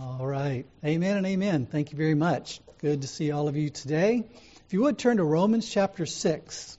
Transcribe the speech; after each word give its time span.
All 0.00 0.26
right. 0.26 0.64
Amen 0.82 1.18
and 1.18 1.26
amen. 1.26 1.66
Thank 1.66 1.92
you 1.92 1.98
very 1.98 2.14
much. 2.14 2.62
Good 2.78 3.02
to 3.02 3.06
see 3.06 3.32
all 3.32 3.48
of 3.48 3.56
you 3.58 3.68
today. 3.68 4.24
If 4.66 4.72
you 4.72 4.80
would 4.80 4.96
turn 4.96 5.18
to 5.18 5.24
Romans 5.24 5.68
chapter 5.68 6.06
6. 6.06 6.78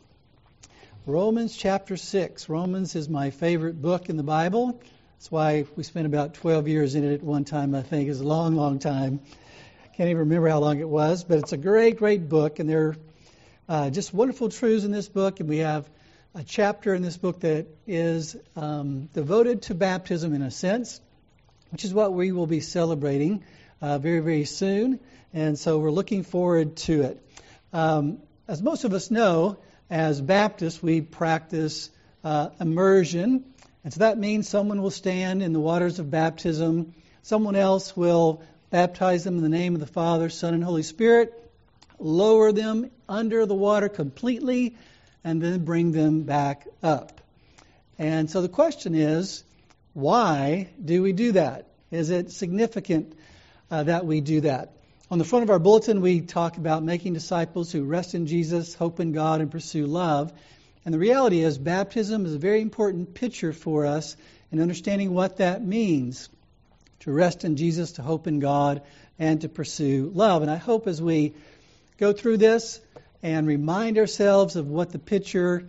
Romans 1.06 1.56
chapter 1.56 1.98
6. 1.98 2.50
Romans 2.50 2.96
is 2.96 3.08
my 3.10 3.30
favorite 3.30 3.80
book 3.80 4.10
in 4.10 4.18
the 4.18 4.24
Bible. 4.24 4.82
That's 5.14 5.30
why 5.30 5.66
we 5.76 5.84
spent 5.84 6.08
about 6.08 6.34
12 6.34 6.68
years 6.68 6.96
in 6.96 7.04
it 7.04 7.14
at 7.14 7.22
one 7.22 7.46
time, 7.46 7.76
I 7.76 7.84
think. 7.84 8.10
It's 8.10 8.22
a 8.22 8.24
long, 8.24 8.56
long 8.56 8.80
time. 8.80 9.20
Can't 9.98 10.10
even 10.10 10.22
remember 10.22 10.50
how 10.50 10.58
long 10.58 10.80
it 10.80 10.90
was, 10.90 11.24
but 11.24 11.38
it's 11.38 11.54
a 11.54 11.58
great, 11.58 11.98
great 11.98 12.28
book, 12.28 12.58
and 12.58 12.68
there 12.68 12.88
are 12.88 12.96
uh, 13.70 13.90
just 13.92 14.16
wonderful 14.16 14.50
truths 14.50 14.84
in 14.84 14.90
this 14.90 15.10
book. 15.10 15.40
And 15.40 15.48
we 15.48 15.60
have 15.60 15.88
a 16.34 16.44
chapter 16.44 16.96
in 16.96 17.04
this 17.04 17.18
book 17.18 17.42
that 17.42 17.68
is 17.86 18.36
um, 18.56 19.10
devoted 19.14 19.62
to 19.64 19.76
baptism 19.76 20.34
in 20.34 20.42
a 20.42 20.50
sense 20.50 21.00
which 21.72 21.86
is 21.86 21.94
what 21.94 22.14
we 22.14 22.32
will 22.32 22.48
be 22.48 22.60
celebrating 22.60 23.44
uh, 23.82 23.98
very, 23.98 24.20
very 24.20 24.46
soon. 24.46 25.00
And 25.34 25.58
so 25.58 25.80
we're 25.80 25.92
looking 25.92 26.24
forward 26.24 26.76
to 26.78 27.04
it. 27.04 27.26
Um, 27.74 28.20
as 28.48 28.62
most 28.62 28.84
of 28.84 28.94
us 28.94 29.10
know, 29.10 29.58
as 29.90 30.22
Baptists, 30.22 30.84
we 30.84 31.02
practice 31.02 31.90
uh, 32.24 32.50
immersion. 32.60 33.46
And 33.84 33.94
so 33.94 34.00
that 34.00 34.18
means 34.18 34.48
someone 34.48 34.82
will 34.82 34.92
stand 34.92 35.42
in 35.42 35.54
the 35.54 35.60
waters 35.60 36.00
of 36.00 36.12
baptism, 36.12 36.94
someone 37.24 37.56
else 37.56 37.96
will 37.96 38.44
baptize 38.70 39.24
them 39.24 39.38
in 39.38 39.44
the 39.44 39.50
name 39.50 39.74
of 39.74 39.80
the 39.80 39.88
Father, 39.88 40.30
Son, 40.30 40.54
and 40.54 40.64
Holy 40.64 40.84
Spirit, 40.84 41.34
lower 42.00 42.52
them 42.52 42.92
under 43.10 43.46
the 43.46 43.56
water 43.56 43.90
completely, 43.90 44.76
and 45.24 45.42
then 45.42 45.66
bring 45.66 45.92
them 45.92 46.24
back 46.24 46.68
up. 46.82 47.22
And 48.00 48.30
so 48.30 48.42
the 48.42 48.50
question 48.50 48.96
is, 48.96 49.44
why 49.94 50.70
do 50.84 51.02
we 51.02 51.14
do 51.14 51.34
that? 51.34 51.68
Is 51.92 52.10
it 52.10 52.32
significant 52.32 53.14
uh, 53.70 53.84
that 53.84 54.06
we 54.06 54.22
do 54.22 54.42
that? 54.42 54.74
On 55.10 55.18
the 55.18 55.26
front 55.26 55.44
of 55.44 55.50
our 55.50 55.60
bulletin, 55.60 56.00
we 56.00 56.22
talk 56.22 56.56
about 56.56 56.84
making 56.84 57.14
disciples 57.14 57.72
who 57.72 57.84
rest 57.84 58.16
in 58.16 58.28
Jesus, 58.28 58.74
hope 58.74 59.02
in 59.02 59.12
God, 59.12 59.42
and 59.42 59.52
pursue 59.52 59.86
love. 59.86 60.32
And 60.86 60.94
the 60.94 61.00
reality 61.00 61.42
is, 61.42 61.58
baptism 61.58 62.26
is 62.26 62.34
a 62.34 62.40
very 62.40 62.62
important 62.62 63.14
picture 63.14 63.52
for 63.52 63.86
us 63.86 64.16
in 64.52 64.62
understanding 64.62 65.14
what 65.14 65.38
that 65.38 65.66
means 65.66 66.30
to 67.02 67.12
rest 67.12 67.44
in 67.44 67.58
Jesus, 67.58 67.94
to 67.94 68.02
hope 68.02 68.28
in 68.28 68.40
God, 68.40 68.84
and 69.20 69.42
to 69.42 69.50
pursue 69.50 70.10
love. 70.14 70.42
And 70.42 70.50
I 70.50 70.56
hope 70.56 70.88
as 70.88 71.02
we 71.02 71.34
go 71.98 72.14
through 72.14 72.38
this 72.38 72.80
and 73.22 73.46
remind 73.46 73.98
ourselves 73.98 74.56
of 74.56 74.68
what 74.68 74.92
the 74.92 75.00
picture 75.00 75.68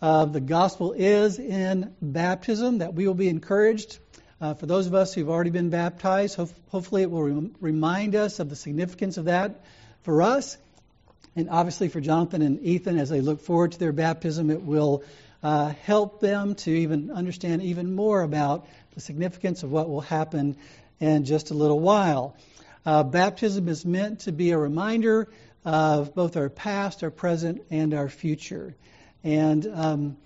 of 0.00 0.32
the 0.32 0.40
gospel 0.40 0.92
is 0.92 1.38
in 1.38 1.94
baptism, 2.00 2.78
that 2.78 2.94
we 2.94 3.06
will 3.06 3.14
be 3.14 3.28
encouraged. 3.28 3.98
Uh, 4.40 4.54
for 4.54 4.66
those 4.66 4.86
of 4.86 4.94
us 4.94 5.12
who've 5.12 5.28
already 5.28 5.50
been 5.50 5.68
baptized, 5.68 6.36
ho- 6.36 6.48
hopefully 6.68 7.02
it 7.02 7.10
will 7.10 7.22
rem- 7.22 7.54
remind 7.60 8.14
us 8.14 8.38
of 8.40 8.48
the 8.48 8.56
significance 8.56 9.18
of 9.18 9.26
that 9.26 9.62
for 10.02 10.22
us. 10.22 10.56
And 11.36 11.50
obviously 11.50 11.88
for 11.88 12.00
Jonathan 12.00 12.40
and 12.42 12.60
Ethan, 12.62 12.98
as 12.98 13.10
they 13.10 13.20
look 13.20 13.40
forward 13.40 13.72
to 13.72 13.78
their 13.78 13.92
baptism, 13.92 14.50
it 14.50 14.62
will 14.62 15.04
uh, 15.42 15.68
help 15.84 16.20
them 16.20 16.54
to 16.54 16.70
even 16.70 17.10
understand 17.10 17.62
even 17.62 17.94
more 17.94 18.22
about 18.22 18.66
the 18.94 19.00
significance 19.00 19.62
of 19.62 19.70
what 19.70 19.88
will 19.88 20.00
happen 20.00 20.56
in 20.98 21.24
just 21.24 21.50
a 21.50 21.54
little 21.54 21.78
while. 21.78 22.36
Uh, 22.84 23.02
baptism 23.02 23.68
is 23.68 23.84
meant 23.84 24.20
to 24.20 24.32
be 24.32 24.50
a 24.50 24.58
reminder 24.58 25.28
of 25.64 26.14
both 26.14 26.36
our 26.36 26.48
past, 26.48 27.02
our 27.02 27.10
present, 27.10 27.62
and 27.70 27.92
our 27.92 28.08
future. 28.08 28.74
And 29.22 29.66
um, 29.66 30.16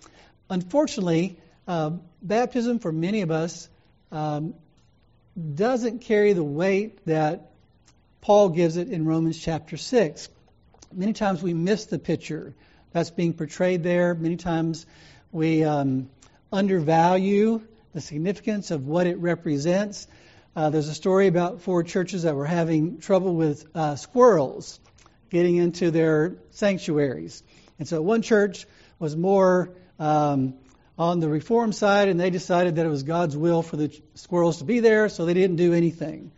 unfortunately, 0.49 1.39
uh, 1.67 1.91
baptism 2.23 2.79
for 2.79 2.93
many 2.93 3.23
of 3.23 3.31
us 3.31 3.69
um, 4.13 4.55
doesn't 5.55 6.01
carry 6.01 6.33
the 6.33 6.45
weight 6.45 7.05
that 7.07 7.51
Paul 8.21 8.51
gives 8.51 8.77
it 8.77 8.89
in 8.89 9.05
Romans 9.05 9.39
chapter 9.39 9.77
6. 9.77 10.29
Many 10.93 11.13
times 11.13 11.43
we 11.43 11.55
miss 11.55 11.87
the 11.87 11.99
picture 11.99 12.55
that's 12.93 13.11
being 13.11 13.35
portrayed 13.35 13.83
there. 13.83 14.15
Many 14.15 14.37
times 14.37 14.87
we 15.33 15.65
um, 15.65 16.09
undervalue 16.53 17.61
the 17.93 18.01
significance 18.01 18.71
of 18.71 18.87
what 18.87 19.07
it 19.07 19.19
represents. 19.19 20.07
Uh, 20.55 20.71
there's 20.71 20.89
a 20.89 20.95
story 20.95 21.27
about 21.27 21.63
four 21.63 21.83
churches 21.83 22.23
that 22.23 22.37
were 22.37 22.47
having 22.47 22.99
trouble 22.99 23.35
with 23.35 23.67
uh, 23.75 23.97
squirrels 23.97 24.79
getting 25.31 25.57
into 25.57 25.91
their 25.91 26.37
sanctuaries. 26.53 27.43
And 27.79 27.89
so 27.89 28.01
one 28.01 28.23
church 28.23 28.67
was 28.99 29.17
more 29.17 29.71
um, 29.99 30.55
on 30.99 31.21
the 31.21 31.29
reform 31.29 31.73
side, 31.73 32.09
and 32.09 32.19
they 32.19 32.31
decided 32.31 32.77
that 32.77 32.87
it 32.87 32.89
was 32.89 33.03
God's 33.03 33.37
will 33.37 33.63
for 33.63 33.77
the 33.77 34.01
squirrels 34.15 34.59
to 34.59 34.65
be 34.65 34.81
there, 34.81 35.09
so 35.09 35.25
they 35.25 35.35
didn't 35.35 35.57
do 35.57 35.73
anything. 35.73 36.31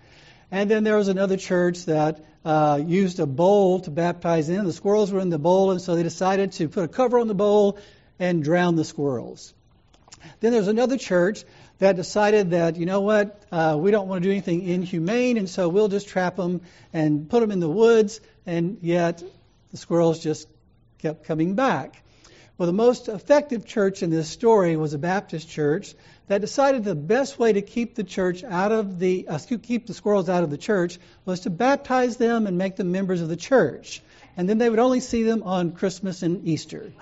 And 0.50 0.71
then 0.71 0.84
there 0.84 0.97
was 0.97 1.09
another 1.09 1.37
church 1.37 1.84
that 1.87 2.25
uh, 2.44 2.81
used 2.84 3.19
a 3.19 3.27
bowl 3.27 3.81
to 3.81 3.91
baptize 3.91 4.49
in. 4.49 4.65
The 4.65 4.72
squirrels 4.72 5.12
were 5.12 5.21
in 5.21 5.31
the 5.31 5.39
bowl, 5.39 5.72
and 5.72 5.81
so 5.81 5.97
they 5.97 6.03
decided 6.03 6.53
to 6.53 6.69
put 6.69 6.84
a 6.84 6.89
cover 6.89 7.19
on 7.19 7.28
the 7.28 7.34
bowl 7.34 7.78
and 8.19 8.43
drown 8.43 8.77
the 8.77 8.84
squirrels. 8.84 9.53
Then 10.41 10.53
there's 10.53 10.69
another 10.69 10.97
church 10.97 11.44
that 11.78 11.97
decided 11.97 12.50
that, 12.50 12.77
you 12.77 12.87
know 12.87 13.00
what, 13.00 13.43
uh, 13.53 13.77
we 13.78 13.91
don't 13.91 14.09
want 14.09 14.23
to 14.23 14.28
do 14.28 14.33
anything 14.33 14.62
inhumane, 14.62 15.37
and 15.37 15.49
so 15.49 15.69
we'll 15.69 15.88
just 15.88 16.09
trap 16.09 16.37
them 16.37 16.62
and 16.93 17.28
put 17.28 17.41
them 17.41 17.50
in 17.50 17.61
the 17.61 17.69
woods, 17.69 18.21
and 18.47 18.78
yet 18.81 19.23
the 19.73 19.77
squirrels 19.77 20.23
just 20.23 20.49
kept 20.99 21.25
coming 21.25 21.55
back. 21.55 22.03
Well, 22.59 22.67
the 22.67 22.72
most 22.72 23.09
effective 23.09 23.67
church 23.67 24.03
in 24.03 24.09
this 24.09 24.31
story 24.31 24.77
was 24.77 24.94
a 24.94 24.99
Baptist 24.99 25.47
church 25.47 25.94
that 26.28 26.41
decided 26.41 26.84
the 26.84 26.94
best 26.94 27.39
way 27.39 27.53
to 27.53 27.61
keep 27.61 27.94
the 27.94 28.03
church 28.03 28.43
out 28.44 28.72
of 28.72 28.99
the 28.99 29.28
uh, 29.28 29.39
keep 29.39 29.87
the 29.87 29.93
squirrels 29.93 30.31
out 30.31 30.43
of 30.43 30.49
the 30.49 30.56
church 30.56 30.99
was 31.27 31.41
to 31.41 31.50
baptize 31.50 32.17
them 32.17 32.47
and 32.47 32.56
make 32.56 32.77
them 32.77 32.93
members 32.93 33.21
of 33.21 33.28
the 33.28 33.37
church, 33.37 34.00
and 34.39 34.49
then 34.49 34.56
they 34.56 34.71
would 34.71 34.78
only 34.78 35.00
see 35.00 35.22
them 35.22 35.43
on 35.43 35.72
Christmas 35.72 36.22
and 36.22 36.49
Easter. 36.49 36.93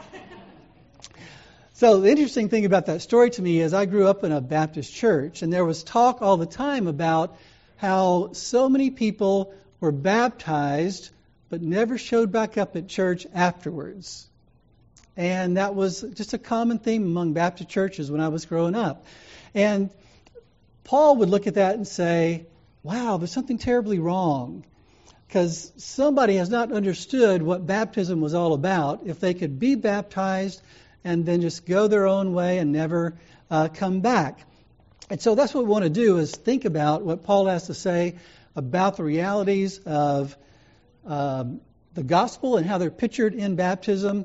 So 1.74 2.00
the 2.00 2.10
interesting 2.10 2.48
thing 2.48 2.64
about 2.64 2.86
that 2.86 3.02
story 3.02 3.30
to 3.30 3.42
me 3.42 3.60
is 3.60 3.72
I 3.74 3.84
grew 3.84 4.08
up 4.08 4.24
in 4.24 4.32
a 4.32 4.40
Baptist 4.40 4.92
church, 4.92 5.42
and 5.42 5.52
there 5.52 5.64
was 5.64 5.84
talk 5.84 6.20
all 6.20 6.36
the 6.36 6.46
time 6.46 6.88
about 6.88 7.36
how 7.76 8.32
so 8.32 8.68
many 8.68 8.90
people 8.90 9.54
were 9.78 9.92
baptized 9.92 11.10
but 11.48 11.62
never 11.62 11.96
showed 11.96 12.32
back 12.32 12.58
up 12.58 12.74
at 12.74 12.88
church 12.88 13.24
afterwards. 13.32 14.28
And 15.16 15.56
that 15.56 15.74
was 15.74 16.00
just 16.00 16.32
a 16.32 16.38
common 16.38 16.78
theme 16.78 17.04
among 17.04 17.34
Baptist 17.34 17.70
churches 17.70 18.10
when 18.10 18.20
I 18.20 18.28
was 18.28 18.46
growing 18.46 18.74
up. 18.74 19.06
And 19.54 19.90
Paul 20.82 21.16
would 21.16 21.28
look 21.28 21.46
at 21.46 21.54
that 21.54 21.76
and 21.76 21.86
say, 21.86 22.46
wow, 22.82 23.16
there's 23.16 23.32
something 23.32 23.58
terribly 23.58 23.98
wrong. 23.98 24.64
Because 25.26 25.72
somebody 25.76 26.36
has 26.36 26.50
not 26.50 26.72
understood 26.72 27.42
what 27.42 27.66
baptism 27.66 28.20
was 28.20 28.34
all 28.34 28.54
about 28.54 29.06
if 29.06 29.20
they 29.20 29.34
could 29.34 29.58
be 29.58 29.74
baptized 29.74 30.60
and 31.02 31.24
then 31.24 31.40
just 31.40 31.66
go 31.66 31.86
their 31.88 32.06
own 32.06 32.34
way 32.34 32.58
and 32.58 32.72
never 32.72 33.14
uh, 33.50 33.68
come 33.68 34.00
back. 34.00 34.40
And 35.10 35.20
so 35.20 35.34
that's 35.34 35.52
what 35.54 35.64
we 35.64 35.70
want 35.70 35.84
to 35.84 35.90
do 35.90 36.18
is 36.18 36.32
think 36.32 36.64
about 36.64 37.02
what 37.02 37.24
Paul 37.24 37.46
has 37.46 37.66
to 37.66 37.74
say 37.74 38.16
about 38.56 38.96
the 38.96 39.04
realities 39.04 39.78
of 39.78 40.36
um, 41.04 41.60
the 41.94 42.02
gospel 42.02 42.56
and 42.56 42.66
how 42.66 42.78
they're 42.78 42.90
pictured 42.90 43.34
in 43.34 43.56
baptism 43.56 44.24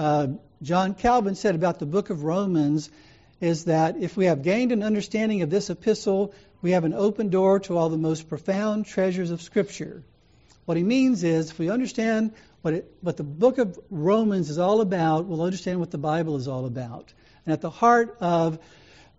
uh, 0.00 0.28
John 0.62 0.94
Calvin 0.94 1.34
said 1.34 1.54
about 1.54 1.78
the 1.78 1.84
book 1.84 2.08
of 2.08 2.24
Romans 2.24 2.90
is 3.38 3.66
that 3.66 3.98
if 3.98 4.16
we 4.16 4.24
have 4.24 4.42
gained 4.42 4.72
an 4.72 4.82
understanding 4.82 5.42
of 5.42 5.50
this 5.50 5.68
epistle, 5.68 6.32
we 6.62 6.70
have 6.70 6.84
an 6.84 6.94
open 6.94 7.28
door 7.28 7.60
to 7.60 7.76
all 7.76 7.90
the 7.90 7.98
most 7.98 8.26
profound 8.26 8.86
treasures 8.86 9.30
of 9.30 9.42
Scripture. 9.42 10.02
What 10.64 10.78
he 10.78 10.82
means 10.82 11.22
is, 11.22 11.50
if 11.50 11.58
we 11.58 11.68
understand 11.68 12.32
what, 12.62 12.72
it, 12.72 12.90
what 13.02 13.18
the 13.18 13.24
book 13.24 13.58
of 13.58 13.78
Romans 13.90 14.48
is 14.48 14.58
all 14.58 14.80
about, 14.80 15.26
we'll 15.26 15.42
understand 15.42 15.80
what 15.80 15.90
the 15.90 15.98
Bible 15.98 16.36
is 16.36 16.48
all 16.48 16.64
about. 16.64 17.12
And 17.44 17.52
at 17.52 17.60
the 17.60 17.68
heart 17.68 18.16
of 18.20 18.58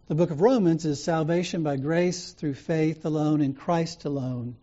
the 0.07 0.15
book 0.15 0.31
of 0.31 0.41
Romans 0.41 0.83
is 0.85 1.03
salvation 1.03 1.61
by 1.61 1.75
grace 1.75 2.31
through 2.31 2.55
faith 2.55 3.05
alone 3.05 3.41
in 3.41 3.53
Christ 3.53 4.05
alone. 4.05 4.55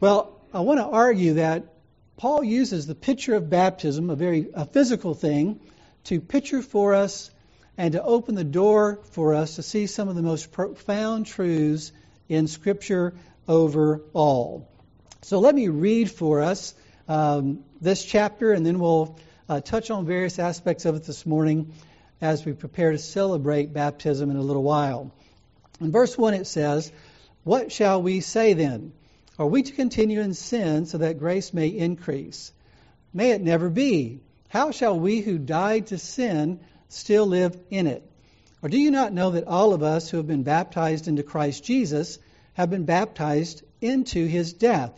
Well, 0.00 0.40
I 0.52 0.60
want 0.60 0.80
to 0.80 0.86
argue 0.86 1.34
that 1.34 1.72
Paul 2.20 2.44
uses 2.44 2.86
the 2.86 2.94
picture 2.94 3.34
of 3.34 3.48
baptism, 3.48 4.10
a 4.10 4.14
very 4.14 4.50
a 4.52 4.66
physical 4.66 5.14
thing, 5.14 5.58
to 6.04 6.20
picture 6.20 6.60
for 6.60 6.92
us 6.92 7.30
and 7.78 7.92
to 7.92 8.02
open 8.02 8.34
the 8.34 8.44
door 8.44 9.00
for 9.12 9.32
us 9.32 9.56
to 9.56 9.62
see 9.62 9.86
some 9.86 10.10
of 10.10 10.16
the 10.16 10.20
most 10.20 10.52
profound 10.52 11.24
truths 11.24 11.92
in 12.28 12.46
Scripture 12.46 13.14
overall. 13.48 14.68
So 15.22 15.38
let 15.38 15.54
me 15.54 15.68
read 15.68 16.10
for 16.10 16.42
us 16.42 16.74
um, 17.08 17.64
this 17.80 18.04
chapter, 18.04 18.52
and 18.52 18.66
then 18.66 18.80
we'll 18.80 19.18
uh, 19.48 19.62
touch 19.62 19.90
on 19.90 20.04
various 20.04 20.38
aspects 20.38 20.84
of 20.84 20.96
it 20.96 21.04
this 21.04 21.24
morning 21.24 21.72
as 22.20 22.44
we 22.44 22.52
prepare 22.52 22.92
to 22.92 22.98
celebrate 22.98 23.72
baptism 23.72 24.30
in 24.30 24.36
a 24.36 24.42
little 24.42 24.62
while. 24.62 25.10
In 25.80 25.90
verse 25.90 26.18
1, 26.18 26.34
it 26.34 26.46
says, 26.46 26.92
What 27.44 27.72
shall 27.72 28.02
we 28.02 28.20
say 28.20 28.52
then? 28.52 28.92
Are 29.40 29.46
we 29.46 29.62
to 29.62 29.72
continue 29.72 30.20
in 30.20 30.34
sin 30.34 30.84
so 30.84 30.98
that 30.98 31.18
grace 31.18 31.54
may 31.54 31.68
increase? 31.68 32.52
May 33.14 33.30
it 33.30 33.40
never 33.40 33.70
be. 33.70 34.20
How 34.50 34.70
shall 34.70 35.00
we 35.00 35.22
who 35.22 35.38
died 35.38 35.86
to 35.86 35.96
sin 35.96 36.60
still 36.90 37.24
live 37.24 37.58
in 37.70 37.86
it? 37.86 38.06
Or 38.60 38.68
do 38.68 38.78
you 38.78 38.90
not 38.90 39.14
know 39.14 39.30
that 39.30 39.46
all 39.46 39.72
of 39.72 39.82
us 39.82 40.10
who 40.10 40.18
have 40.18 40.26
been 40.26 40.42
baptized 40.42 41.08
into 41.08 41.22
Christ 41.22 41.64
Jesus 41.64 42.18
have 42.52 42.68
been 42.68 42.84
baptized 42.84 43.62
into 43.80 44.26
his 44.26 44.52
death. 44.52 44.92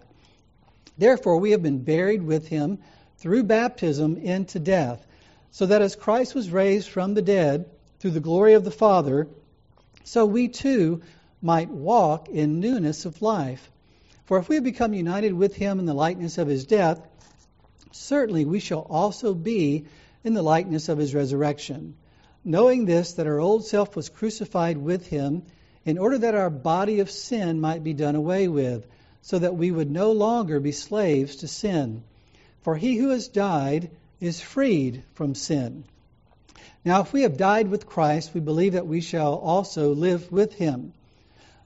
Therefore, 0.99 1.38
we 1.38 1.53
have 1.53 1.62
been 1.62 1.85
buried 1.85 2.25
with 2.25 2.49
him 2.49 2.79
through 3.19 3.45
baptism 3.45 4.17
into 4.17 4.59
death, 4.59 5.06
so 5.53 5.67
that 5.67 5.83
as 5.83 5.95
Christ 5.95 6.35
was 6.35 6.50
raised 6.50 6.88
from 6.88 7.15
the 7.15 7.23
dead 7.23 7.67
through 8.00 8.11
the 8.11 8.19
glory 8.19 8.55
of 8.55 8.65
the 8.65 8.73
Father, 8.73 9.29
so 10.03 10.27
we 10.27 10.49
too 10.49 11.00
might 11.41 11.71
walk 11.71 12.29
in 12.29 12.59
newness 12.59 13.05
of 13.05 13.23
life. 13.23 13.71
For 14.25 14.39
if 14.39 14.49
we 14.49 14.55
have 14.55 14.65
become 14.65 14.95
united 14.95 15.33
with 15.33 15.57
him 15.57 15.79
in 15.79 15.87
the 15.87 15.95
likeness 15.95 16.39
of 16.39 16.49
his 16.49 16.65
death, 16.65 17.01
certainly 17.91 18.45
we 18.45 18.61
shall 18.61 18.87
also 18.89 19.35
be 19.35 19.87
in 20.25 20.35
the 20.35 20.43
likeness 20.43 20.89
of 20.89 20.99
his 20.99 21.15
resurrection. 21.15 21.95
Knowing 22.45 22.85
this, 22.85 23.15
that 23.15 23.27
our 23.27 23.41
old 23.41 23.65
self 23.65 23.97
was 23.97 24.09
crucified 24.09 24.79
with 24.79 25.07
him, 25.07 25.43
in 25.85 25.99
order 25.99 26.19
that 26.19 26.35
our 26.35 26.51
body 26.51 27.01
of 27.01 27.11
sin 27.11 27.61
might 27.61 27.83
be 27.83 27.93
done 27.93 28.15
away 28.15 28.47
with, 28.47 28.87
so 29.21 29.39
that 29.39 29.57
we 29.57 29.71
would 29.71 29.91
no 29.91 30.13
longer 30.13 30.61
be 30.61 30.73
slaves 30.73 31.37
to 31.37 31.49
sin. 31.49 32.03
For 32.63 32.77
he 32.77 32.97
who 32.97 33.11
has 33.11 33.29
died 33.29 33.91
is 34.21 34.41
freed 34.41 35.03
from 35.15 35.35
sin. 35.35 35.85
Now, 36.85 37.01
if 37.01 37.13
we 37.13 37.23
have 37.23 37.37
died 37.37 37.69
with 37.69 37.87
Christ, 37.87 38.35
we 38.35 38.41
believe 38.41 38.75
that 38.75 38.87
we 38.87 39.01
shall 39.01 39.35
also 39.35 39.95
live 39.95 40.31
with 40.31 40.55
him, 40.55 40.93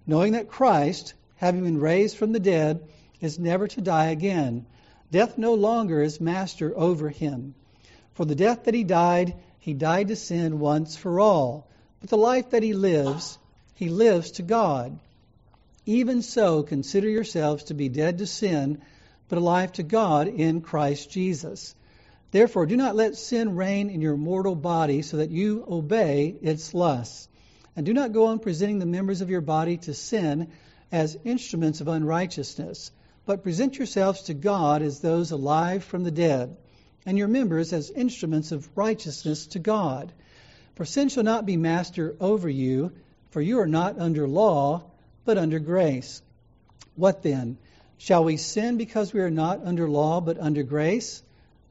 knowing 0.06 0.32
that 0.32 0.48
Christ, 0.48 1.14
having 1.36 1.64
been 1.64 1.80
raised 1.80 2.16
from 2.16 2.32
the 2.32 2.40
dead, 2.40 2.86
is 3.20 3.38
never 3.38 3.68
to 3.68 3.80
die 3.80 4.06
again. 4.06 4.66
Death 5.10 5.38
no 5.38 5.54
longer 5.54 6.02
is 6.02 6.20
master 6.20 6.76
over 6.76 7.08
him. 7.08 7.54
For 8.14 8.24
the 8.24 8.34
death 8.34 8.64
that 8.64 8.74
he 8.74 8.84
died, 8.84 9.34
he 9.58 9.74
died 9.74 10.08
to 10.08 10.16
sin 10.16 10.58
once 10.58 10.96
for 10.96 11.20
all. 11.20 11.66
But 12.00 12.10
the 12.10 12.16
life 12.16 12.50
that 12.50 12.62
he 12.62 12.72
lives, 12.72 13.38
he 13.74 13.88
lives 13.88 14.32
to 14.32 14.42
God. 14.42 14.98
Even 15.84 16.22
so, 16.22 16.62
consider 16.62 17.08
yourselves 17.08 17.64
to 17.64 17.74
be 17.74 17.88
dead 17.88 18.18
to 18.18 18.26
sin, 18.26 18.82
but 19.28 19.38
alive 19.38 19.72
to 19.72 19.82
God 19.82 20.28
in 20.28 20.60
Christ 20.60 21.10
Jesus. 21.10 21.74
Therefore, 22.32 22.66
do 22.66 22.76
not 22.76 22.96
let 22.96 23.16
sin 23.16 23.54
reign 23.54 23.88
in 23.90 24.00
your 24.00 24.16
mortal 24.16 24.54
body 24.54 25.02
so 25.02 25.18
that 25.18 25.30
you 25.30 25.64
obey 25.68 26.36
its 26.42 26.74
lusts. 26.74 27.28
And 27.76 27.86
do 27.86 27.92
not 27.92 28.12
go 28.12 28.26
on 28.26 28.40
presenting 28.40 28.78
the 28.78 28.86
members 28.86 29.20
of 29.20 29.30
your 29.30 29.40
body 29.40 29.76
to 29.78 29.94
sin 29.94 30.48
as 30.92 31.18
instruments 31.24 31.80
of 31.80 31.88
unrighteousness, 31.88 32.90
but 33.24 33.42
present 33.42 33.76
yourselves 33.78 34.22
to 34.22 34.34
God 34.34 34.82
as 34.82 35.00
those 35.00 35.30
alive 35.30 35.82
from 35.84 36.04
the 36.04 36.10
dead 36.10 36.56
and 37.06 37.16
your 37.16 37.28
members 37.28 37.72
as 37.72 37.90
instruments 37.90 38.50
of 38.52 38.68
righteousness 38.76 39.46
to 39.48 39.60
God. 39.60 40.12
For 40.74 40.84
sin 40.84 41.08
shall 41.08 41.22
not 41.22 41.46
be 41.46 41.56
master 41.56 42.16
over 42.20 42.48
you, 42.48 42.92
for 43.30 43.40
you 43.40 43.60
are 43.60 43.68
not 43.68 43.98
under 43.98 44.26
law, 44.26 44.84
but 45.24 45.38
under 45.38 45.60
grace. 45.60 46.20
What 46.96 47.22
then? 47.22 47.58
Shall 47.98 48.24
we 48.24 48.36
sin 48.36 48.76
because 48.76 49.12
we 49.12 49.20
are 49.20 49.30
not 49.30 49.64
under 49.64 49.88
law, 49.88 50.20
but 50.20 50.38
under 50.38 50.62
grace? 50.62 51.22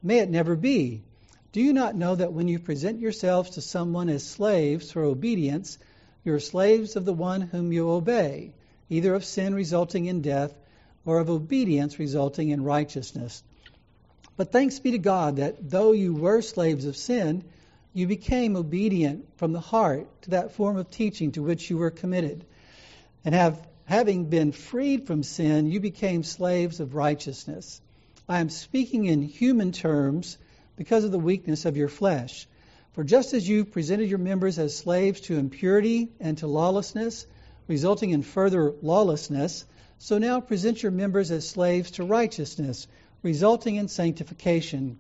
May 0.02 0.20
it 0.20 0.30
never 0.30 0.56
be. 0.56 1.04
Do 1.52 1.62
you 1.62 1.74
not 1.74 1.96
know 1.96 2.16
that 2.16 2.34
when 2.34 2.48
you 2.48 2.60
present 2.60 3.00
yourselves 3.00 3.52
to 3.52 3.62
someone 3.62 4.10
as 4.10 4.26
slaves 4.26 4.92
for 4.92 5.04
obedience, 5.04 5.78
you 6.24 6.34
are 6.34 6.40
slaves 6.40 6.96
of 6.96 7.06
the 7.06 7.14
one 7.14 7.42
whom 7.42 7.72
you 7.72 7.90
obey, 7.90 8.54
either 8.90 9.14
of 9.14 9.26
sin 9.26 9.54
resulting 9.56 10.06
in 10.06 10.22
death, 10.22 10.54
or 11.06 11.20
of 11.20 11.30
obedience 11.30 12.00
resulting 12.00 12.50
in 12.50 12.64
righteousness? 12.64 13.44
But 14.38 14.52
thanks 14.52 14.80
be 14.80 14.92
to 14.92 14.98
God 14.98 15.38
that 15.38 15.70
though 15.70 15.92
you 15.92 16.14
were 16.14 16.42
slaves 16.42 16.86
of 16.86 16.98
sin, 16.98 17.44
you 17.94 18.08
became 18.08 18.58
obedient 18.58 19.38
from 19.38 19.54
the 19.54 19.62
heart 19.62 20.08
to 20.24 20.32
that 20.32 20.52
form 20.52 20.76
of 20.78 20.92
teaching 20.92 21.32
to 21.32 21.44
which 21.44 21.70
you 21.70 21.78
were 21.78 21.92
committed. 21.92 22.46
And 23.24 23.34
have, 23.34 23.66
having 23.86 24.26
been 24.26 24.52
freed 24.52 25.08
from 25.08 25.24
sin, 25.24 25.72
you 25.72 25.80
became 25.80 26.24
slaves 26.24 26.82
of 26.82 26.94
righteousness. 26.94 27.80
I 28.28 28.40
am 28.40 28.50
speaking 28.50 29.06
in 29.06 29.22
human 29.22 29.72
terms 29.72 30.38
because 30.76 31.06
of 31.06 31.12
the 31.12 31.20
weakness 31.20 31.64
of 31.66 31.78
your 31.78 31.88
flesh. 31.88 32.48
For 32.94 33.04
just 33.04 33.34
as 33.34 33.48
you 33.48 33.64
presented 33.64 34.10
your 34.10 34.20
members 34.20 34.60
as 34.60 34.76
slaves 34.76 35.22
to 35.22 35.38
impurity 35.38 36.10
and 36.20 36.38
to 36.40 36.48
lawlessness, 36.48 37.26
resulting 37.68 38.12
in 38.12 38.22
further 38.22 38.74
lawlessness, 38.82 39.66
so 39.98 40.18
now 40.18 40.42
present 40.42 40.84
your 40.84 40.92
members 40.92 41.32
as 41.32 41.48
slaves 41.48 41.92
to 41.92 42.04
righteousness 42.04 42.88
resulting 43.26 43.76
in 43.76 43.88
sanctification. 43.88 45.00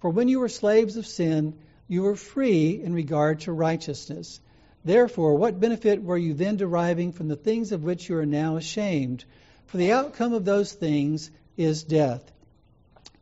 For 0.00 0.08
when 0.08 0.28
you 0.28 0.40
were 0.40 0.48
slaves 0.48 0.96
of 0.96 1.06
sin, 1.06 1.54
you 1.88 2.02
were 2.02 2.16
free 2.16 2.82
in 2.82 2.94
regard 2.94 3.40
to 3.40 3.52
righteousness. 3.52 4.40
Therefore, 4.82 5.36
what 5.36 5.60
benefit 5.60 6.02
were 6.02 6.16
you 6.16 6.32
then 6.32 6.56
deriving 6.56 7.12
from 7.12 7.28
the 7.28 7.36
things 7.36 7.72
of 7.72 7.84
which 7.84 8.08
you 8.08 8.16
are 8.16 8.24
now 8.24 8.56
ashamed? 8.56 9.26
For 9.66 9.76
the 9.76 9.92
outcome 9.92 10.32
of 10.32 10.46
those 10.46 10.72
things 10.72 11.30
is 11.58 11.84
death. 11.84 12.32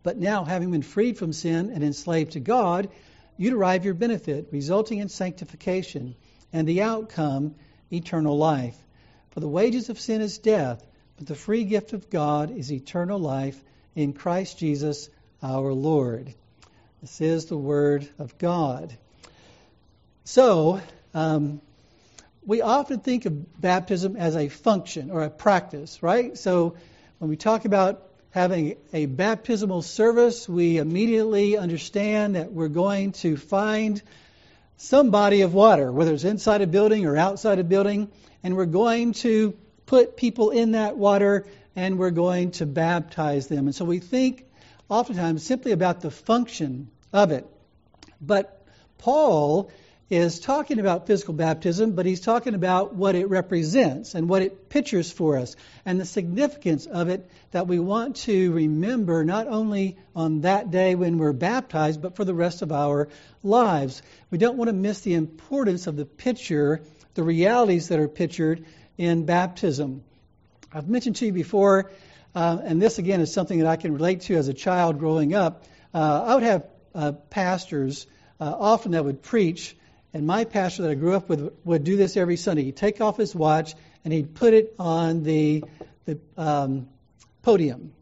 But 0.04 0.18
now, 0.18 0.44
having 0.44 0.70
been 0.70 0.82
freed 0.82 1.18
from 1.18 1.32
sin 1.32 1.70
and 1.70 1.82
enslaved 1.82 2.32
to 2.32 2.40
God, 2.40 2.90
you 3.36 3.50
derive 3.50 3.84
your 3.84 3.94
benefit, 3.94 4.48
resulting 4.52 4.98
in 4.98 5.08
sanctification, 5.08 6.14
and 6.52 6.68
the 6.68 6.82
outcome, 6.82 7.56
eternal 7.92 8.38
life. 8.38 8.78
For 9.34 9.40
the 9.40 9.48
wages 9.48 9.88
of 9.88 9.98
sin 9.98 10.20
is 10.20 10.38
death, 10.38 10.86
but 11.16 11.26
the 11.26 11.34
free 11.34 11.64
gift 11.64 11.92
of 11.92 12.08
God 12.08 12.56
is 12.56 12.72
eternal 12.72 13.18
life 13.18 13.60
in 13.96 14.12
Christ 14.12 14.58
Jesus 14.58 15.10
our 15.42 15.72
Lord. 15.72 16.32
This 17.00 17.20
is 17.20 17.46
the 17.46 17.56
Word 17.56 18.08
of 18.20 18.38
God. 18.38 18.96
So, 20.22 20.80
um, 21.14 21.60
we 22.46 22.62
often 22.62 23.00
think 23.00 23.26
of 23.26 23.60
baptism 23.60 24.16
as 24.16 24.36
a 24.36 24.48
function 24.48 25.10
or 25.10 25.24
a 25.24 25.30
practice, 25.30 26.00
right? 26.00 26.38
So, 26.38 26.76
when 27.18 27.28
we 27.28 27.36
talk 27.36 27.64
about 27.64 28.04
having 28.30 28.76
a 28.92 29.06
baptismal 29.06 29.82
service, 29.82 30.48
we 30.48 30.78
immediately 30.78 31.58
understand 31.58 32.36
that 32.36 32.52
we're 32.52 32.68
going 32.68 33.12
to 33.12 33.36
find 33.36 34.00
some 34.76 35.10
body 35.10 35.40
of 35.40 35.54
water, 35.54 35.90
whether 35.90 36.12
it's 36.12 36.24
inside 36.24 36.62
a 36.62 36.68
building 36.68 37.04
or 37.04 37.16
outside 37.16 37.58
a 37.58 37.64
building, 37.64 38.10
and 38.44 38.56
we're 38.56 38.66
going 38.66 39.14
to 39.14 39.56
put 39.86 40.16
people 40.16 40.50
in 40.50 40.72
that 40.72 40.96
water 40.96 41.46
and 41.74 41.98
we're 41.98 42.10
going 42.10 42.52
to 42.52 42.66
baptize 42.66 43.48
them. 43.48 43.66
And 43.66 43.74
so 43.74 43.84
we 43.84 43.98
think 43.98 44.44
oftentimes 44.88 45.44
simply 45.44 45.72
about 45.72 46.00
the 46.00 46.10
function 46.10 46.88
of 47.12 47.32
it. 47.32 47.46
But 48.20 48.64
Paul 48.98 49.70
is 50.10 50.38
talking 50.38 50.78
about 50.78 51.06
physical 51.06 51.32
baptism, 51.32 51.92
but 51.92 52.04
he's 52.04 52.20
talking 52.20 52.54
about 52.54 52.94
what 52.94 53.14
it 53.14 53.30
represents 53.30 54.14
and 54.14 54.28
what 54.28 54.42
it 54.42 54.68
pictures 54.68 55.10
for 55.10 55.38
us 55.38 55.56
and 55.86 55.98
the 55.98 56.04
significance 56.04 56.86
of 56.86 57.08
it 57.08 57.28
that 57.52 57.66
we 57.66 57.78
want 57.78 58.16
to 58.16 58.52
remember 58.52 59.24
not 59.24 59.48
only 59.48 59.96
on 60.14 60.42
that 60.42 60.70
day 60.70 60.94
when 60.94 61.16
we're 61.16 61.32
baptized, 61.32 62.02
but 62.02 62.16
for 62.16 62.24
the 62.24 62.34
rest 62.34 62.60
of 62.60 62.70
our 62.70 63.08
lives. 63.42 64.02
We 64.30 64.38
don't 64.38 64.58
want 64.58 64.68
to 64.68 64.74
miss 64.74 65.00
the 65.00 65.14
importance 65.14 65.86
of 65.86 65.96
the 65.96 66.04
picture, 66.04 66.82
the 67.14 67.22
realities 67.22 67.88
that 67.88 67.98
are 67.98 68.08
pictured 68.08 68.64
in 68.98 69.24
baptism. 69.24 70.04
I've 70.72 70.88
mentioned 70.88 71.16
to 71.16 71.26
you 71.26 71.32
before, 71.32 71.90
uh, 72.34 72.58
and 72.62 72.82
this 72.82 72.98
again 72.98 73.20
is 73.20 73.32
something 73.32 73.58
that 73.58 73.68
I 73.68 73.76
can 73.76 73.92
relate 73.92 74.22
to 74.22 74.36
as 74.36 74.48
a 74.48 74.54
child 74.54 74.98
growing 74.98 75.34
up. 75.34 75.64
Uh, 75.92 76.24
I 76.26 76.34
would 76.34 76.42
have 76.42 76.66
uh, 76.94 77.12
pastors 77.12 78.06
uh, 78.40 78.54
often 78.58 78.92
that 78.92 79.04
would 79.04 79.22
preach, 79.22 79.76
and 80.12 80.26
my 80.26 80.44
pastor 80.44 80.82
that 80.82 80.90
I 80.90 80.94
grew 80.94 81.14
up 81.14 81.28
with 81.28 81.52
would 81.64 81.84
do 81.84 81.96
this 81.96 82.16
every 82.16 82.36
Sunday. 82.36 82.64
He'd 82.64 82.76
take 82.76 83.00
off 83.00 83.16
his 83.16 83.34
watch 83.34 83.74
and 84.04 84.12
he'd 84.12 84.34
put 84.34 84.54
it 84.54 84.74
on 84.78 85.22
the 85.22 85.64
the 86.04 86.18
um, 86.36 86.88
podium. 87.42 87.92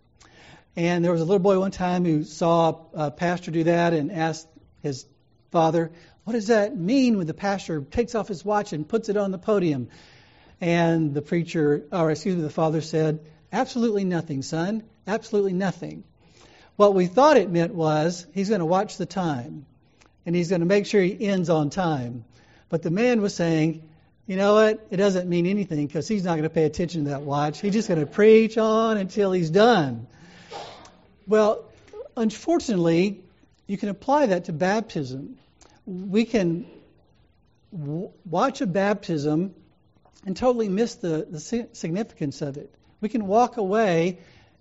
And 0.75 1.05
there 1.05 1.13
was 1.13 1.21
a 1.21 1.25
little 1.25 1.39
boy 1.39 1.59
one 1.59 1.71
time 1.71 2.05
who 2.05 2.25
saw 2.25 2.87
a 2.95 3.11
pastor 3.11 3.51
do 3.51 3.65
that 3.65 3.93
and 3.93 4.11
asked 4.11 4.49
his 4.83 5.05
father, 5.51 5.93
"What 6.25 6.35
does 6.35 6.49
that 6.49 6.77
mean 6.77 7.19
when 7.19 7.27
the 7.27 7.35
pastor 7.35 7.81
takes 7.81 8.15
off 8.15 8.29
his 8.29 8.45
watch 8.45 8.73
and 8.73 8.87
puts 8.87 9.09
it 9.09 9.17
on 9.17 9.31
the 9.31 9.39
podium?" 9.39 9.89
And 10.61 11.13
the 11.13 11.23
preacher, 11.23 11.85
or 11.91 12.11
excuse 12.13 12.37
me, 12.37 12.43
the 12.43 12.51
father 12.51 12.81
said, 12.81 13.19
Absolutely 13.53 14.05
nothing, 14.05 14.43
son. 14.43 14.83
Absolutely 15.07 15.53
nothing. 15.53 16.05
What 16.77 16.95
we 16.95 17.07
thought 17.07 17.37
it 17.37 17.51
meant 17.51 17.75
was 17.75 18.27
he's 18.33 18.49
going 18.49 18.61
to 18.61 18.67
watch 18.67 18.97
the 18.97 19.05
time 19.05 19.67
and 20.25 20.35
he's 20.35 20.49
going 20.49 20.61
to 20.61 20.67
make 20.67 20.87
sure 20.87 21.03
he 21.03 21.27
ends 21.27 21.51
on 21.51 21.69
time. 21.69 22.25
But 22.71 22.83
the 22.83 22.91
man 22.91 23.21
was 23.21 23.35
saying, 23.35 23.83
you 24.27 24.37
know 24.37 24.55
what? 24.55 24.87
It 24.91 24.97
doesn't 24.97 25.29
mean 25.29 25.47
anything 25.47 25.87
because 25.87 26.09
he's 26.09 26.25
not 26.25 26.33
going 26.33 26.45
to 26.45 26.51
pay 26.51 26.65
attention 26.65 27.05
to 27.05 27.11
that 27.11 27.23
watch. 27.23 27.61
He's 27.61 27.75
just 27.75 27.89
going 27.89 28.01
to 28.01 28.07
preach 28.07 28.57
on 28.57 28.97
until 28.97 29.33
he's 29.33 29.51
done. 29.51 30.07
Well, 31.27 31.65
unfortunately, 32.17 33.21
you 33.67 33.77
can 33.77 33.91
apply 33.91 34.27
that 34.27 34.47
to 34.47 34.53
baptism. 34.53 35.39
We 35.87 36.25
can 36.25 36.67
w- 37.73 38.11
watch 38.25 38.61
a 38.61 38.67
baptism 38.67 39.55
and 40.25 40.37
totally 40.37 40.69
miss 40.69 40.95
the, 40.97 41.27
the 41.29 41.41
significance 41.41 42.43
of 42.43 42.57
it. 42.57 42.73
We 43.01 43.09
can 43.09 43.27
walk 43.27 43.57
away 43.57 44.21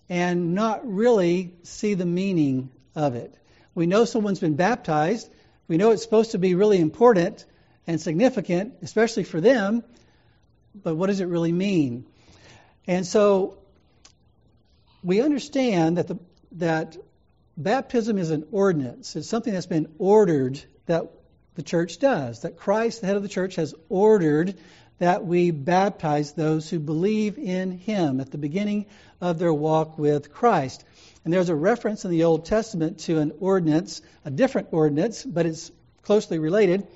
and 0.09 0.55
not 0.55 0.87
really 0.87 1.53
see 1.63 1.93
the 1.93 2.05
meaning 2.05 2.71
of 2.95 3.15
it. 3.15 3.33
We 3.75 3.85
know 3.85 4.05
someone's 4.05 4.39
been 4.39 4.55
baptized. 4.55 5.29
We 5.67 5.77
know 5.77 5.91
it's 5.91 6.03
supposed 6.03 6.31
to 6.31 6.39
be 6.39 6.55
really 6.55 6.79
important 6.79 7.45
and 7.87 8.01
significant, 8.01 8.75
especially 8.81 9.23
for 9.23 9.39
them, 9.39 9.83
but 10.75 10.95
what 10.95 11.07
does 11.07 11.19
it 11.19 11.25
really 11.25 11.51
mean? 11.51 12.05
And 12.87 13.05
so 13.05 13.59
we 15.03 15.21
understand 15.21 15.97
that 15.97 16.07
the, 16.07 16.19
that 16.53 16.97
baptism 17.57 18.17
is 18.17 18.31
an 18.31 18.47
ordinance. 18.51 19.15
It's 19.15 19.29
something 19.29 19.53
that's 19.53 19.65
been 19.65 19.93
ordered 19.97 20.61
that 20.85 21.11
the 21.55 21.63
church 21.63 22.00
does. 22.00 22.41
That 22.41 22.57
Christ, 22.57 23.01
the 23.01 23.07
head 23.07 23.15
of 23.15 23.23
the 23.23 23.29
church, 23.29 23.55
has 23.55 23.75
ordered 23.89 24.55
that 25.00 25.25
we 25.25 25.51
baptize 25.51 26.33
those 26.33 26.69
who 26.69 26.79
believe 26.79 27.38
in 27.38 27.71
Him 27.71 28.19
at 28.19 28.31
the 28.31 28.38
beginning 28.38 28.85
of 29.19 29.39
their 29.39 29.53
walk 29.53 29.97
with 29.97 30.31
Christ. 30.31 30.83
And 31.23 31.33
there's 31.33 31.50
a 31.50 31.55
reference 31.55 32.05
in 32.05 32.11
the 32.11 32.23
Old 32.23 32.45
Testament 32.45 33.00
to 33.01 33.19
an 33.19 33.31
ordinance, 33.39 34.01
a 34.25 34.31
different 34.31 34.69
ordinance, 34.71 35.23
but 35.23 35.45
it's 35.45 35.71
closely 36.03 36.39
related. 36.39 36.88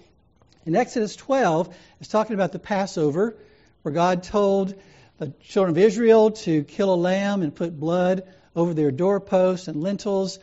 In 0.66 0.76
Exodus 0.76 1.16
12, 1.16 1.76
it's 2.00 2.10
talking 2.10 2.34
about 2.34 2.52
the 2.52 2.60
Passover, 2.60 3.36
where 3.82 3.94
God 3.94 4.24
told 4.24 4.76
the 5.18 5.34
children 5.42 5.78
of 5.78 5.84
Israel 5.84 6.32
to 6.32 6.64
kill 6.64 6.94
a 6.94 6.96
lamb 6.96 7.42
and 7.42 7.56
put 7.56 7.80
blood 7.80 8.24
over 8.56 8.74
their 8.74 8.92
doorposts 8.92 9.68
and 9.68 9.82
lintels, 9.82 10.40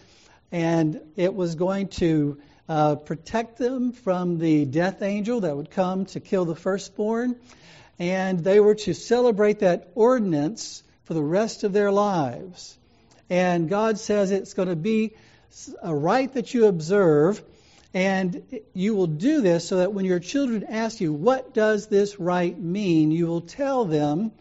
and 0.51 1.01
it 1.17 1.35
was 1.35 1.55
going 1.55 1.89
to 1.89 2.39
uh, 2.69 2.97
protect 2.97 3.59
them 3.59 3.93
from 3.93 4.39
the 4.39 4.65
death 4.65 5.03
angel 5.03 5.41
that 5.41 5.57
would 5.57 5.71
come 5.71 6.07
to 6.07 6.21
kill 6.21 6.45
the 6.45 6.55
firstborn. 6.55 7.37
And 7.99 8.43
they 8.43 8.61
were 8.61 8.75
to 8.77 8.95
celebrate 8.95 9.61
that 9.61 9.91
ordinance 9.95 10.83
for 11.05 11.15
the 11.15 11.23
rest 11.23 11.65
of 11.65 11.73
their 11.73 11.93
lives. 11.93 12.77
And 13.29 13.69
God 13.69 13.99
says 13.99 14.31
it's 14.31 14.55
going 14.55 14.69
to 14.69 14.77
be 14.77 15.13
a 15.83 15.95
rite 15.95 16.35
that 16.35 16.55
you 16.55 16.67
observe, 16.67 17.43
and 17.95 18.43
you 18.73 18.95
will 18.95 19.07
do 19.07 19.41
this 19.43 19.69
so 19.69 19.79
that 19.79 19.93
when 19.93 20.05
your 20.05 20.21
children 20.21 20.65
ask 20.69 21.01
you, 21.01 21.13
What 21.13 21.53
does 21.53 21.87
this 21.87 22.19
rite 22.19 22.59
mean? 22.59 23.11
you 23.11 23.27
will 23.27 23.43
tell 23.43 23.85
them 23.85 24.33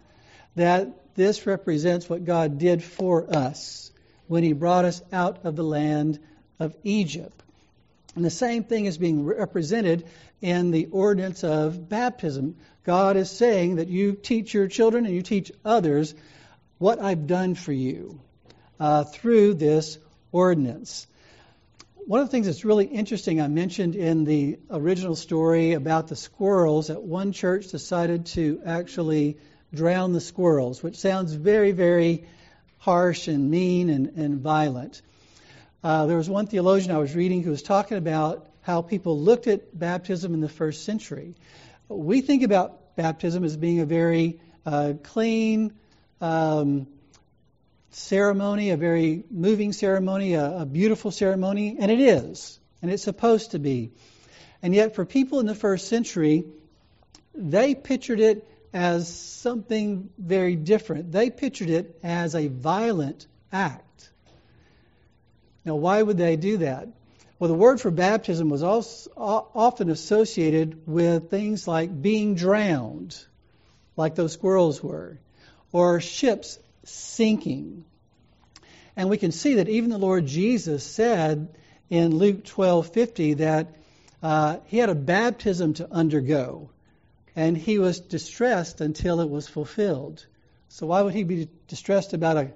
that 0.55 1.15
this 1.15 1.45
represents 1.45 2.09
what 2.09 2.25
God 2.25 2.57
did 2.57 2.83
for 2.83 3.35
us 3.35 3.91
when 4.27 4.43
He 4.43 4.53
brought 4.53 4.85
us 4.85 5.01
out 5.11 5.43
of 5.43 5.55
the 5.55 5.63
land 5.63 6.19
of 6.59 6.75
Egypt. 6.83 7.40
And 8.15 8.25
the 8.25 8.29
same 8.29 8.63
thing 8.63 8.85
is 8.85 8.97
being 8.97 9.25
represented 9.25 10.05
in 10.41 10.71
the 10.71 10.87
ordinance 10.87 11.43
of 11.43 11.87
baptism. 11.87 12.57
God 12.83 13.15
is 13.15 13.29
saying 13.29 13.75
that 13.75 13.87
you 13.87 14.13
teach 14.13 14.53
your 14.53 14.67
children 14.67 15.05
and 15.05 15.15
you 15.15 15.21
teach 15.21 15.51
others 15.63 16.13
what 16.77 16.99
I've 16.99 17.27
done 17.27 17.55
for 17.55 17.71
you 17.71 18.19
uh, 18.79 19.03
through 19.05 19.53
this 19.53 19.97
ordinance. 20.31 21.07
One 21.95 22.19
of 22.19 22.27
the 22.27 22.31
things 22.31 22.47
that's 22.47 22.65
really 22.65 22.85
interesting, 22.85 23.39
I 23.39 23.47
mentioned 23.47 23.95
in 23.95 24.25
the 24.25 24.57
original 24.69 25.15
story 25.15 25.73
about 25.73 26.07
the 26.07 26.15
squirrels, 26.15 26.87
that 26.87 27.03
one 27.03 27.31
church 27.31 27.67
decided 27.67 28.25
to 28.27 28.61
actually 28.65 29.37
drown 29.73 30.11
the 30.11 30.19
squirrels, 30.19 30.81
which 30.83 30.97
sounds 30.97 31.33
very, 31.33 31.71
very 31.71 32.25
harsh 32.79 33.27
and 33.27 33.49
mean 33.49 33.89
and, 33.89 34.07
and 34.17 34.41
violent. 34.41 35.01
Uh, 35.83 36.05
there 36.05 36.17
was 36.17 36.29
one 36.29 36.45
theologian 36.45 36.91
I 36.91 36.99
was 36.99 37.15
reading 37.15 37.41
who 37.41 37.49
was 37.49 37.63
talking 37.63 37.97
about 37.97 38.47
how 38.61 38.83
people 38.83 39.19
looked 39.19 39.47
at 39.47 39.77
baptism 39.77 40.35
in 40.35 40.39
the 40.39 40.49
first 40.49 40.83
century. 40.83 41.35
We 41.89 42.21
think 42.21 42.43
about 42.43 42.95
baptism 42.95 43.43
as 43.43 43.57
being 43.57 43.79
a 43.79 43.85
very 43.85 44.39
uh, 44.63 44.93
clean 45.01 45.73
um, 46.19 46.85
ceremony, 47.89 48.69
a 48.69 48.77
very 48.77 49.23
moving 49.31 49.73
ceremony, 49.73 50.35
a, 50.35 50.59
a 50.59 50.65
beautiful 50.67 51.09
ceremony, 51.09 51.77
and 51.79 51.89
it 51.89 51.99
is, 51.99 52.59
and 52.83 52.91
it's 52.91 53.03
supposed 53.03 53.51
to 53.51 53.59
be. 53.59 53.91
And 54.61 54.75
yet, 54.75 54.93
for 54.93 55.03
people 55.03 55.39
in 55.39 55.47
the 55.47 55.55
first 55.55 55.87
century, 55.87 56.43
they 57.33 57.73
pictured 57.73 58.19
it 58.19 58.47
as 58.71 59.11
something 59.11 60.11
very 60.19 60.55
different. 60.55 61.11
They 61.11 61.31
pictured 61.31 61.71
it 61.71 61.99
as 62.03 62.35
a 62.35 62.47
violent 62.49 63.25
act. 63.51 64.10
Now, 65.63 65.75
why 65.75 66.01
would 66.01 66.17
they 66.17 66.35
do 66.37 66.57
that? 66.57 66.87
Well, 67.37 67.47
the 67.47 67.55
word 67.55 67.81
for 67.81 67.91
baptism 67.91 68.49
was 68.49 68.63
also 68.63 69.09
often 69.15 69.89
associated 69.89 70.87
with 70.87 71.29
things 71.29 71.67
like 71.67 72.01
being 72.01 72.35
drowned, 72.35 73.17
like 73.95 74.15
those 74.15 74.33
squirrels 74.33 74.83
were, 74.83 75.19
or 75.71 76.01
ships 76.01 76.59
sinking. 76.83 77.85
And 78.95 79.09
we 79.09 79.17
can 79.17 79.31
see 79.31 79.55
that 79.55 79.69
even 79.69 79.89
the 79.89 79.97
Lord 79.97 80.25
Jesus 80.25 80.83
said 80.83 81.49
in 81.89 82.15
Luke 82.15 82.43
12:50 82.43 83.37
that 83.37 83.75
uh, 84.21 84.57
he 84.65 84.77
had 84.77 84.89
a 84.89 84.95
baptism 84.95 85.73
to 85.75 85.91
undergo, 85.91 86.69
and 87.35 87.57
he 87.57 87.79
was 87.79 87.99
distressed 87.99 88.81
until 88.81 89.19
it 89.19 89.29
was 89.29 89.47
fulfilled. 89.47 90.25
So 90.69 90.87
why 90.87 91.01
would 91.01 91.13
he 91.13 91.23
be 91.23 91.49
distressed 91.67 92.13
about 92.13 92.37
a, 92.37 92.51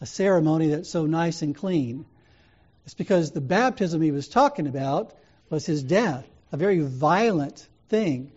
a 0.00 0.06
ceremony 0.06 0.68
that's 0.68 0.90
so 0.90 1.06
nice 1.06 1.42
and 1.42 1.54
clean? 1.54 2.06
It's 2.84 2.94
because 2.94 3.30
the 3.30 3.40
baptism 3.40 4.02
he 4.02 4.10
was 4.10 4.28
talking 4.28 4.66
about 4.66 5.14
was 5.48 5.64
his 5.64 5.82
death, 5.82 6.26
a 6.52 6.56
very 6.56 6.80
violent 6.80 7.66
thing. 7.88 8.30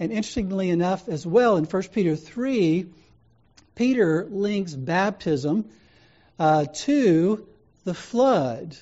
And 0.00 0.10
interestingly 0.10 0.70
enough, 0.70 1.08
as 1.08 1.26
well, 1.26 1.56
in 1.56 1.64
1 1.64 1.82
Peter 1.92 2.16
3, 2.16 2.86
Peter 3.74 4.26
links 4.28 4.74
baptism 4.74 5.66
uh, 6.38 6.66
to 6.72 7.46
the 7.84 7.94
flood. 7.94 8.76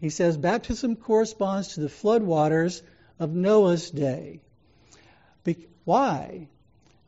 He 0.00 0.10
says 0.10 0.36
baptism 0.36 0.94
corresponds 0.94 1.74
to 1.74 1.80
the 1.80 1.88
flood 1.88 2.22
waters 2.22 2.82
of 3.18 3.34
Noah's 3.34 3.90
day. 3.90 4.40
Be- 5.42 5.66
why? 5.84 6.46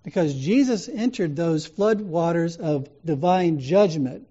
Because 0.02 0.34
Jesus 0.34 0.88
entered 0.88 1.36
those 1.36 1.66
flood 1.66 2.00
waters 2.00 2.56
of 2.56 2.88
divine 3.04 3.60
judgment 3.60 4.26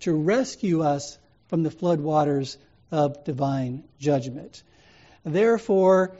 to 0.00 0.12
rescue 0.12 0.82
us 0.82 1.18
from 1.54 1.62
the 1.62 1.70
floodwaters 1.70 2.56
of 2.90 3.22
divine 3.22 3.84
judgment. 4.00 4.64
Therefore, 5.22 6.16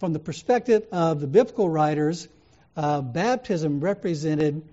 from 0.00 0.12
the 0.12 0.18
perspective 0.18 0.88
of 0.90 1.20
the 1.20 1.28
biblical 1.28 1.70
writers, 1.70 2.26
uh, 2.76 3.00
baptism 3.00 3.78
represented 3.78 4.64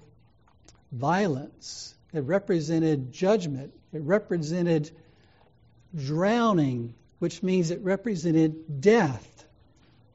violence, 0.91 1.93
it 2.12 2.22
represented 2.22 3.13
judgment, 3.13 3.72
it 3.93 4.01
represented 4.01 4.89
drowning, 5.96 6.96
which 7.19 7.43
means 7.43 7.69
it 7.69 7.81
represented 7.84 8.81
death. 8.81 9.46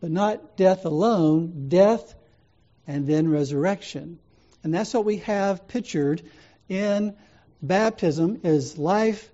But 0.00 0.10
not 0.10 0.56
death 0.56 0.86
alone, 0.86 1.68
death 1.68 2.16
and 2.88 3.06
then 3.06 3.28
resurrection. 3.28 4.18
And 4.64 4.74
that's 4.74 4.92
what 4.92 5.04
we 5.04 5.18
have 5.18 5.68
pictured 5.68 6.20
in 6.68 7.14
baptism 7.62 8.40
is 8.42 8.76
life 8.76 9.28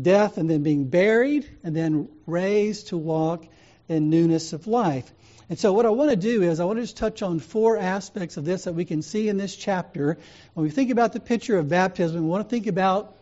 death 0.00 0.38
and 0.38 0.48
then 0.48 0.62
being 0.62 0.86
buried 0.88 1.48
and 1.62 1.74
then 1.74 2.08
raised 2.26 2.88
to 2.88 2.96
walk 2.96 3.46
in 3.88 4.10
newness 4.10 4.52
of 4.52 4.66
life. 4.66 5.12
And 5.48 5.58
so, 5.58 5.72
what 5.72 5.84
I 5.84 5.90
want 5.90 6.10
to 6.10 6.16
do 6.16 6.42
is, 6.42 6.58
I 6.58 6.64
want 6.64 6.78
to 6.78 6.82
just 6.82 6.96
touch 6.96 7.22
on 7.22 7.38
four 7.38 7.76
aspects 7.76 8.38
of 8.38 8.44
this 8.44 8.64
that 8.64 8.72
we 8.72 8.86
can 8.86 9.02
see 9.02 9.28
in 9.28 9.36
this 9.36 9.54
chapter. 9.54 10.16
When 10.54 10.64
we 10.64 10.70
think 10.70 10.90
about 10.90 11.12
the 11.12 11.20
picture 11.20 11.58
of 11.58 11.68
baptism, 11.68 12.22
we 12.22 12.26
want 12.26 12.48
to 12.48 12.50
think 12.50 12.66
about 12.66 13.14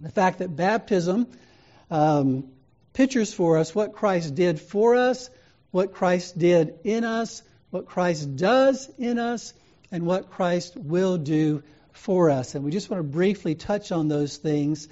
the 0.00 0.10
fact 0.10 0.40
that 0.40 0.54
baptism 0.56 1.28
um, 1.90 2.48
pictures 2.92 3.32
for 3.32 3.58
us 3.58 3.74
what 3.74 3.92
Christ 3.92 4.34
did 4.34 4.60
for 4.60 4.96
us, 4.96 5.30
what 5.70 5.94
Christ 5.94 6.36
did 6.36 6.74
in 6.82 7.04
us, 7.04 7.42
what 7.70 7.86
Christ 7.86 8.36
does 8.36 8.90
in 8.98 9.18
us, 9.18 9.54
and 9.92 10.04
what 10.04 10.30
Christ 10.30 10.76
will 10.76 11.18
do 11.18 11.62
for 11.92 12.30
us. 12.30 12.54
And 12.54 12.64
we 12.64 12.70
just 12.70 12.90
want 12.90 13.00
to 13.00 13.08
briefly 13.08 13.54
touch 13.54 13.92
on 13.92 14.08
those 14.08 14.36
things 14.36 14.88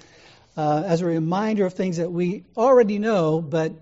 uh, 0.57 0.83
as 0.85 1.01
a 1.01 1.05
reminder 1.05 1.65
of 1.65 1.73
things 1.73 1.97
that 1.97 2.11
we 2.11 2.43
already 2.57 2.99
know, 2.99 3.41
but 3.41 3.73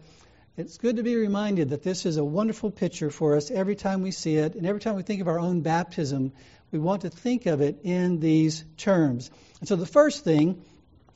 it's 0.57 0.77
good 0.77 0.97
to 0.97 1.03
be 1.03 1.15
reminded 1.15 1.69
that 1.69 1.83
this 1.83 2.05
is 2.05 2.17
a 2.17 2.25
wonderful 2.25 2.71
picture 2.71 3.09
for 3.09 3.35
us 3.35 3.51
every 3.51 3.75
time 3.75 4.01
we 4.01 4.11
see 4.11 4.35
it, 4.35 4.55
and 4.55 4.65
every 4.65 4.81
time 4.81 4.95
we 4.95 5.03
think 5.03 5.21
of 5.21 5.27
our 5.27 5.39
own 5.39 5.61
baptism, 5.61 6.31
we 6.71 6.79
want 6.79 7.03
to 7.03 7.09
think 7.09 7.45
of 7.45 7.61
it 7.61 7.79
in 7.83 8.19
these 8.19 8.65
terms. 8.75 9.29
And 9.59 9.69
so 9.69 9.75
the 9.75 9.85
first 9.85 10.23
thing 10.23 10.61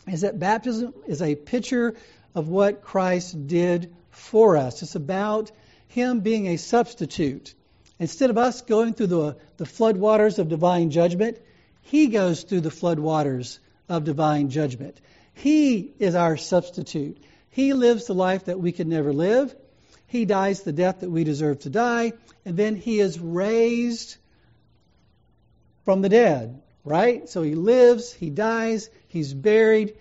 is 0.08 0.22
that 0.22 0.40
baptism 0.40 0.94
is 1.08 1.22
a 1.22 1.36
picture 1.36 1.96
of 2.34 2.48
what 2.48 2.84
Christ 2.84 3.48
did 3.48 3.94
for 4.10 4.58
us. 4.58 4.82
It's 4.82 4.96
about 4.96 5.52
Him 5.88 6.22
being 6.22 6.48
a 6.48 6.58
substitute. 6.58 7.54
Instead 8.00 8.30
of 8.30 8.38
us 8.38 8.62
going 8.62 8.94
through 8.94 9.08
the, 9.08 9.38
the 9.58 9.66
floodwaters 9.66 10.40
of 10.40 10.50
divine 10.50 10.92
judgment, 10.92 11.40
He 11.82 12.08
goes 12.08 12.44
through 12.44 12.62
the 12.62 12.70
floodwaters 12.70 13.60
of 13.90 14.04
divine 14.06 14.50
judgment. 14.50 15.00
He 15.34 15.94
is 16.00 16.16
our 16.16 16.38
substitute. 16.38 17.18
He 17.50 17.74
lives 17.74 18.06
the 18.06 18.14
life 18.14 18.46
that 18.46 18.60
we 18.60 18.72
could 18.72 18.88
never 18.88 19.14
live. 19.14 19.56
He 20.08 20.26
dies 20.26 20.62
the 20.62 20.74
death 20.74 21.02
that 21.02 21.10
we 21.10 21.24
deserve 21.24 21.60
to 21.60 21.70
die. 21.70 22.14
And 22.46 22.58
then 22.58 22.76
he 22.76 23.00
is 23.00 23.20
raised 23.20 24.18
from 25.84 26.02
the 26.02 26.10
dead, 26.10 26.62
right? 26.84 27.28
So 27.30 27.42
he 27.42 27.56
lives, 27.56 28.14
he 28.14 28.30
dies, 28.30 28.90
he's 29.08 29.34
buried, 29.34 29.96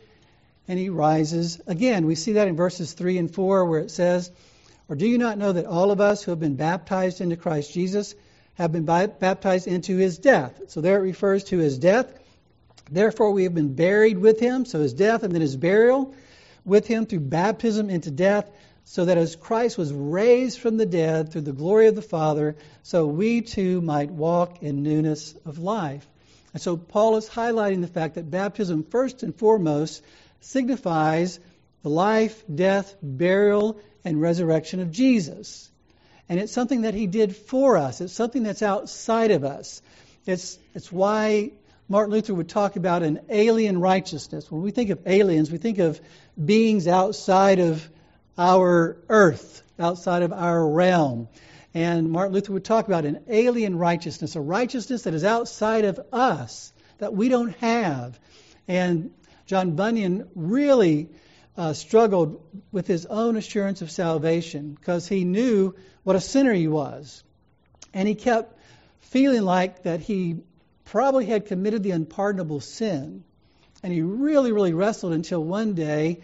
and 0.69 0.79
he 0.79 0.89
rises 0.89 1.61
again. 1.67 2.07
We 2.07 2.15
see 2.15 2.33
that 2.33 2.49
in 2.49 2.57
verses 2.57 2.93
3 2.93 3.19
and 3.19 3.35
4 3.35 3.65
where 3.65 3.81
it 3.81 3.91
says, 3.91 4.31
Or 4.89 4.97
do 4.97 5.07
you 5.07 5.19
not 5.19 5.39
know 5.39 5.53
that 5.53 5.67
all 5.67 5.91
of 5.91 6.01
us 6.01 6.23
who 6.23 6.31
have 6.31 6.41
been 6.41 6.57
baptized 6.57 7.21
into 7.21 7.37
Christ 7.37 7.73
Jesus 7.73 8.15
have 8.55 8.73
been 8.73 8.85
baptized 8.85 9.67
into 9.67 9.97
his 9.97 10.19
death? 10.19 10.61
So 10.69 10.81
there 10.81 10.99
it 10.99 11.03
refers 11.03 11.45
to 11.45 11.59
his 11.59 11.79
death. 11.79 12.13
Therefore, 12.91 13.31
we 13.31 13.45
have 13.45 13.55
been 13.55 13.75
buried 13.75 14.19
with 14.19 14.41
him, 14.41 14.65
so 14.65 14.81
his 14.81 14.95
death 14.95 15.23
and 15.23 15.33
then 15.33 15.41
his 15.41 15.57
burial 15.57 16.15
with 16.65 16.87
him 16.87 17.07
through 17.07 17.21
baptism 17.21 17.89
into 17.89 18.11
death, 18.11 18.51
so 18.85 19.05
that 19.05 19.19
as 19.19 19.37
Christ 19.37 19.79
was 19.79 19.93
raised 19.93 20.59
from 20.59 20.77
the 20.77 20.87
dead 20.87 21.31
through 21.31 21.43
the 21.43 21.53
glory 21.53 21.87
of 21.87 21.95
the 21.95 22.03
Father, 22.03 22.57
so 22.83 23.07
we 23.07 23.41
too 23.41 23.81
might 23.81 24.11
walk 24.11 24.63
in 24.63 24.83
newness 24.83 25.35
of 25.47 25.59
life. 25.59 26.07
And 26.53 26.61
so 26.61 26.77
Paul 26.77 27.17
is 27.17 27.29
highlighting 27.29 27.81
the 27.81 27.87
fact 27.87 28.17
that 28.17 28.31
baptism, 28.31 28.83
first 28.83 29.23
and 29.23 29.35
foremost, 29.35 30.03
signifies 30.41 31.39
the 31.83 31.91
life, 31.91 32.43
death, 32.53 32.95
burial, 33.01 33.79
and 34.05 34.21
resurrection 34.21 34.81
of 34.81 34.91
Jesus. 34.91 35.71
And 36.29 36.41
it's 36.41 36.53
something 36.53 36.83
that 36.83 36.95
he 36.95 37.07
did 37.07 37.37
for 37.37 37.77
us. 37.77 38.01
It's 38.01 38.13
something 38.13 38.43
that's 38.43 38.63
outside 38.63 39.31
of 39.31 39.45
us. 39.45 39.83
It's, 40.27 40.59
it's 40.75 40.91
why 40.91 41.53
Martin 41.91 42.13
Luther 42.13 42.33
would 42.33 42.49
talk 42.49 42.77
about 42.77 43.03
an 43.03 43.19
alien 43.29 43.81
righteousness. 43.81 44.49
When 44.49 44.63
we 44.63 44.71
think 44.71 44.91
of 44.91 45.01
aliens, 45.07 45.51
we 45.51 45.59
think 45.59 45.79
of 45.79 46.01
beings 46.43 46.87
outside 46.87 47.59
of 47.59 47.87
our 48.39 48.97
earth, 49.09 49.65
outside 49.77 50.23
of 50.23 50.33
our 50.33 50.69
realm. 50.69 51.27
And 51.75 52.13
Martin 52.13 52.33
Luther 52.33 52.53
would 52.53 52.65
talk 52.65 52.87
about 52.87 53.07
an 53.07 53.25
alien 53.29 53.77
righteousness, 53.77 54.37
a 54.37 54.41
righteousness 54.41 55.03
that 55.03 55.15
is 55.15 55.25
outside 55.25 55.85
of 55.85 55.99
us, 56.13 56.73
that 56.99 57.13
we 57.13 57.29
don't 57.29 57.57
have. 57.57 58.21
And 58.69 59.11
John 59.47 59.75
Bunyan 59.75 60.29
really 60.37 61.09
uh, 61.57 61.73
struggled 61.73 62.41
with 62.71 62.87
his 62.87 63.05
own 63.07 63.37
assurance 63.37 63.83
of 63.83 63.91
salvation 63.91 64.75
because 64.75 65.09
he 65.09 65.25
knew 65.25 65.75
what 66.05 66.15
a 66.15 66.21
sinner 66.21 66.53
he 66.53 66.69
was. 66.69 67.25
And 67.93 68.07
he 68.07 68.15
kept 68.15 68.57
feeling 69.01 69.43
like 69.43 69.83
that 69.83 69.99
he 69.99 70.45
probably 70.91 71.25
had 71.25 71.47
committed 71.47 71.85
the 71.85 71.93
unpardonable 71.93 72.59
sin. 72.59 73.23
And 73.83 73.93
he 73.93 74.03
really, 74.03 74.51
really 74.51 74.75
wrestled 74.75 75.13
until 75.13 75.43
one 75.43 75.75
day 75.75 76.21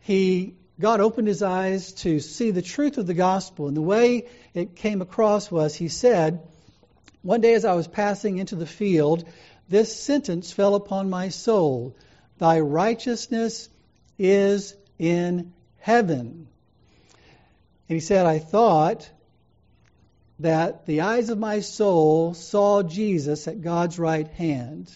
he 0.00 0.54
God 0.78 1.00
opened 1.00 1.26
his 1.26 1.42
eyes 1.42 1.92
to 2.04 2.20
see 2.20 2.50
the 2.50 2.62
truth 2.62 2.98
of 2.98 3.06
the 3.06 3.14
gospel. 3.14 3.68
And 3.68 3.76
the 3.76 3.82
way 3.82 4.28
it 4.54 4.76
came 4.76 5.00
across 5.00 5.50
was 5.50 5.74
he 5.74 5.88
said, 5.88 6.40
One 7.22 7.40
day 7.40 7.54
as 7.54 7.64
I 7.64 7.72
was 7.72 7.88
passing 7.88 8.36
into 8.36 8.56
the 8.56 8.66
field, 8.66 9.24
this 9.68 9.94
sentence 9.94 10.52
fell 10.52 10.74
upon 10.74 11.10
my 11.10 11.30
soul 11.30 11.96
Thy 12.38 12.60
righteousness 12.60 13.68
is 14.18 14.74
in 14.98 15.52
heaven. 15.78 16.46
And 17.88 17.96
he 17.96 18.00
said, 18.00 18.26
I 18.26 18.38
thought 18.38 19.08
that 20.40 20.86
the 20.86 21.02
eyes 21.02 21.28
of 21.28 21.38
my 21.38 21.60
soul 21.60 22.34
saw 22.34 22.82
Jesus 22.82 23.46
at 23.46 23.60
God's 23.60 23.98
right 23.98 24.28
hand. 24.28 24.90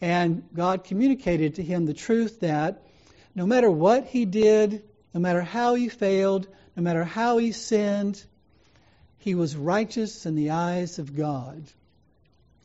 And 0.00 0.42
God 0.54 0.84
communicated 0.84 1.54
to 1.54 1.62
him 1.62 1.86
the 1.86 1.94
truth 1.94 2.40
that 2.40 2.82
no 3.34 3.46
matter 3.46 3.70
what 3.70 4.04
he 4.06 4.26
did, 4.26 4.82
no 5.14 5.20
matter 5.20 5.40
how 5.40 5.74
he 5.74 5.88
failed, 5.88 6.46
no 6.76 6.82
matter 6.82 7.04
how 7.04 7.38
he 7.38 7.52
sinned, 7.52 8.22
he 9.18 9.34
was 9.34 9.56
righteous 9.56 10.26
in 10.26 10.34
the 10.34 10.50
eyes 10.50 10.98
of 10.98 11.16
God. 11.16 11.62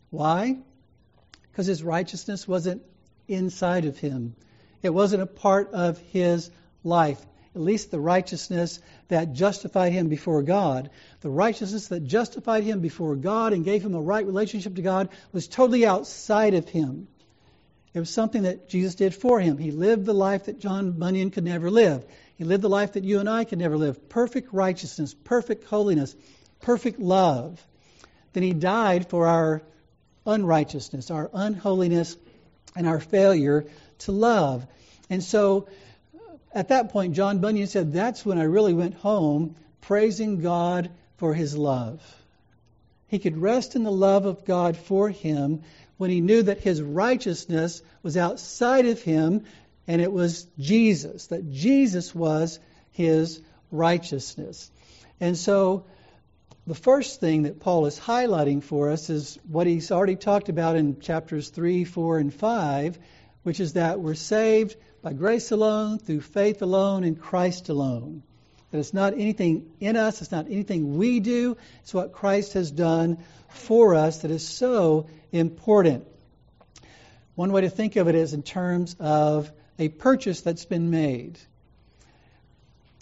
Why? 0.10 0.58
Because 1.52 1.68
his 1.68 1.84
righteousness 1.84 2.48
wasn't 2.48 2.84
inside 3.28 3.86
of 3.86 3.98
him, 3.98 4.36
it 4.84 4.90
wasn't 4.90 5.24
a 5.24 5.28
part 5.28 5.72
of 5.72 6.00
his 6.00 6.52
life 6.84 7.24
at 7.54 7.62
least 7.62 7.92
the 7.92 8.00
righteousness 8.00 8.80
that 9.10 9.34
justified 9.34 9.92
him 9.92 10.08
before 10.08 10.42
God. 10.42 10.90
The 11.20 11.30
righteousness 11.30 11.88
that 11.90 12.06
justified 12.06 12.64
him 12.64 12.80
before 12.80 13.16
God 13.16 13.54
and 13.54 13.66
gave 13.66 13.84
him 13.84 13.94
a 13.94 14.02
right 14.02 14.26
relationship 14.26 14.76
to 14.76 14.82
God 14.82 15.10
was 15.34 15.48
totally 15.48 15.86
outside 15.86 16.54
of 16.54 16.70
him. 16.70 17.08
It 17.94 18.00
was 18.00 18.10
something 18.10 18.44
that 18.44 18.70
Jesus 18.70 18.96
did 18.96 19.14
for 19.14 19.42
him. 19.42 19.58
He 19.58 19.72
lived 19.72 20.06
the 20.06 20.14
life 20.14 20.46
that 20.46 20.60
John 20.60 20.94
Bunyan 20.94 21.30
could 21.30 21.44
never 21.44 21.70
live. 21.70 22.06
He 22.38 22.46
lived 22.46 22.64
the 22.64 22.70
life 22.70 22.94
that 22.94 23.04
you 23.04 23.20
and 23.20 23.30
I 23.30 23.44
could 23.44 23.60
never 23.60 23.78
live 23.78 24.08
perfect 24.08 24.54
righteousness, 24.54 25.14
perfect 25.14 25.66
holiness, 25.66 26.16
perfect 26.62 27.00
love. 27.00 27.62
Then 28.32 28.44
he 28.44 28.54
died 28.54 29.10
for 29.10 29.28
our 29.28 29.62
unrighteousness, 30.26 31.12
our 31.12 31.30
unholiness, 31.34 32.16
and 32.78 32.88
our 32.88 33.02
failure 33.02 33.66
to 34.00 34.14
love. 34.14 34.66
And 35.10 35.22
so 35.22 35.68
at 36.54 36.70
that 36.70 36.90
point, 36.90 37.16
John 37.16 37.40
Bunyan 37.40 37.68
said, 37.68 37.94
That's 37.94 38.26
when 38.26 38.38
I 38.38 38.44
really 38.44 38.74
went 38.74 38.96
home 38.96 39.56
praising 39.82 40.42
God 40.42 40.90
for 41.18 41.34
his 41.34 41.56
love. 41.58 42.02
He 43.08 43.20
could 43.20 43.38
rest 43.38 43.76
in 43.76 43.84
the 43.84 43.92
love 43.92 44.26
of 44.26 44.46
God 44.46 44.78
for 44.78 45.10
him 45.10 45.64
when 45.98 46.10
he 46.10 46.22
knew 46.22 46.44
that 46.44 46.62
his 46.62 46.82
righteousness 46.82 47.82
was 48.04 48.18
outside 48.18 48.86
of 48.86 49.02
him 49.02 49.44
and 49.88 50.02
it 50.02 50.12
was 50.12 50.48
Jesus, 50.58 51.28
that 51.28 51.52
Jesus 51.52 52.16
was 52.16 52.60
his 52.92 53.42
righteousness. 53.72 54.72
And 55.20 55.38
so, 55.38 55.86
the 56.68 56.76
first 56.76 57.20
thing 57.20 57.44
that 57.44 57.60
Paul 57.60 57.88
is 57.88 58.00
highlighting 58.00 58.64
for 58.64 58.92
us 58.92 59.10
is 59.10 59.40
what 59.50 59.68
he's 59.68 59.92
already 59.92 60.16
talked 60.16 60.50
about 60.50 60.76
in 60.76 61.00
chapters 61.00 61.50
3, 61.50 61.84
4, 61.84 62.20
and 62.20 62.34
5, 62.34 63.00
which 63.44 63.60
is 63.60 63.74
that 63.74 64.00
we're 64.00 64.14
saved 64.16 64.76
by 65.02 65.14
grace 65.14 65.52
alone, 65.52 65.98
through 65.98 66.22
faith 66.22 66.62
alone, 66.62 67.04
in 67.04 67.16
Christ 67.16 67.70
alone. 67.70 68.24
That 68.70 68.80
it's 68.80 68.94
not 68.94 69.14
anything 69.14 69.72
in 69.80 69.96
us, 69.98 70.22
it's 70.22 70.32
not 70.32 70.46
anything 70.46 70.98
we 70.98 71.20
do, 71.20 71.58
it's 71.82 71.94
what 71.94 72.14
Christ 72.14 72.54
has 72.54 72.72
done 72.72 73.18
for 73.50 73.96
us 73.96 74.20
that 74.20 74.32
is 74.32 74.48
so 74.48 75.08
important. 75.32 76.08
One 77.36 77.52
way 77.52 77.62
to 77.62 77.70
think 77.70 77.96
of 77.96 78.08
it 78.08 78.16
is 78.16 78.34
in 78.34 78.44
terms 78.44 78.96
of 79.00 79.52
a 79.80 79.90
purchase 79.90 80.42
that's 80.42 80.66
been 80.66 80.90
made. 80.92 81.40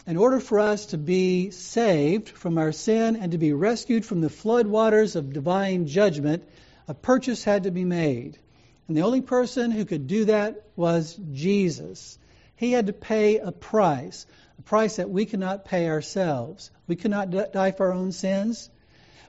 In 0.08 0.18
order 0.18 0.40
for 0.40 0.60
us 0.60 0.88
to 0.88 0.98
be 0.98 1.52
saved 1.52 2.30
from 2.30 2.58
our 2.58 2.72
sin 2.72 3.16
and 3.18 3.34
to 3.34 3.38
be 3.38 3.54
rescued 3.54 4.06
from 4.06 4.22
the 4.22 4.30
floodwaters 4.30 5.16
of 5.16 5.34
divine 5.34 5.86
judgment, 5.86 6.48
a 6.88 6.94
purchase 6.94 7.44
had 7.44 7.64
to 7.64 7.72
be 7.72 7.86
made. 7.86 8.40
And 8.90 8.98
the 8.98 9.04
only 9.04 9.22
person 9.22 9.70
who 9.70 9.86
could 9.86 10.08
do 10.08 10.26
that 10.26 10.64
was 10.76 11.16
Jesus. 11.32 12.18
He 12.56 12.72
had 12.72 12.88
to 12.88 12.94
pay 12.94 13.38
a 13.38 13.52
price, 13.52 14.26
a 14.58 14.64
price 14.64 14.96
that 14.96 15.12
we 15.12 15.28
cannot 15.28 15.66
pay 15.66 15.88
ourselves. 15.88 16.72
We 16.88 16.96
could 16.96 17.12
not 17.12 17.30
die 17.30 17.70
for 17.70 17.86
our 17.86 17.94
own 17.94 18.12
sins. 18.12 18.68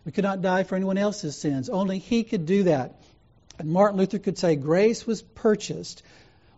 We 0.06 0.12
could 0.12 0.24
not 0.24 0.40
die 0.40 0.62
for 0.62 0.76
anyone 0.76 0.96
else's 0.96 1.36
sins. 1.36 1.68
Only 1.68 1.98
He 1.98 2.24
could 2.24 2.46
do 2.46 2.62
that. 2.62 3.02
And 3.58 3.68
Martin 3.68 3.98
Luther 3.98 4.18
could 4.18 4.38
say, 4.38 4.56
Grace 4.56 5.06
was 5.06 5.20
purchased 5.20 6.02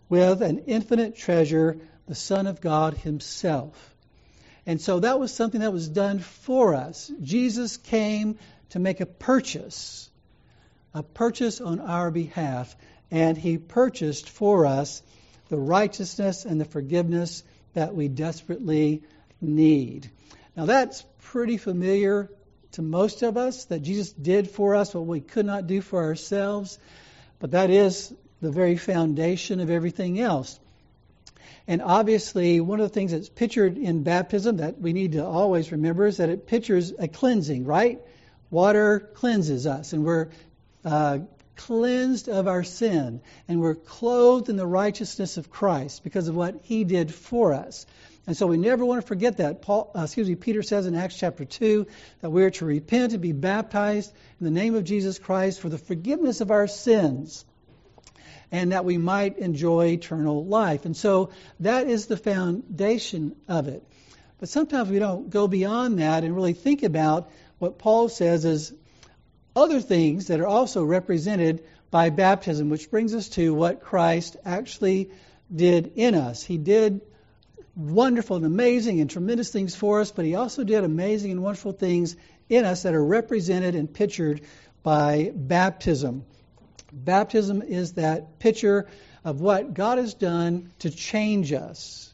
with 0.09 0.41
an 0.41 0.61
infinite 0.69 1.17
treasure, 1.17 1.79
the 2.07 2.15
Son 2.15 2.47
of 2.47 2.61
God 2.61 2.95
Himself. 2.95 3.97
And 4.65 4.81
so 4.81 5.01
that 5.01 5.19
was 5.19 5.35
something 5.35 5.63
that 5.63 5.73
was 5.73 5.89
done 5.89 6.21
for 6.21 6.77
us. 6.77 7.11
Jesus 7.21 7.79
came 7.79 8.39
to 8.71 8.79
make 8.79 9.01
a 9.01 9.07
purchase, 9.07 10.09
a 10.95 11.03
purchase 11.03 11.61
on 11.61 11.81
our 11.81 12.13
behalf 12.13 12.77
and 13.13 13.37
he 13.37 13.59
purchased 13.59 14.31
for 14.31 14.65
us 14.65 15.03
the 15.51 15.59
righteousness 15.59 16.47
and 16.47 16.59
the 16.59 16.65
forgiveness 16.65 17.45
that 17.75 17.95
we 17.95 18.09
desperately 18.09 19.03
need. 19.41 20.11
Now, 20.57 20.65
that's 20.65 21.05
pretty 21.25 21.59
familiar 21.59 22.31
to 22.73 22.83
most 22.83 23.23
of 23.23 23.37
us 23.37 23.67
that 23.67 23.83
Jesus 23.83 24.11
did 24.13 24.51
for 24.51 24.75
us 24.75 24.95
what 24.95 25.05
we 25.05 25.21
could 25.21 25.45
not 25.45 25.67
do 25.67 25.83
for 25.83 26.03
ourselves, 26.03 26.79
but 27.39 27.51
that 27.51 27.69
is 27.69 28.13
the 28.41 28.51
very 28.51 28.79
foundation 28.79 29.61
of 29.61 29.69
everything 29.69 30.19
else. 30.19 30.59
And 31.69 31.83
obviously, 31.83 32.61
one 32.61 32.81
of 32.81 32.89
the 32.89 32.95
things 32.95 33.13
that's 33.13 33.29
pictured 33.29 33.77
in 33.77 34.05
baptism 34.05 34.57
that 34.57 34.81
we 34.81 34.95
need 34.95 35.13
to 35.13 35.25
always 35.25 35.71
remember 35.71 36.07
is 36.07 36.17
that 36.17 36.31
it 36.31 36.47
pictures 36.47 36.95
a 36.99 37.09
cleansing, 37.09 37.67
right? 37.67 38.01
Water 38.51 39.01
cleanses 39.01 39.67
us, 39.67 39.93
and 39.93 40.03
we're 40.03 40.31
uh, 40.83 41.19
cleansed 41.57 42.29
of 42.29 42.49
our 42.49 42.65
sin 42.65 43.21
and 43.49 43.61
we're 43.61 43.75
clothed 43.75 44.49
in 44.49 44.57
the 44.57 44.67
righteousness 44.67 45.37
of 45.37 45.51
Christ 45.51 46.05
because 46.05 46.29
of 46.29 46.35
what 46.35 46.61
he 46.63 46.85
did 46.85 47.13
for 47.13 47.55
us. 47.55 47.87
And 48.27 48.37
so 48.37 48.47
we 48.47 48.57
never 48.57 48.85
want 48.85 49.01
to 49.01 49.07
forget 49.07 49.39
that. 49.39 49.63
Paul, 49.63 49.91
uh, 49.97 50.03
excuse 50.03 50.29
me, 50.29 50.37
Peter 50.37 50.63
says 50.63 50.87
in 50.87 50.95
Acts 50.95 51.19
chapter 51.19 51.45
2 51.45 51.87
that 52.21 52.31
we 52.31 52.45
are 52.45 52.51
to 52.51 52.65
repent 52.65 53.13
and 53.13 53.21
be 53.21 53.33
baptized 53.33 54.13
in 54.41 54.45
the 54.45 54.51
name 54.51 54.75
of 54.75 54.85
Jesus 54.85 55.19
Christ 55.19 55.61
for 55.61 55.69
the 55.69 55.79
forgiveness 55.79 56.41
of 56.41 56.51
our 56.51 56.69
sins 56.69 57.45
and 58.53 58.73
that 58.73 58.85
we 58.85 58.99
might 58.99 59.39
enjoy 59.39 59.87
eternal 59.87 60.45
life. 60.45 60.85
And 60.85 60.97
so 60.97 61.31
that 61.61 61.89
is 61.89 62.07
the 62.07 62.17
foundation 62.17 63.35
of 63.49 63.67
it. 63.67 63.83
But 64.39 64.51
sometimes 64.51 64.91
we 64.91 64.99
don't 64.99 65.31
go 65.31 65.49
beyond 65.49 65.99
that 65.99 66.23
and 66.23 66.35
really 66.35 66.53
think 66.53 66.83
about 66.83 67.31
what 67.59 67.79
Paul 67.79 68.09
says 68.09 68.45
is 68.45 68.75
other 69.55 69.81
things 69.81 70.29
that 70.29 70.41
are 70.41 70.47
also 70.47 70.85
represented 70.85 71.65
by 71.91 72.11
baptism, 72.11 72.71
which 72.71 72.91
brings 72.91 73.15
us 73.15 73.29
to 73.31 73.53
what 73.53 73.83
Christ 73.83 74.37
actually 74.45 75.11
did 75.55 75.93
in 75.97 76.15
us. 76.15 76.43
He 76.43 76.57
did 76.59 77.03
wonderful 77.77 78.37
and 78.37 78.47
amazing 78.47 79.01
and 79.01 79.11
tremendous 79.11 79.51
things 79.51 79.75
for 79.75 80.01
us, 80.01 80.11
but 80.11 80.25
he 80.25 80.35
also 80.35 80.65
did 80.65 80.85
amazing 80.85 81.33
and 81.33 81.43
wonderful 81.43 81.73
things 81.73 82.17
in 82.49 82.65
us 82.65 82.83
that 82.83 82.95
are 82.95 83.05
represented 83.05 83.75
and 83.75 83.93
pictured 83.93 84.43
by 84.83 85.33
baptism. 85.35 86.25
Baptism 86.93 87.63
is 87.63 87.95
that 87.95 88.39
picture 88.39 88.87
of 89.25 89.41
what 89.41 89.75
God 89.75 89.99
has 89.99 90.15
done 90.15 90.73
to 90.81 90.91
change 90.91 91.53
us, 91.53 92.13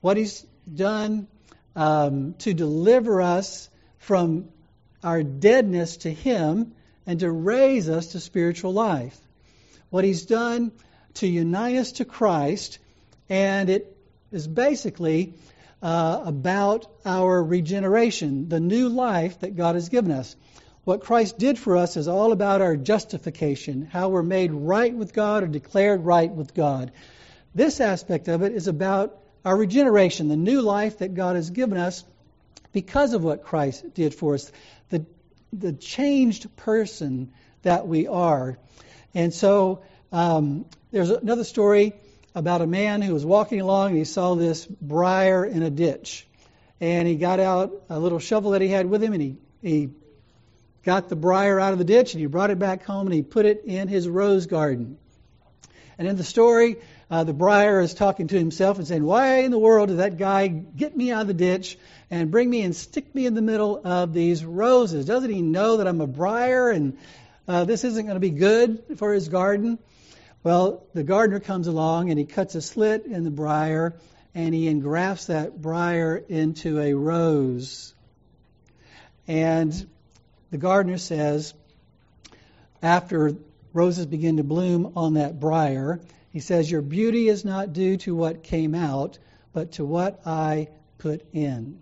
what 0.00 0.16
He's 0.16 0.44
done 0.72 1.28
um, 1.76 2.34
to 2.38 2.54
deliver 2.54 3.22
us 3.22 3.68
from 3.98 4.48
our 5.02 5.22
deadness 5.22 5.98
to 5.98 6.10
Him 6.10 6.74
and 7.06 7.20
to 7.20 7.30
raise 7.30 7.88
us 7.88 8.08
to 8.08 8.20
spiritual 8.20 8.72
life. 8.72 9.18
What 9.90 10.04
He's 10.04 10.26
done 10.26 10.72
to 11.14 11.26
unite 11.26 11.76
us 11.76 11.92
to 11.92 12.04
Christ, 12.04 12.78
and 13.28 13.70
it 13.70 13.96
is 14.30 14.46
basically 14.46 15.34
uh, 15.82 16.22
about 16.24 16.86
our 17.04 17.42
regeneration, 17.42 18.48
the 18.48 18.60
new 18.60 18.88
life 18.88 19.40
that 19.40 19.56
God 19.56 19.74
has 19.74 19.88
given 19.88 20.10
us. 20.10 20.36
What 20.84 21.02
Christ 21.02 21.38
did 21.38 21.58
for 21.58 21.76
us 21.76 21.96
is 21.96 22.08
all 22.08 22.32
about 22.32 22.62
our 22.62 22.76
justification, 22.76 23.82
how 23.82 24.08
we're 24.08 24.22
made 24.22 24.52
right 24.52 24.94
with 24.94 25.12
God 25.12 25.42
or 25.42 25.46
declared 25.46 26.04
right 26.04 26.30
with 26.30 26.54
God. 26.54 26.92
This 27.54 27.80
aspect 27.80 28.28
of 28.28 28.42
it 28.42 28.52
is 28.52 28.68
about 28.68 29.18
our 29.44 29.56
regeneration, 29.56 30.28
the 30.28 30.36
new 30.36 30.62
life 30.62 30.98
that 30.98 31.14
God 31.14 31.36
has 31.36 31.50
given 31.50 31.78
us 31.78 32.04
because 32.72 33.14
of 33.14 33.24
what 33.24 33.44
Christ 33.44 33.94
did 33.94 34.14
for 34.14 34.34
us, 34.34 34.52
the 35.52 35.72
changed 35.72 36.54
person 36.56 37.32
that 37.62 37.86
we 37.86 38.06
are. 38.06 38.58
And 39.14 39.32
so 39.32 39.82
um, 40.12 40.66
there's 40.90 41.10
another 41.10 41.44
story 41.44 41.94
about 42.34 42.60
a 42.60 42.66
man 42.66 43.02
who 43.02 43.12
was 43.12 43.24
walking 43.24 43.60
along 43.60 43.90
and 43.90 43.98
he 43.98 44.04
saw 44.04 44.34
this 44.34 44.66
briar 44.66 45.44
in 45.44 45.62
a 45.62 45.70
ditch. 45.70 46.26
And 46.80 47.08
he 47.08 47.16
got 47.16 47.40
out 47.40 47.72
a 47.88 47.98
little 47.98 48.20
shovel 48.20 48.52
that 48.52 48.62
he 48.62 48.68
had 48.68 48.86
with 48.86 49.02
him 49.02 49.12
and 49.12 49.22
he, 49.22 49.36
he 49.62 49.90
got 50.84 51.08
the 51.08 51.16
briar 51.16 51.58
out 51.58 51.72
of 51.72 51.78
the 51.78 51.84
ditch 51.84 52.14
and 52.14 52.20
he 52.20 52.26
brought 52.26 52.50
it 52.50 52.58
back 52.58 52.84
home 52.84 53.06
and 53.06 53.14
he 53.14 53.22
put 53.22 53.46
it 53.46 53.64
in 53.64 53.88
his 53.88 54.08
rose 54.08 54.46
garden. 54.46 54.98
And 55.98 56.06
in 56.06 56.16
the 56.16 56.24
story, 56.24 56.76
uh, 57.10 57.24
the 57.24 57.32
briar 57.32 57.80
is 57.80 57.94
talking 57.94 58.26
to 58.28 58.38
himself 58.38 58.78
and 58.78 58.86
saying, 58.86 59.04
Why 59.04 59.38
in 59.38 59.50
the 59.50 59.58
world 59.58 59.88
did 59.88 59.98
that 59.98 60.18
guy 60.18 60.48
get 60.48 60.96
me 60.96 61.10
out 61.10 61.22
of 61.22 61.26
the 61.26 61.34
ditch 61.34 61.78
and 62.10 62.30
bring 62.30 62.50
me 62.50 62.62
and 62.62 62.76
stick 62.76 63.14
me 63.14 63.24
in 63.24 63.34
the 63.34 63.42
middle 63.42 63.80
of 63.82 64.12
these 64.12 64.44
roses? 64.44 65.06
Doesn't 65.06 65.30
he 65.30 65.40
know 65.40 65.78
that 65.78 65.88
I'm 65.88 66.02
a 66.02 66.06
briar 66.06 66.70
and 66.70 66.98
uh, 67.46 67.64
this 67.64 67.84
isn't 67.84 68.04
going 68.04 68.16
to 68.16 68.20
be 68.20 68.30
good 68.30 68.98
for 68.98 69.14
his 69.14 69.28
garden? 69.28 69.78
Well, 70.42 70.84
the 70.92 71.02
gardener 71.02 71.40
comes 71.40 71.66
along 71.66 72.10
and 72.10 72.18
he 72.18 72.26
cuts 72.26 72.54
a 72.54 72.60
slit 72.60 73.06
in 73.06 73.24
the 73.24 73.30
briar 73.30 73.96
and 74.34 74.54
he 74.54 74.68
engrafts 74.68 75.26
that 75.26 75.60
briar 75.60 76.16
into 76.16 76.78
a 76.78 76.92
rose. 76.92 77.94
And 79.26 79.88
the 80.50 80.58
gardener 80.58 80.98
says, 80.98 81.54
after 82.82 83.34
roses 83.72 84.06
begin 84.06 84.36
to 84.36 84.44
bloom 84.44 84.92
on 84.94 85.14
that 85.14 85.40
briar, 85.40 86.00
he 86.30 86.40
says, 86.40 86.70
Your 86.70 86.82
beauty 86.82 87.28
is 87.28 87.44
not 87.44 87.72
due 87.72 87.96
to 87.98 88.14
what 88.14 88.42
came 88.42 88.74
out, 88.74 89.18
but 89.52 89.72
to 89.72 89.84
what 89.84 90.26
I 90.26 90.68
put 90.98 91.24
in. 91.32 91.80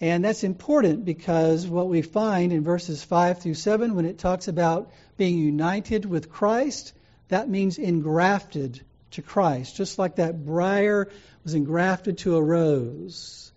And 0.00 0.24
that's 0.24 0.44
important 0.44 1.04
because 1.04 1.66
what 1.66 1.88
we 1.88 2.02
find 2.02 2.52
in 2.52 2.64
verses 2.64 3.04
5 3.04 3.42
through 3.42 3.54
7, 3.54 3.94
when 3.94 4.06
it 4.06 4.18
talks 4.18 4.48
about 4.48 4.90
being 5.18 5.38
united 5.38 6.06
with 6.06 6.30
Christ, 6.30 6.94
that 7.28 7.48
means 7.48 7.78
engrafted 7.78 8.80
to 9.12 9.22
Christ, 9.22 9.76
just 9.76 9.98
like 9.98 10.16
that 10.16 10.44
briar 10.44 11.10
was 11.44 11.54
engrafted 11.54 12.18
to 12.18 12.36
a 12.36 12.42
rose. 12.42 13.52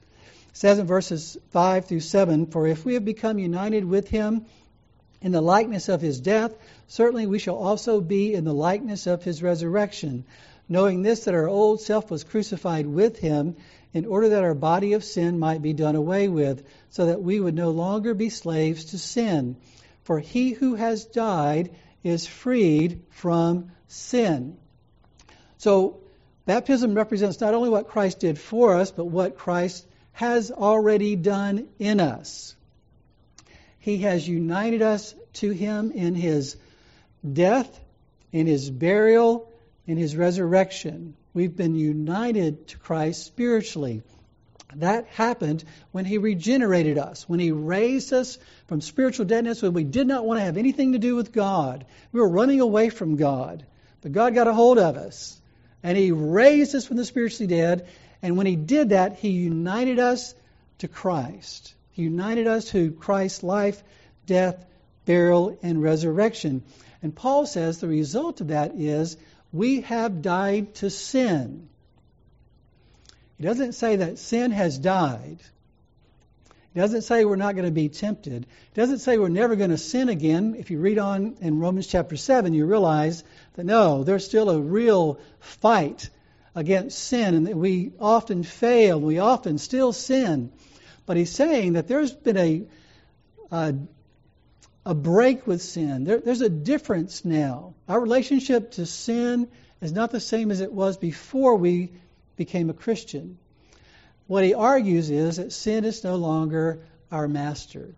It 0.50 0.58
says 0.58 0.80
in 0.80 0.88
verses 0.88 1.38
5 1.52 1.86
through 1.86 2.02
7 2.02 2.48
For 2.48 2.68
if 2.68 2.84
we 2.84 2.96
have 2.96 3.06
become 3.06 3.40
united 3.40 3.86
with 3.86 4.10
him 4.10 4.46
in 5.22 5.32
the 5.32 5.42
likeness 5.42 5.88
of 5.88 6.02
his 6.02 6.20
death, 6.20 6.54
certainly 6.94 7.26
we 7.26 7.40
shall 7.40 7.56
also 7.56 8.00
be 8.00 8.36
in 8.36 8.44
the 8.44 8.54
likeness 8.54 9.08
of 9.08 9.24
his 9.24 9.42
resurrection, 9.42 10.24
knowing 10.70 11.02
this 11.02 11.24
that 11.24 11.34
our 11.34 11.50
old 11.50 11.82
self 11.82 12.12
was 12.12 12.24
crucified 12.24 12.86
with 12.86 13.18
him 13.18 13.56
in 13.94 14.06
order 14.06 14.30
that 14.30 14.44
our 14.44 14.54
body 14.54 14.94
of 14.94 15.04
sin 15.04 15.40
might 15.40 15.64
be 15.64 15.74
done 15.74 15.96
away 15.96 16.28
with, 16.28 16.64
so 16.92 17.08
that 17.08 17.24
we 17.24 17.40
would 17.40 17.56
no 17.56 17.72
longer 17.72 18.14
be 18.14 18.30
slaves 18.30 18.86
to 18.86 19.00
sin. 19.00 19.56
For 20.04 20.20
he 20.20 20.52
who 20.52 20.76
has 20.76 21.06
died 21.06 21.72
is 22.04 22.28
freed 22.28 23.02
from 23.10 23.72
sin. 23.88 24.56
So, 25.58 26.02
baptism 26.46 26.94
represents 26.94 27.42
not 27.42 27.56
only 27.56 27.70
what 27.70 27.88
Christ 27.88 28.20
did 28.20 28.38
for 28.38 28.76
us, 28.76 28.92
but 28.92 29.06
what 29.06 29.40
Christ 29.40 29.84
has 30.12 30.52
already 30.52 31.16
done 31.16 31.70
in 31.80 32.00
us. 32.00 32.56
He 33.80 33.98
has 34.00 34.28
united 34.28 34.84
us 34.84 35.16
to 35.34 35.50
Him 35.50 35.92
in 35.92 36.14
His 36.14 36.56
death, 37.32 37.80
in 38.32 38.48
His 38.48 38.70
burial, 38.70 39.52
in 39.88 39.98
His 39.98 40.16
resurrection. 40.16 41.16
We've 41.34 41.56
been 41.56 41.76
united 41.76 42.68
to 42.70 42.78
Christ 42.78 43.26
spiritually. 43.26 44.02
That 44.76 45.08
happened 45.08 45.64
when 45.92 46.06
He 46.06 46.18
regenerated 46.18 46.98
us, 46.98 47.30
when 47.30 47.40
He 47.40 47.52
raised 47.52 48.12
us 48.14 48.38
from 48.68 48.82
spiritual 48.82 49.26
deadness, 49.26 49.62
when 49.62 49.74
we 49.74 49.84
did 49.84 50.08
not 50.08 50.26
want 50.26 50.40
to 50.40 50.46
have 50.46 50.58
anything 50.58 50.94
to 50.94 51.00
do 51.00 51.16
with 51.16 51.32
God. 51.32 51.86
We 52.12 52.20
were 52.20 52.30
running 52.30 52.60
away 52.60 52.90
from 52.90 53.16
God. 53.16 53.66
But 54.02 54.12
God 54.12 54.36
got 54.36 54.48
a 54.48 54.54
hold 54.54 54.80
of 54.80 54.98
us, 54.98 55.40
and 55.82 55.98
He 55.98 56.12
raised 56.12 56.76
us 56.76 56.86
from 56.86 56.98
the 56.98 57.06
spiritually 57.06 57.48
dead. 57.48 57.88
And 58.22 58.36
when 58.36 58.48
He 58.48 58.56
did 58.56 58.90
that, 58.90 59.18
He 59.18 59.30
united 59.30 60.00
us 60.00 60.36
to 60.80 60.88
Christ. 60.88 61.74
He 61.92 62.02
united 62.02 62.48
us 62.48 62.72
to 62.72 62.92
Christ's 62.92 63.44
life, 63.44 63.82
death, 64.26 64.66
burial, 65.06 65.58
and 65.62 65.82
resurrection. 65.82 66.64
And 67.04 67.14
Paul 67.14 67.46
says 67.46 67.80
the 67.80 67.88
result 67.88 68.40
of 68.42 68.48
that 68.48 68.76
is 68.76 69.18
we 69.52 69.82
have 69.82 70.22
died 70.22 70.74
to 70.76 70.90
sin. 70.90 71.68
He 73.38 73.44
doesn't 73.44 73.74
say 73.74 73.98
that 73.98 74.18
sin 74.18 74.52
has 74.52 74.80
died. 74.80 75.40
He 76.74 76.80
doesn't 76.80 77.04
say 77.04 77.26
we're 77.26 77.36
not 77.36 77.56
going 77.56 77.68
to 77.68 77.72
be 77.72 77.90
tempted. 77.90 78.46
He 78.46 78.82
doesn't 78.82 79.00
say 79.00 79.18
we're 79.18 79.28
never 79.28 79.56
going 79.56 79.70
to 79.70 79.78
sin 79.78 80.10
again. 80.10 80.56
If 80.58 80.72
you 80.72 80.80
read 80.80 80.98
on 80.98 81.36
in 81.42 81.60
Romans 81.60 81.88
chapter 81.88 82.16
7, 82.16 82.54
you 82.54 82.66
realize 82.66 83.24
that 83.56 83.66
no, 83.66 84.04
there's 84.04 84.26
still 84.26 84.50
a 84.50 84.60
real 84.60 85.20
fight 85.40 86.10
against 86.56 86.98
sin 86.98 87.36
and 87.36 87.48
that 87.48 87.58
we 87.58 87.92
often 88.00 88.44
fail, 88.44 89.00
we 89.00 89.20
often 89.20 89.58
still 89.58 89.92
sin. 89.92 90.52
But 91.06 91.18
he's 91.18 91.32
saying 91.32 91.74
that 91.74 91.88
there's 91.88 92.14
been 92.14 92.38
a, 92.38 92.64
a, 93.52 93.76
a 94.86 94.94
break 94.94 95.48
with 95.48 95.62
sin. 95.62 96.04
There, 96.04 96.20
there's 96.20 96.42
a 96.42 96.50
difference 96.50 97.24
now. 97.24 97.74
Our 97.88 98.00
relationship 98.00 98.72
to 98.72 98.86
sin 98.86 99.48
is 99.82 99.92
not 99.92 100.12
the 100.12 100.20
same 100.20 100.52
as 100.52 100.62
it 100.62 100.74
was 100.74 100.98
before 100.98 101.56
we 101.56 101.92
became 102.36 102.70
a 102.70 102.74
Christian. 102.74 103.38
What 104.28 104.44
he 104.44 104.54
argues 104.54 105.10
is 105.10 105.38
that 105.38 105.54
sin 105.54 105.86
is 105.86 106.04
no 106.04 106.16
longer 106.16 106.82
our 107.12 107.28
master. 107.28 107.96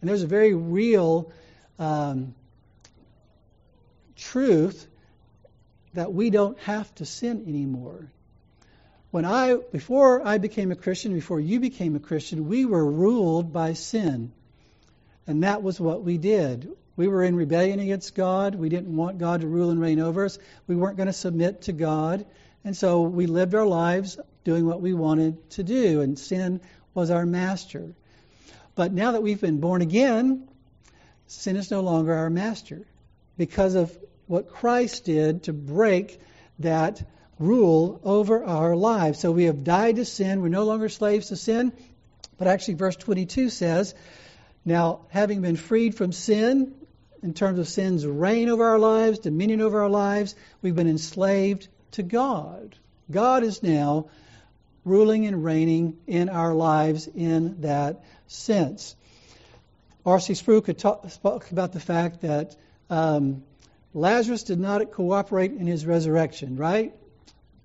And 0.00 0.08
there's 0.08 0.22
a 0.22 0.28
very 0.28 0.54
real 0.54 1.32
um, 1.78 2.34
truth 4.16 4.86
that 5.94 6.12
we 6.12 6.30
don't 6.30 6.58
have 6.60 6.92
to 6.96 7.06
sin 7.06 7.44
anymore. 7.46 8.10
When 9.10 9.24
I 9.24 9.54
before 9.54 10.26
I 10.26 10.38
became 10.38 10.72
a 10.72 10.76
Christian, 10.76 11.14
before 11.14 11.38
you 11.38 11.60
became 11.60 11.94
a 11.94 12.00
Christian, 12.00 12.48
we 12.48 12.64
were 12.64 12.84
ruled 12.84 13.52
by 13.52 13.74
sin. 13.74 14.32
And 15.26 15.42
that 15.42 15.62
was 15.62 15.80
what 15.80 16.02
we 16.02 16.18
did. 16.18 16.70
We 16.96 17.08
were 17.08 17.24
in 17.24 17.34
rebellion 17.34 17.80
against 17.80 18.14
God. 18.14 18.54
We 18.54 18.68
didn't 18.68 18.94
want 18.94 19.18
God 19.18 19.40
to 19.40 19.46
rule 19.46 19.70
and 19.70 19.80
reign 19.80 20.00
over 20.00 20.24
us. 20.24 20.38
We 20.66 20.76
weren't 20.76 20.96
going 20.96 21.08
to 21.08 21.12
submit 21.12 21.62
to 21.62 21.72
God. 21.72 22.26
And 22.64 22.76
so 22.76 23.02
we 23.02 23.26
lived 23.26 23.54
our 23.54 23.66
lives 23.66 24.18
doing 24.44 24.66
what 24.66 24.80
we 24.80 24.94
wanted 24.94 25.50
to 25.50 25.62
do, 25.62 26.00
and 26.00 26.18
sin 26.18 26.60
was 26.94 27.10
our 27.10 27.26
master. 27.26 27.94
But 28.74 28.92
now 28.92 29.12
that 29.12 29.22
we've 29.22 29.40
been 29.40 29.60
born 29.60 29.82
again, 29.82 30.48
sin 31.26 31.56
is 31.56 31.70
no 31.70 31.80
longer 31.80 32.14
our 32.14 32.30
master 32.30 32.86
because 33.36 33.74
of 33.74 33.96
what 34.26 34.50
Christ 34.50 35.04
did 35.04 35.44
to 35.44 35.52
break 35.52 36.20
that 36.60 37.02
rule 37.38 38.00
over 38.04 38.44
our 38.44 38.76
lives. 38.76 39.18
So 39.18 39.32
we 39.32 39.44
have 39.44 39.64
died 39.64 39.96
to 39.96 40.04
sin. 40.04 40.40
We're 40.40 40.48
no 40.48 40.64
longer 40.64 40.88
slaves 40.88 41.28
to 41.28 41.36
sin. 41.36 41.72
But 42.38 42.48
actually, 42.48 42.74
verse 42.74 42.96
22 42.96 43.50
says, 43.50 43.94
Now, 44.64 45.00
having 45.08 45.42
been 45.42 45.56
freed 45.56 45.94
from 45.94 46.12
sin, 46.12 46.74
in 47.22 47.32
terms 47.32 47.58
of 47.58 47.66
sin's 47.66 48.06
reign 48.06 48.48
over 48.50 48.64
our 48.64 48.78
lives, 48.78 49.18
dominion 49.18 49.62
over 49.62 49.82
our 49.82 49.88
lives, 49.88 50.34
we've 50.60 50.76
been 50.76 50.88
enslaved 50.88 51.68
to 51.92 52.02
God. 52.02 52.76
God 53.10 53.44
is 53.44 53.62
now 53.62 54.10
ruling 54.84 55.26
and 55.26 55.42
reigning 55.42 55.96
in 56.06 56.28
our 56.28 56.54
lives 56.54 57.08
in 57.08 57.62
that 57.62 58.04
sense. 58.26 58.94
R.C. 60.04 60.34
Sproul 60.34 60.60
could 60.60 60.78
talk, 60.78 61.08
spoke 61.10 61.50
about 61.50 61.72
the 61.72 61.80
fact 61.80 62.20
that 62.20 62.56
um, 62.90 63.42
Lazarus 63.94 64.42
did 64.42 64.60
not 64.60 64.92
cooperate 64.92 65.52
in 65.52 65.66
his 65.66 65.86
resurrection, 65.86 66.56
right? 66.56 66.92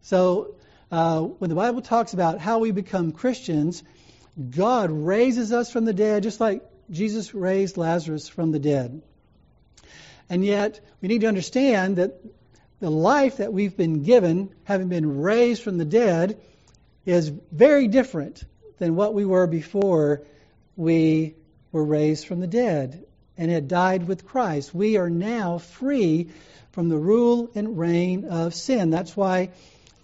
So 0.04 0.56
uh, 0.90 1.20
when 1.20 1.50
the 1.50 1.56
Bible 1.56 1.82
talks 1.82 2.14
about 2.14 2.40
how 2.40 2.60
we 2.60 2.72
become 2.72 3.12
Christians, 3.12 3.84
God 4.50 4.90
raises 4.90 5.52
us 5.52 5.70
from 5.70 5.84
the 5.84 5.94
dead 5.94 6.24
just 6.24 6.40
like 6.40 6.64
Jesus 6.92 7.34
raised 7.34 7.78
Lazarus 7.78 8.28
from 8.28 8.52
the 8.52 8.60
dead. 8.60 9.02
And 10.30 10.46
yet, 10.46 10.80
we 11.02 11.08
need 11.08 11.22
to 11.22 11.28
understand 11.28 11.98
that 11.98 12.20
the 12.80 12.90
life 12.90 13.38
that 13.38 13.52
we've 13.52 13.76
been 13.76 14.04
given, 14.04 14.50
having 14.64 14.88
been 14.90 15.22
raised 15.22 15.64
from 15.64 15.78
the 15.78 15.86
dead, 15.86 16.40
is 17.06 17.30
very 17.52 17.88
different 17.88 18.44
than 18.78 18.96
what 18.96 19.14
we 19.14 19.26
were 19.26 19.48
before 19.48 20.24
we 20.76 21.36
were 21.72 21.84
raised 21.84 22.26
from 22.26 22.40
the 22.40 22.48
dead 22.48 23.06
and 23.38 23.52
had 23.52 23.68
died 23.68 24.08
with 24.08 24.26
Christ. 24.26 24.74
We 24.74 24.98
are 24.98 25.10
now 25.10 25.58
free 25.58 26.30
from 26.72 26.90
the 26.90 26.98
rule 26.98 27.50
and 27.56 27.78
reign 27.78 28.26
of 28.26 28.54
sin. 28.54 28.90
That's 28.90 29.16
why 29.16 29.50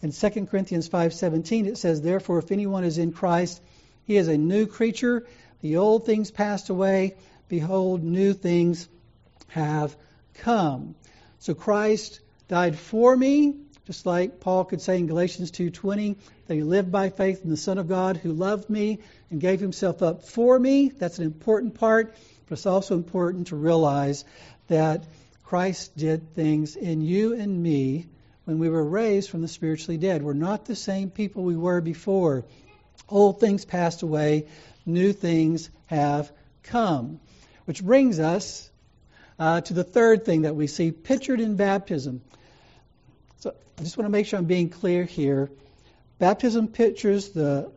in 0.02 0.12
2 0.12 0.48
Corinthians 0.48 0.89
5:17 0.89 1.67
it 1.67 1.78
says, 1.78 2.02
"Therefore 2.02 2.39
if 2.39 2.52
anyone 2.52 2.84
is 2.84 2.98
in 2.98 3.12
Christ, 3.12 3.62
he 4.06 4.17
is 4.17 4.28
a 4.28 4.38
new 4.38 4.65
creature; 4.65 5.26
the 5.65 5.78
old 5.78 6.06
things 6.06 6.30
passed 6.30 6.69
away; 6.69 7.15
behold, 7.47 8.04
new 8.04 8.34
things 8.34 8.88
have 9.47 9.95
come." 10.36 10.93
So 11.39 11.56
Christ 11.56 12.19
died 12.47 12.78
for 12.78 13.17
me, 13.17 13.56
just 13.86 14.06
like 14.06 14.39
Paul 14.39 14.65
could 14.65 14.80
say 14.80 14.99
in 14.99 15.08
Galatians 15.08 15.49
2:20 15.49 16.17
that 16.45 16.54
he 16.54 16.62
lived 16.62 16.91
by 16.91 17.10
faith 17.10 17.43
in 17.43 17.49
the 17.49 17.58
Son 17.58 17.80
of 17.80 17.88
God 17.88 18.17
who 18.17 18.32
loved 18.32 18.69
me 18.69 18.99
and 19.32 19.41
gave 19.41 19.60
himself 19.60 20.04
up 20.04 20.21
for 20.21 20.60
me. 20.60 20.89
That's 20.89 21.17
an 21.17 21.25
important 21.25 21.73
part, 21.73 22.13
but 22.47 22.60
it's 22.60 22.67
also 22.67 22.93
important 22.93 23.47
to 23.47 23.56
realize 23.56 24.23
that 24.67 25.04
Christ 25.45 25.97
did 25.97 26.36
things 26.36 26.75
in 26.75 27.01
you 27.01 27.34
and 27.34 27.63
me 27.63 28.06
when 28.43 28.60
we 28.60 28.69
were 28.69 28.86
raised 28.86 29.32
from 29.32 29.41
the 29.41 29.47
spiritually 29.47 29.97
dead. 29.97 30.21
We're 30.21 30.34
not 30.34 30.65
the 30.65 30.75
same 30.75 31.10
people 31.10 31.43
we 31.43 31.58
were 31.58 31.82
before. 31.82 32.45
Old 33.10 33.39
things 33.39 33.65
passed 33.65 34.04
away, 34.04 34.45
new 34.86 35.13
things 35.13 35.69
have 35.88 36.32
come. 36.63 37.19
Which 37.65 37.84
brings 37.84 38.19
us 38.19 38.69
uh, 39.39 39.62
to 39.62 39.74
the 39.74 39.84
third 39.84 40.26
thing 40.26 40.43
that 40.43 40.56
we 40.56 40.67
see 40.67 40.91
pictured 40.91 41.39
in 41.39 41.56
baptism. 41.56 42.21
So 43.39 43.54
I 43.78 43.84
just 43.84 43.98
want 43.98 44.06
to 44.06 44.12
make 44.12 44.28
sure 44.28 44.39
I'm 44.39 44.45
being 44.45 44.69
clear 44.69 45.04
here. 45.04 45.50
Baptism 46.19 46.69
pictures 46.69 47.30
the, 47.30 47.71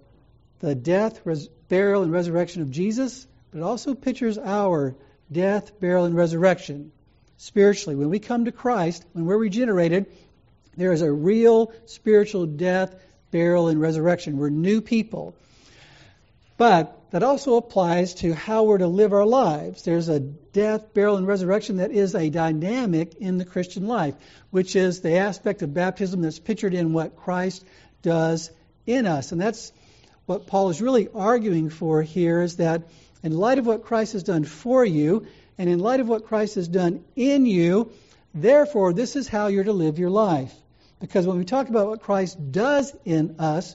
the 0.60 0.74
death, 0.74 1.20
res- 1.24 1.48
burial, 1.68 2.02
and 2.02 2.12
resurrection 2.12 2.62
of 2.62 2.70
Jesus, 2.70 3.26
but 3.50 3.58
it 3.58 3.62
also 3.62 3.94
pictures 3.94 4.38
our 4.38 4.94
death, 5.32 5.80
burial, 5.80 6.04
and 6.04 6.16
resurrection 6.16 6.92
spiritually. 7.38 7.96
When 7.96 8.10
we 8.10 8.18
come 8.18 8.44
to 8.44 8.52
Christ, 8.52 9.04
when 9.12 9.26
we're 9.26 9.38
regenerated, 9.38 10.06
there 10.76 10.92
is 10.92 11.02
a 11.02 11.10
real 11.10 11.72
spiritual 11.86 12.46
death, 12.46 12.94
burial, 13.30 13.68
and 13.68 13.80
resurrection. 13.80 14.36
We're 14.36 14.50
new 14.50 14.80
people. 14.80 15.34
But 16.56 16.97
that 17.10 17.22
also 17.22 17.56
applies 17.56 18.14
to 18.14 18.34
how 18.34 18.64
we're 18.64 18.78
to 18.78 18.86
live 18.86 19.12
our 19.12 19.24
lives. 19.24 19.82
There's 19.82 20.08
a 20.08 20.20
death, 20.20 20.92
burial, 20.92 21.16
and 21.16 21.26
resurrection 21.26 21.78
that 21.78 21.90
is 21.90 22.14
a 22.14 22.28
dynamic 22.28 23.14
in 23.16 23.38
the 23.38 23.44
Christian 23.44 23.86
life, 23.86 24.14
which 24.50 24.76
is 24.76 25.00
the 25.00 25.16
aspect 25.16 25.62
of 25.62 25.72
baptism 25.72 26.20
that's 26.20 26.38
pictured 26.38 26.74
in 26.74 26.92
what 26.92 27.16
Christ 27.16 27.64
does 28.02 28.50
in 28.86 29.06
us. 29.06 29.32
And 29.32 29.40
that's 29.40 29.72
what 30.26 30.46
Paul 30.46 30.68
is 30.68 30.82
really 30.82 31.08
arguing 31.14 31.70
for 31.70 32.02
here 32.02 32.42
is 32.42 32.56
that 32.56 32.82
in 33.22 33.36
light 33.36 33.58
of 33.58 33.66
what 33.66 33.84
Christ 33.84 34.12
has 34.12 34.22
done 34.22 34.44
for 34.44 34.84
you, 34.84 35.26
and 35.56 35.68
in 35.68 35.80
light 35.80 36.00
of 36.00 36.08
what 36.08 36.26
Christ 36.26 36.54
has 36.54 36.68
done 36.68 37.04
in 37.16 37.46
you, 37.46 37.90
therefore, 38.32 38.92
this 38.92 39.16
is 39.16 39.26
how 39.26 39.48
you're 39.48 39.64
to 39.64 39.72
live 39.72 39.98
your 39.98 40.10
life. 40.10 40.54
Because 41.00 41.26
when 41.26 41.38
we 41.38 41.44
talk 41.44 41.68
about 41.68 41.88
what 41.88 42.02
Christ 42.02 42.52
does 42.52 42.94
in 43.04 43.36
us, 43.40 43.74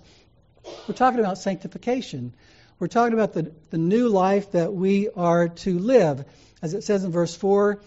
we're 0.87 0.95
talking 0.95 1.19
about 1.19 1.37
sanctification. 1.37 2.33
We're 2.79 2.87
talking 2.87 3.13
about 3.13 3.33
the, 3.33 3.51
the 3.69 3.77
new 3.77 4.09
life 4.09 4.51
that 4.51 4.73
we 4.73 5.09
are 5.09 5.49
to 5.49 5.79
live. 5.79 6.25
As 6.61 6.73
it 6.73 6.83
says 6.83 7.03
in 7.03 7.11
verse 7.11 7.35
4, 7.35 7.81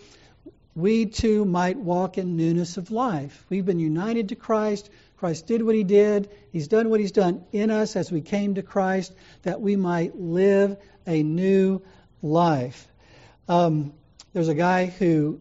we 0.75 1.07
too 1.07 1.45
might 1.45 1.77
walk 1.77 2.19
in 2.19 2.37
newness 2.37 2.77
of 2.77 2.91
life. 2.91 3.45
We've 3.49 3.65
been 3.65 3.79
united 3.79 4.29
to 4.29 4.37
Christ. 4.37 4.91
Christ 5.17 5.47
did 5.47 5.63
what 5.63 5.75
he 5.75 5.85
did. 5.85 6.31
He's 6.53 6.69
done 6.69 6.91
what 6.91 7.01
he's 7.01 7.13
done 7.13 7.45
in 7.53 7.71
us 7.71 7.97
as 7.97 8.13
we 8.13 8.21
came 8.21 8.55
to 8.55 8.63
Christ, 8.63 9.13
that 9.43 9.61
we 9.61 9.77
might 9.77 10.15
live 10.17 10.77
a 11.07 11.23
new 11.23 11.83
life. 12.23 12.87
Um, 13.49 13.95
there's 14.35 14.49
a 14.49 14.55
guy 14.55 14.87
who 14.87 15.41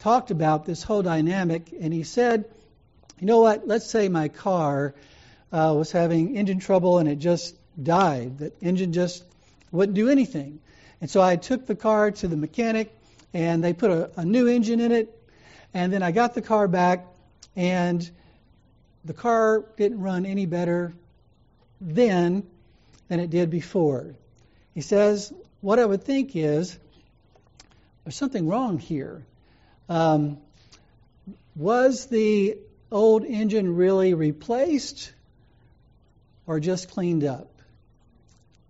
talked 0.00 0.30
about 0.30 0.66
this 0.66 0.82
whole 0.82 1.02
dynamic, 1.02 1.72
and 1.80 1.92
he 1.92 2.02
said, 2.02 2.44
You 3.18 3.26
know 3.26 3.40
what? 3.40 3.66
Let's 3.66 3.88
say 3.88 4.08
my 4.08 4.28
car 4.28 4.94
uh, 5.50 5.72
was 5.74 5.90
having 5.92 6.36
engine 6.36 6.58
trouble 6.58 6.98
and 6.98 7.08
it 7.08 7.16
just 7.16 7.56
died. 7.82 8.38
The 8.38 8.52
engine 8.60 8.92
just 8.92 9.24
wouldn't 9.70 9.96
do 9.96 10.08
anything. 10.08 10.60
And 11.00 11.10
so 11.10 11.20
I 11.20 11.36
took 11.36 11.66
the 11.66 11.74
car 11.74 12.10
to 12.10 12.28
the 12.28 12.36
mechanic 12.36 12.94
and 13.32 13.62
they 13.62 13.72
put 13.72 13.90
a, 13.90 14.10
a 14.16 14.24
new 14.24 14.46
engine 14.46 14.80
in 14.80 14.92
it. 14.92 15.20
And 15.72 15.92
then 15.92 16.02
I 16.02 16.12
got 16.12 16.34
the 16.34 16.42
car 16.42 16.68
back 16.68 17.06
and 17.56 18.08
the 19.04 19.12
car 19.12 19.64
didn't 19.76 20.00
run 20.00 20.24
any 20.24 20.46
better 20.46 20.94
then 21.80 22.44
than 23.08 23.20
it 23.20 23.30
did 23.30 23.50
before. 23.50 24.14
He 24.74 24.80
says, 24.80 25.32
What 25.60 25.78
I 25.78 25.84
would 25.84 26.04
think 26.04 26.34
is 26.36 26.78
there's 28.04 28.16
something 28.16 28.48
wrong 28.48 28.78
here. 28.78 29.24
Um, 29.88 30.38
was 31.56 32.06
the 32.06 32.58
old 32.90 33.24
engine 33.24 33.76
really 33.76 34.14
replaced 34.14 35.12
or 36.46 36.60
just 36.60 36.90
cleaned 36.90 37.24
up? 37.24 37.53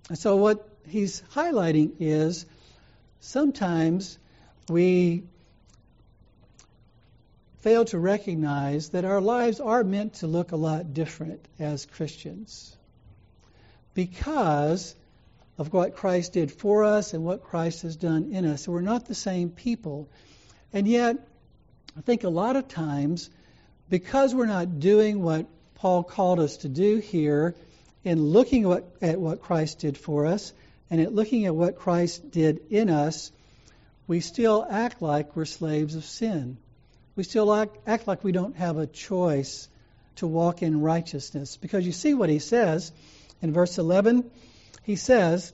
And 0.08 0.18
so, 0.18 0.36
what 0.36 0.68
he's 0.86 1.22
highlighting 1.34 1.92
is 2.00 2.46
sometimes 3.20 4.18
we 4.68 5.24
fail 7.60 7.86
to 7.86 7.98
recognize 7.98 8.90
that 8.90 9.06
our 9.06 9.20
lives 9.22 9.60
are 9.60 9.82
meant 9.82 10.14
to 10.14 10.26
look 10.26 10.52
a 10.52 10.56
lot 10.56 10.92
different 10.92 11.40
as 11.58 11.86
Christians 11.86 12.76
because 13.94 14.94
of 15.56 15.72
what 15.72 15.96
Christ 15.96 16.34
did 16.34 16.52
for 16.52 16.84
us 16.84 17.14
and 17.14 17.24
what 17.24 17.44
Christ 17.44 17.82
has 17.82 17.96
done 17.96 18.32
in 18.32 18.44
us. 18.44 18.68
We're 18.68 18.82
not 18.82 19.06
the 19.06 19.14
same 19.14 19.48
people. 19.50 20.08
And 20.72 20.86
yet, 20.86 21.16
I 21.96 22.00
think 22.00 22.24
a 22.24 22.28
lot 22.28 22.56
of 22.56 22.68
times, 22.68 23.30
because 23.88 24.34
we're 24.34 24.46
not 24.46 24.80
doing 24.80 25.22
what 25.22 25.46
Paul 25.76 26.02
called 26.02 26.40
us 26.40 26.58
to 26.58 26.68
do 26.68 26.98
here, 26.98 27.54
in 28.04 28.22
looking 28.22 28.70
at 29.00 29.18
what 29.18 29.42
Christ 29.42 29.78
did 29.78 29.96
for 29.96 30.26
us 30.26 30.52
and 30.90 31.00
at 31.00 31.14
looking 31.14 31.46
at 31.46 31.54
what 31.54 31.76
Christ 31.76 32.30
did 32.30 32.60
in 32.70 32.90
us, 32.90 33.32
we 34.06 34.20
still 34.20 34.66
act 34.68 35.00
like 35.00 35.34
we're 35.34 35.46
slaves 35.46 35.96
of 35.96 36.04
sin. 36.04 36.58
We 37.16 37.22
still 37.22 37.52
act, 37.52 37.76
act 37.86 38.06
like 38.06 38.22
we 38.22 38.32
don't 38.32 38.56
have 38.56 38.76
a 38.76 38.86
choice 38.86 39.68
to 40.16 40.26
walk 40.26 40.62
in 40.62 40.82
righteousness. 40.82 41.56
Because 41.56 41.86
you 41.86 41.92
see 41.92 42.12
what 42.12 42.28
he 42.28 42.38
says 42.38 42.92
in 43.40 43.52
verse 43.52 43.78
11? 43.78 44.30
He 44.82 44.96
says, 44.96 45.52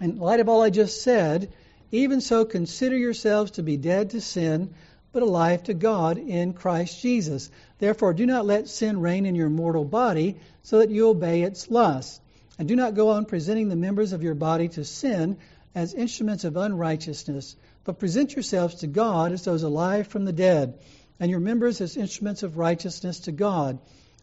in 0.00 0.18
light 0.18 0.40
of 0.40 0.48
all 0.48 0.62
I 0.62 0.70
just 0.70 1.02
said, 1.02 1.52
even 1.90 2.20
so 2.20 2.44
consider 2.44 2.96
yourselves 2.96 3.52
to 3.52 3.62
be 3.62 3.76
dead 3.76 4.10
to 4.10 4.20
sin, 4.20 4.74
but 5.12 5.22
alive 5.22 5.62
to 5.64 5.74
God 5.74 6.18
in 6.18 6.54
Christ 6.54 7.00
Jesus. 7.00 7.50
Therefore, 7.78 8.14
do 8.14 8.26
not 8.26 8.46
let 8.46 8.68
sin 8.68 9.00
reign 9.00 9.26
in 9.26 9.34
your 9.34 9.50
mortal 9.50 9.84
body, 9.84 10.36
so 10.62 10.78
that 10.78 10.90
you 10.90 11.08
obey 11.08 11.42
its 11.42 11.70
lusts. 11.70 12.20
And 12.58 12.68
do 12.68 12.76
not 12.76 12.94
go 12.94 13.10
on 13.10 13.24
presenting 13.24 13.68
the 13.68 13.76
members 13.76 14.12
of 14.12 14.22
your 14.22 14.34
body 14.34 14.68
to 14.68 14.84
sin 14.84 15.36
as 15.74 15.94
instruments 15.94 16.44
of 16.44 16.56
unrighteousness, 16.56 17.56
but 17.84 17.98
present 17.98 18.34
yourselves 18.34 18.76
to 18.76 18.86
God 18.86 19.32
as 19.32 19.44
those 19.44 19.62
alive 19.62 20.06
from 20.06 20.24
the 20.24 20.32
dead, 20.32 20.78
and 21.18 21.30
your 21.30 21.40
members 21.40 21.80
as 21.80 21.96
instruments 21.96 22.42
of 22.42 22.58
righteousness 22.58 23.20
to 23.20 23.32
God. 23.32 23.78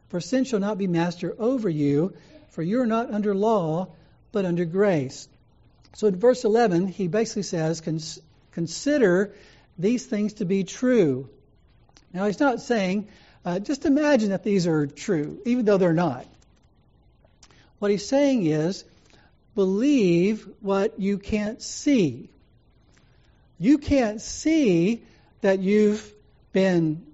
For 0.10 0.20
sin 0.20 0.44
shall 0.44 0.60
not 0.60 0.78
be 0.78 0.88
master 0.88 1.36
over 1.38 1.70
you, 1.70 2.14
for 2.50 2.64
you 2.64 2.82
are 2.82 2.88
not 2.88 3.12
under 3.12 3.36
law, 3.36 3.90
but 4.32 4.46
under 4.46 4.66
grace. 4.66 5.28
So 5.96 6.08
in 6.08 6.16
verse 6.16 6.44
11, 6.44 6.88
he 6.88 7.08
basically 7.08 7.44
says, 7.44 7.82
Consider 8.52 9.34
these 9.80 10.06
things 10.06 10.34
to 10.34 10.46
be 10.46 10.66
true. 10.66 11.30
Now, 12.14 12.26
he's 12.26 12.40
not 12.40 12.62
saying, 12.62 13.08
uh, 13.46 13.60
just 13.60 13.86
imagine 13.86 14.30
that 14.30 14.44
these 14.44 14.68
are 14.68 14.86
true, 14.86 15.40
even 15.46 15.66
though 15.66 15.78
they're 15.78 15.94
not. 15.94 16.26
What 17.80 17.90
he's 17.90 18.06
saying 18.06 18.46
is, 18.46 18.84
believe 19.56 20.48
what 20.60 21.00
you 21.00 21.18
can't 21.18 21.62
see. 21.62 22.30
You 23.58 23.78
can't 23.78 24.22
see 24.22 25.04
that 25.42 25.60
you've 25.60 26.14
been 26.52 27.06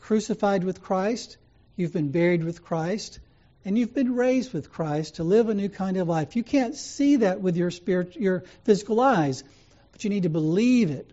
crucified 0.00 0.62
with 0.62 0.82
Christ, 0.82 1.36
you've 1.76 1.92
been 1.92 2.12
buried 2.12 2.44
with 2.44 2.62
Christ, 2.62 3.18
and 3.64 3.76
you've 3.76 3.94
been 3.94 4.14
raised 4.14 4.52
with 4.52 4.70
Christ 4.70 5.16
to 5.16 5.24
live 5.24 5.48
a 5.48 5.54
new 5.54 5.68
kind 5.68 5.96
of 5.96 6.06
life. 6.06 6.36
You 6.36 6.44
can't 6.44 6.76
see 6.76 7.16
that 7.16 7.40
with 7.40 7.56
your 7.56 7.72
spirit, 7.72 8.14
your 8.14 8.44
physical 8.64 9.00
eyes, 9.00 9.42
but 9.90 10.04
you 10.04 10.10
need 10.10 10.22
to 10.22 10.30
believe 10.30 10.90
it 10.90 11.12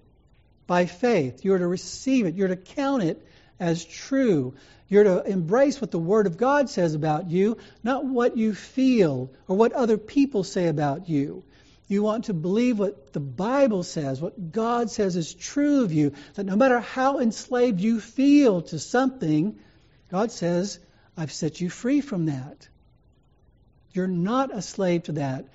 by 0.68 0.86
faith. 0.86 1.44
You're 1.44 1.60
to 1.60 1.68
receive 1.68 2.26
it. 2.26 2.36
You're 2.36 2.48
to 2.48 2.56
count 2.56 3.04
it 3.04 3.26
as 3.60 3.84
true. 3.86 4.56
You're 4.88 5.04
to 5.04 5.24
embrace 5.24 5.82
what 5.82 5.92
the 5.92 6.00
Word 6.00 6.28
of 6.28 6.38
God 6.38 6.70
says 6.70 6.94
about 6.94 7.30
you, 7.30 7.58
not 7.84 8.06
what 8.06 8.38
you 8.38 8.54
feel 8.54 9.32
or 9.48 9.58
what 9.58 9.74
other 9.74 9.98
people 9.98 10.44
say 10.44 10.68
about 10.68 11.10
you. 11.10 11.44
You 11.88 12.02
want 12.02 12.26
to 12.26 12.34
believe 12.34 12.80
what 12.80 13.14
the 13.14 13.20
Bible 13.20 13.84
says, 13.84 14.20
what 14.20 14.52
God 14.52 14.90
says 14.90 15.16
is 15.16 15.34
true 15.34 15.84
of 15.84 15.94
you, 15.94 16.14
that 16.34 16.46
no 16.46 16.56
matter 16.56 16.80
how 16.80 17.20
enslaved 17.20 17.80
you 17.80 18.00
feel 18.00 18.64
to 18.64 18.80
something, 18.80 19.60
God 20.10 20.32
says, 20.32 20.80
I've 21.16 21.32
set 21.32 21.62
you 21.62 21.70
free 21.70 22.02
from 22.02 22.26
that. 22.26 22.68
You're 23.94 24.08
not 24.08 24.54
a 24.54 24.62
slave 24.62 25.04
to 25.04 25.14
that. 25.14 25.46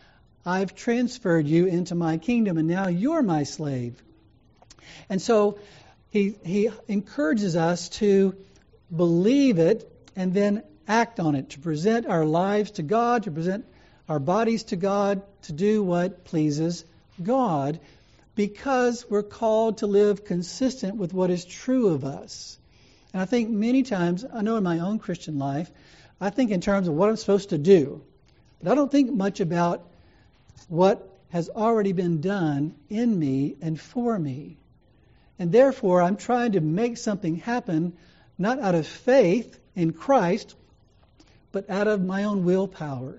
I've 0.46 0.74
transferred 0.74 1.46
you 1.46 1.66
into 1.66 1.94
my 1.94 2.16
kingdom, 2.16 2.58
and 2.58 2.68
now 2.68 2.88
you're 2.88 3.22
my 3.22 3.42
slave. 3.42 4.00
And 5.08 5.20
so 5.20 5.58
he, 6.10 6.34
he 6.44 6.70
encourages 6.88 7.56
us 7.56 7.88
to 8.00 8.34
believe 8.94 9.58
it 9.58 9.90
and 10.16 10.34
then 10.34 10.62
act 10.88 11.20
on 11.20 11.34
it, 11.36 11.50
to 11.50 11.60
present 11.60 12.06
our 12.06 12.24
lives 12.24 12.72
to 12.72 12.82
God, 12.82 13.24
to 13.24 13.30
present 13.30 13.64
our 14.08 14.18
bodies 14.18 14.64
to 14.64 14.76
God, 14.76 15.22
to 15.42 15.52
do 15.52 15.82
what 15.82 16.24
pleases 16.24 16.84
God, 17.22 17.78
because 18.34 19.06
we're 19.08 19.22
called 19.22 19.78
to 19.78 19.86
live 19.86 20.24
consistent 20.24 20.96
with 20.96 21.12
what 21.12 21.30
is 21.30 21.44
true 21.44 21.88
of 21.88 22.04
us. 22.04 22.58
And 23.12 23.22
I 23.22 23.24
think 23.24 23.50
many 23.50 23.82
times, 23.82 24.24
I 24.32 24.42
know 24.42 24.56
in 24.56 24.64
my 24.64 24.80
own 24.80 24.98
Christian 24.98 25.38
life, 25.38 25.70
I 26.20 26.30
think 26.30 26.50
in 26.50 26.60
terms 26.60 26.88
of 26.88 26.94
what 26.94 27.08
I'm 27.08 27.16
supposed 27.16 27.50
to 27.50 27.58
do, 27.58 28.02
but 28.62 28.72
I 28.72 28.74
don't 28.74 28.90
think 28.90 29.12
much 29.12 29.40
about 29.40 29.86
what 30.68 31.08
has 31.30 31.48
already 31.48 31.92
been 31.92 32.20
done 32.20 32.74
in 32.88 33.16
me 33.18 33.56
and 33.62 33.80
for 33.80 34.18
me. 34.18 34.56
And 35.40 35.50
therefore, 35.50 36.02
I'm 36.02 36.16
trying 36.16 36.52
to 36.52 36.60
make 36.60 36.98
something 36.98 37.36
happen 37.36 37.94
not 38.38 38.60
out 38.60 38.74
of 38.74 38.86
faith 38.86 39.58
in 39.74 39.94
Christ, 39.94 40.54
but 41.50 41.70
out 41.70 41.88
of 41.88 42.04
my 42.04 42.24
own 42.24 42.44
willpower 42.44 43.18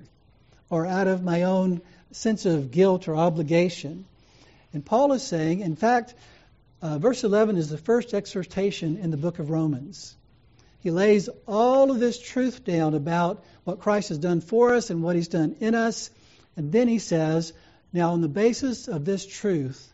or 0.70 0.86
out 0.86 1.08
of 1.08 1.24
my 1.24 1.44
own 1.44 1.82
sense 2.12 2.46
of 2.46 2.70
guilt 2.70 3.08
or 3.08 3.16
obligation. 3.16 4.06
And 4.72 4.86
Paul 4.86 5.14
is 5.14 5.24
saying, 5.24 5.62
in 5.62 5.76
fact, 5.76 6.14
uh, 6.84 7.00
verse 7.00 7.24
11 7.24 7.58
is 7.58 7.70
the 7.70 7.78
first 7.80 8.14
exhortation 8.14 8.98
in 8.98 9.10
the 9.10 9.18
book 9.18 9.40
of 9.40 9.50
Romans. 9.50 10.16
He 10.82 10.92
lays 10.92 11.28
all 11.48 11.90
of 11.90 12.00
this 12.00 12.22
truth 12.22 12.64
down 12.64 12.94
about 12.94 13.44
what 13.64 13.80
Christ 13.80 14.10
has 14.10 14.20
done 14.20 14.42
for 14.42 14.76
us 14.76 14.92
and 14.92 15.02
what 15.02 15.16
he's 15.16 15.28
done 15.28 15.56
in 15.60 15.74
us. 15.74 16.12
And 16.56 16.72
then 16.72 16.88
he 16.88 17.00
says, 17.00 17.52
now, 17.92 18.12
on 18.12 18.22
the 18.22 18.30
basis 18.30 18.88
of 18.88 19.06
this 19.06 19.26
truth, 19.26 19.91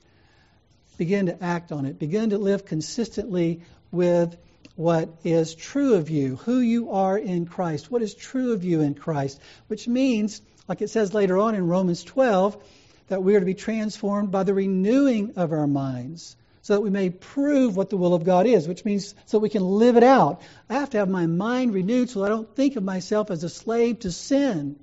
begin 0.97 1.27
to 1.27 1.43
act 1.43 1.71
on 1.71 1.85
it. 1.85 1.99
Begin 1.99 2.31
to 2.31 2.37
live 2.37 2.65
consistently 2.65 3.61
with 3.91 4.35
what 4.75 5.09
is 5.23 5.55
true 5.55 5.95
of 5.95 6.09
you, 6.09 6.35
who 6.35 6.59
you 6.59 6.91
are 6.91 7.17
in 7.17 7.47
Christ, 7.47 7.89
what 7.89 8.03
is 8.03 8.13
true 8.13 8.53
of 8.53 8.63
you 8.63 8.81
in 8.81 8.93
Christ, 8.93 9.41
which 9.67 9.87
means, 9.87 10.41
like 10.67 10.81
it 10.81 10.89
says 10.89 11.13
later 11.13 11.37
on 11.39 11.55
in 11.55 11.67
Romans 11.67 12.03
12, 12.03 12.63
that 13.07 13.23
we 13.23 13.35
are 13.35 13.39
to 13.39 13.45
be 13.45 13.55
transformed 13.55 14.31
by 14.31 14.43
the 14.43 14.53
renewing 14.53 15.33
of 15.35 15.51
our 15.51 15.65
minds 15.65 16.35
so 16.61 16.73
that 16.73 16.81
we 16.81 16.89
may 16.89 17.09
prove 17.09 17.75
what 17.75 17.89
the 17.89 17.97
will 17.97 18.13
of 18.13 18.23
God 18.23 18.45
is, 18.45 18.67
which 18.67 18.83
means 18.83 19.15
so 19.25 19.39
we 19.39 19.49
can 19.49 19.63
live 19.63 19.97
it 19.97 20.03
out. 20.03 20.41
I 20.69 20.73
have 20.73 20.91
to 20.91 20.97
have 20.97 21.09
my 21.09 21.25
mind 21.25 21.73
renewed 21.73 22.09
so 22.09 22.23
I 22.23 22.29
don't 22.29 22.55
think 22.55 22.75
of 22.75 22.83
myself 22.83 23.31
as 23.31 23.43
a 23.43 23.49
slave 23.49 23.99
to 23.99 24.11
sin 24.11 24.77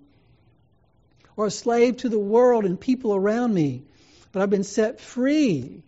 or 1.37 1.47
a 1.47 1.51
slave 1.51 1.99
to 1.99 2.09
the 2.09 2.19
world 2.19 2.65
and 2.65 2.81
people 2.81 3.15
around 3.15 3.55
me, 3.55 3.85
but 4.33 4.43
I've 4.43 4.51
been 4.51 4.65
set 4.65 4.99
free 4.99 5.84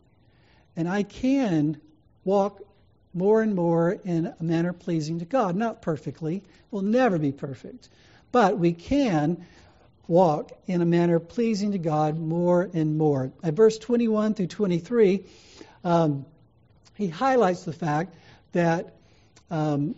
and 0.77 0.89
I 0.89 1.03
can 1.03 1.81
walk 2.25 2.61
more 3.15 3.41
and 3.41 3.55
more 3.55 3.93
in 3.93 4.33
a 4.39 4.43
manner 4.43 4.73
pleasing 4.73 5.21
to 5.21 5.25
God. 5.25 5.57
Not 5.57 5.81
perfectly, 5.81 6.43
we'll 6.71 6.83
never 6.83 7.19
be 7.19 7.33
perfect, 7.33 7.89
but 8.31 8.59
we 8.59 8.73
can 8.73 9.47
walk 10.07 10.53
in 10.67 10.83
a 10.83 10.85
manner 10.85 11.19
pleasing 11.19 11.73
to 11.73 11.79
God 11.79 12.19
more 12.19 12.69
and 12.73 12.99
more. 12.99 13.33
At 13.43 13.55
verse 13.55 13.79
21 13.79 14.35
through 14.35 14.49
23, 14.49 15.25
um, 15.83 16.27
he 16.95 17.09
highlights 17.09 17.65
the 17.65 17.73
fact 17.73 18.15
that 18.53 18.95
um, 19.51 19.95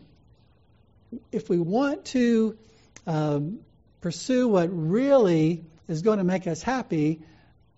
if 1.32 1.48
we 1.48 1.58
want 1.58 2.04
to 2.06 2.56
um, 3.06 3.60
pursue 4.00 4.48
what 4.48 4.68
really 4.70 5.64
is 5.88 6.02
going 6.02 6.18
to 6.18 6.24
make 6.24 6.46
us 6.46 6.62
happy, 6.62 7.20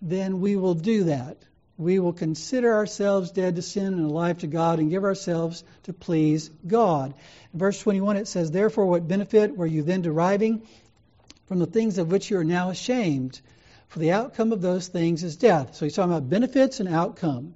then 0.01 0.39
we 0.39 0.55
will 0.55 0.75
do 0.75 1.05
that 1.05 1.37
we 1.81 1.97
will 1.97 2.13
consider 2.13 2.73
ourselves 2.73 3.31
dead 3.31 3.55
to 3.55 3.61
sin 3.63 3.87
and 3.87 4.05
alive 4.05 4.37
to 4.39 4.47
God 4.47 4.77
and 4.77 4.91
give 4.91 5.03
ourselves 5.03 5.63
to 5.83 5.93
please 5.93 6.49
God. 6.65 7.15
In 7.53 7.59
verse 7.59 7.79
21 7.79 8.17
it 8.17 8.27
says, 8.27 8.51
Therefore, 8.51 8.85
what 8.85 9.07
benefit 9.07 9.57
were 9.57 9.65
you 9.65 9.81
then 9.81 10.03
deriving 10.03 10.61
from 11.47 11.57
the 11.57 11.65
things 11.65 11.97
of 11.97 12.11
which 12.11 12.29
you 12.29 12.37
are 12.37 12.43
now 12.43 12.69
ashamed? 12.69 13.41
For 13.87 13.97
the 13.97 14.11
outcome 14.11 14.51
of 14.51 14.61
those 14.61 14.87
things 14.87 15.23
is 15.23 15.37
death. 15.37 15.75
So 15.75 15.85
he's 15.85 15.95
talking 15.95 16.11
about 16.11 16.29
benefits 16.29 16.79
and 16.79 16.87
outcome. 16.87 17.55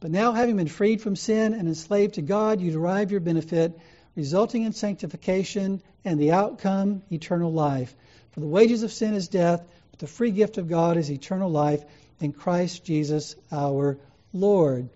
But 0.00 0.10
now, 0.10 0.32
having 0.32 0.56
been 0.56 0.68
freed 0.68 1.00
from 1.00 1.16
sin 1.16 1.54
and 1.54 1.66
enslaved 1.66 2.14
to 2.14 2.22
God, 2.22 2.60
you 2.60 2.70
derive 2.70 3.10
your 3.10 3.20
benefit, 3.20 3.78
resulting 4.16 4.62
in 4.62 4.72
sanctification, 4.72 5.82
and 6.04 6.20
the 6.20 6.32
outcome, 6.32 7.02
eternal 7.10 7.52
life. 7.52 7.94
For 8.32 8.40
the 8.40 8.46
wages 8.46 8.82
of 8.82 8.92
sin 8.92 9.14
is 9.14 9.28
death, 9.28 9.62
but 9.90 10.00
the 10.00 10.06
free 10.06 10.30
gift 10.30 10.56
of 10.58 10.68
God 10.68 10.96
is 10.96 11.10
eternal 11.10 11.50
life 11.50 11.84
in 12.20 12.32
Christ 12.32 12.84
Jesus 12.84 13.34
our 13.50 13.98
Lord. 14.32 14.88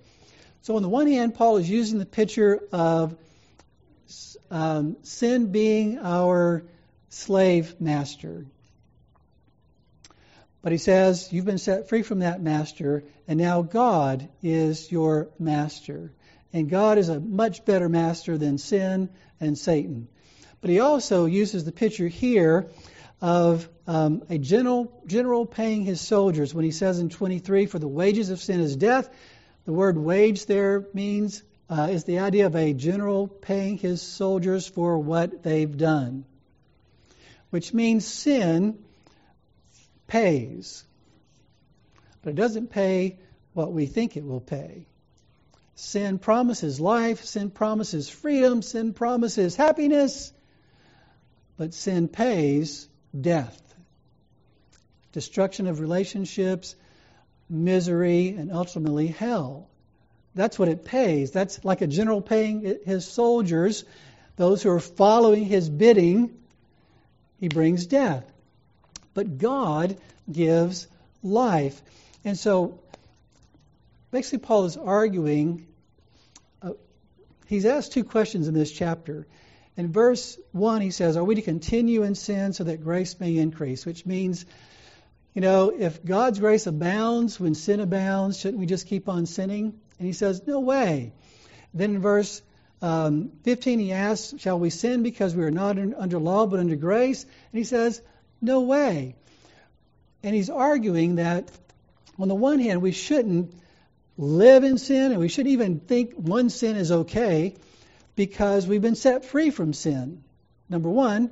So, 0.63 0.77
on 0.77 0.83
the 0.83 0.89
one 0.89 1.07
hand, 1.07 1.35
Paul 1.35 1.57
is 1.57 1.69
using 1.69 1.99
the 1.99 2.07
picture 2.07 2.61
of 2.73 3.17
um, 4.51 4.97
sin 5.03 5.51
being 5.51 5.99
our 5.99 6.65
slave 7.09 7.81
master. 7.81 8.47
But 10.63 10.73
he 10.73 10.79
says, 10.79 11.29
You've 11.31 11.45
been 11.45 11.59
set 11.59 11.89
free 11.89 12.03
from 12.03 12.21
that 12.21 12.41
master, 12.41 13.05
and 13.29 13.39
now 13.39 13.63
God 13.63 14.29
is 14.43 14.91
your 14.91 15.29
master. 15.39 16.13
And 16.53 16.71
God 16.71 16.99
is 16.99 17.09
a 17.09 17.21
much 17.21 17.65
better 17.65 17.89
master 17.89 18.39
than 18.39 18.59
sin 18.59 19.11
and 19.41 19.59
Satan. 19.59 20.09
But 20.61 20.71
he 20.71 20.81
also 20.81 21.27
uses 21.27 21.65
the 21.65 21.73
picture 21.73 22.09
here 22.09 22.71
of 23.25 23.67
um, 23.87 24.23
a 24.29 24.37
general, 24.37 24.93
general 25.07 25.47
paying 25.47 25.83
his 25.83 25.99
soldiers 25.99 26.53
when 26.53 26.63
he 26.63 26.71
says 26.71 26.99
in 26.99 27.09
23, 27.09 27.65
For 27.65 27.79
the 27.79 27.89
wages 27.89 28.29
of 28.29 28.39
sin 28.39 28.61
is 28.61 28.77
death. 28.77 29.09
The 29.65 29.73
word 29.73 29.97
wage 29.97 30.45
there 30.45 30.87
means, 30.93 31.43
uh, 31.71 31.89
is 31.91 32.05
the 32.05 32.19
idea 32.19 32.45
of 32.45 32.55
a 32.55 32.75
general 32.75 33.27
paying 33.27 33.79
his 33.79 34.03
soldiers 34.03 34.69
for 34.69 34.99
what 34.99 35.43
they've 35.43 35.75
done, 35.75 36.27
which 37.49 37.73
means 37.73 38.05
sin 38.05 38.79
pays, 40.07 40.85
but 42.21 42.35
it 42.35 42.37
doesn't 42.37 42.69
pay 42.69 43.19
what 43.55 43.73
we 43.73 43.87
think 43.87 44.19
it 44.19 44.25
will 44.27 44.43
pay. 44.43 44.85
Sin 45.77 46.19
promises 46.19 46.79
life, 46.79 47.25
sin 47.25 47.49
promises 47.49 48.11
freedom, 48.11 48.61
sin 48.61 48.93
promises 48.93 49.57
happiness, 49.57 50.31
but 51.57 51.73
sin 51.73 52.07
pays 52.07 52.87
death 53.19 53.61
destruction 55.15 55.69
of 55.69 55.79
relationships, 55.79 56.75
misery, 57.49 58.31
and 58.31 58.51
ultimately 58.53 59.07
hell. 59.07 59.69
That's 60.35 60.59
what 60.59 60.69
it 60.69 60.85
pays. 60.85 61.31
That's 61.31 61.65
like 61.65 61.83
a 61.83 61.87
general 61.87 62.21
paying 62.21 62.81
his 62.85 63.07
soldiers, 63.07 63.85
those 64.37 64.61
who 64.61 64.71
are 64.71 64.81
following 64.81 65.45
his 65.45 65.71
bidding, 65.71 66.37
he 67.39 67.47
brings 67.47 67.87
death. 67.87 68.25
But 69.15 69.39
God 69.39 69.97
gives 70.31 70.89
life. 71.23 71.81
And 72.25 72.37
so 72.37 72.81
basically, 74.11 74.41
Paul 74.41 74.65
is 74.65 74.77
arguing. 74.77 75.69
Uh, 76.61 76.73
he's 77.47 77.67
asked 77.67 77.93
two 77.93 78.03
questions 78.03 78.49
in 78.49 78.55
this 78.55 78.73
chapter. 78.73 79.29
In 79.77 79.93
verse 79.93 80.39
1, 80.53 80.81
he 80.83 80.91
says, 80.91 81.17
Are 81.17 81.25
we 81.25 81.35
to 81.35 81.43
continue 81.43 82.03
in 82.03 82.15
sin 82.15 82.53
so 82.53 82.65
that 82.65 82.83
grace 82.83 83.19
may 83.19 83.37
increase? 83.37 83.85
Which 83.85 84.07
means 84.07 84.47
you 85.35 85.41
know, 85.41 85.73
if 85.77 86.05
God's 86.05 86.39
grace 86.39 86.69
abounds 86.69 87.41
when 87.41 87.57
sin 87.57 87.81
abounds, 87.81 88.39
shouldn't 88.39 88.61
we 88.61 88.67
just 88.67 88.87
keep 88.87 89.09
on 89.09 89.27
sinning? 89.27 89.81
And 89.99 90.07
he 90.07 90.13
says, 90.13 90.47
no 90.47 90.61
way. 90.61 91.13
Then 91.75 91.97
in 91.97 92.01
verse 92.01 92.41
um, 92.81 93.33
15, 93.43 93.81
he 93.81 93.93
asks, 93.93 94.41
shall 94.41 94.61
we 94.61 94.71
sin 94.71 95.03
because 95.03 95.35
we 95.35 95.43
are 95.43 95.51
not 95.51 95.77
under 95.77 96.21
law 96.21 96.47
but 96.47 96.61
under 96.61 96.77
grace? 96.77 97.25
And 97.25 97.59
he 97.59 97.65
says, 97.65 98.01
no 98.41 98.61
way. 98.61 99.17
And 100.23 100.37
he's 100.37 100.51
arguing 100.51 101.17
that 101.17 101.51
on 102.17 102.29
the 102.29 102.35
one 102.37 102.61
hand, 102.61 102.81
we 102.81 102.93
shouldn't 102.93 103.53
live 104.17 104.63
in 104.63 104.79
sin 104.79 105.11
and 105.11 105.19
we 105.19 105.29
shouldn't 105.29 105.53
even 105.53 105.81
think 105.81 106.15
one 106.15 106.49
sin 106.49 106.77
is 106.77 106.93
okay 106.93 107.57
because 108.17 108.67
we've 108.67 108.83
been 108.83 108.95
set 108.95 109.25
free 109.25 109.51
from 109.51 109.73
sin. 109.73 110.23
Number 110.69 110.89
one. 110.89 111.31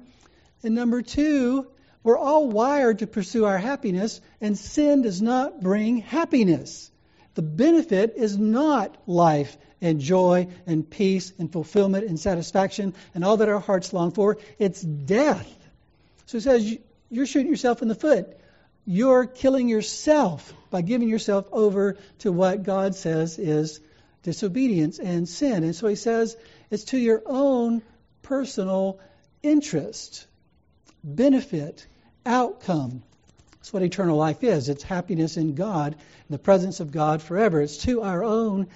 And 0.63 0.75
number 0.75 1.03
two, 1.03 1.67
we're 2.05 2.19
all 2.19 2.49
wired 2.49 3.01
to 3.01 3.07
pursue 3.07 3.45
our 3.45 3.59
happiness, 3.59 4.21
and 4.41 4.57
sin 4.59 5.03
does 5.03 5.21
not 5.21 5.61
bring 5.61 5.99
happiness. 5.99 6.91
The 7.35 7.43
benefit 7.43 8.15
is 8.17 8.37
not 8.37 8.97
life 9.07 9.57
and 9.81 10.01
joy 10.01 10.49
and 10.67 10.89
peace 10.89 11.33
and 11.39 11.51
fulfillment 11.51 12.07
and 12.07 12.19
satisfaction 12.19 12.95
and 13.15 13.25
all 13.25 13.39
that 13.39 13.49
our 13.49 13.59
hearts 13.59 13.93
long 13.93 14.13
for. 14.13 14.39
It's 14.59 14.81
death. 14.81 15.49
So 16.27 16.39
he 16.39 16.43
says, 16.43 16.79
You're 17.11 17.27
shooting 17.27 17.51
yourself 17.51 17.83
in 17.83 17.89
the 17.89 17.95
foot. 17.95 18.39
you're 18.85 19.27
killing 19.27 19.69
yourself 19.69 20.53
by 20.71 20.83
giving 20.83 21.09
yourself 21.09 21.47
over 21.53 21.97
to 22.19 22.33
what 22.33 22.65
God 22.65 22.95
says 22.97 23.39
is 23.39 23.81
disobedience 24.23 24.99
and 24.99 25.29
sin. 25.29 25.63
And 25.65 25.75
so 25.75 25.87
he 25.87 25.95
says 25.95 26.37
it's 26.73 26.85
to 26.85 26.99
your 26.99 27.23
own 27.27 27.83
personal 28.23 28.99
interest, 29.43 30.27
benefit, 31.05 31.87
outcome. 32.25 33.03
That's 33.53 33.75
what 33.75 33.83
eternal 33.83 34.17
life 34.17 34.43
is. 34.43 34.71
It's 34.71 34.83
happiness 34.83 35.37
in 35.37 35.55
God, 35.55 35.93
in 35.93 36.33
the 36.33 36.39
presence 36.39 36.81
of 36.81 36.91
God 36.91 37.21
forever. 37.21 37.61
It's 37.61 37.77
to 37.85 38.01
our 38.01 38.25
own 38.25 38.69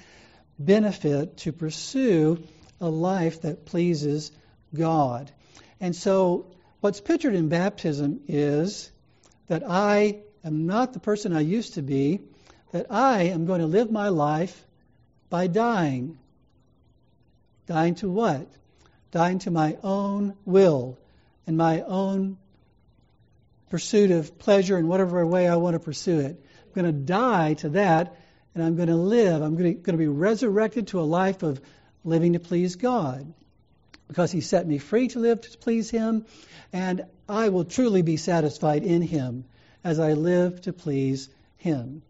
benefit 0.59 1.39
to 1.39 1.53
pursue 1.53 2.43
a 2.83 2.89
life 2.89 3.43
that 3.43 3.65
pleases 3.65 4.31
God. 4.75 5.33
And 5.81 5.97
so, 5.97 6.47
what's 6.81 7.01
pictured 7.01 7.35
in 7.35 7.49
baptism 7.49 8.21
is 8.29 8.91
that 9.49 9.63
I 9.67 10.19
am 10.45 10.67
not 10.67 10.93
the 10.93 11.01
person 11.01 11.35
I 11.35 11.41
used 11.41 11.75
to 11.75 11.83
be, 11.83 12.21
that 12.73 12.93
I 12.93 13.23
am 13.25 13.47
going 13.47 13.61
to 13.61 13.67
live 13.67 13.91
my 13.91 14.11
life 14.11 14.65
by 15.31 15.47
dying. 15.47 16.19
Dying 17.67 17.97
to 17.97 18.09
what? 18.09 18.47
Dying 19.11 19.39
to 19.41 19.51
my 19.51 19.77
own 19.83 20.35
will 20.45 20.99
and 21.47 21.57
my 21.57 21.83
own 21.83 22.39
pursuit 23.71 24.11
of 24.11 24.39
pleasure 24.39 24.79
in 24.79 24.89
whatever 24.89 25.25
way 25.27 25.49
I 25.49 25.57
want 25.57 25.75
to 25.75 25.81
pursue 25.81 26.21
it. 26.21 26.41
I'm 26.65 26.83
going 26.83 26.87
to 26.87 27.01
die 27.01 27.55
to 27.55 27.71
that, 27.71 28.17
and 28.55 28.63
I'm 28.63 28.77
going 28.77 28.89
to 28.89 28.97
live. 28.97 29.43
I'm 29.43 29.57
going 29.57 29.83
to 29.83 29.93
be 29.97 30.07
resurrected 30.07 30.89
to 30.89 31.01
a 31.01 31.03
life 31.03 31.43
of 31.43 31.61
living 32.05 32.35
to 32.35 32.41
please 32.41 32.77
God 32.77 33.33
because 34.09 34.31
He 34.31 34.41
set 34.41 34.67
me 34.67 34.79
free 34.79 35.09
to 35.09 35.19
live 35.19 35.41
to 35.41 35.59
please 35.59 35.91
Him, 35.91 36.27
and 36.73 37.07
I 37.29 37.49
will 37.49 37.65
truly 37.65 38.03
be 38.03 38.17
satisfied 38.17 38.85
in 38.85 39.03
Him 39.03 39.45
as 39.83 39.99
I 39.99 40.13
live 40.13 40.61
to 40.63 40.73
please 40.73 41.29
Him. 41.57 42.03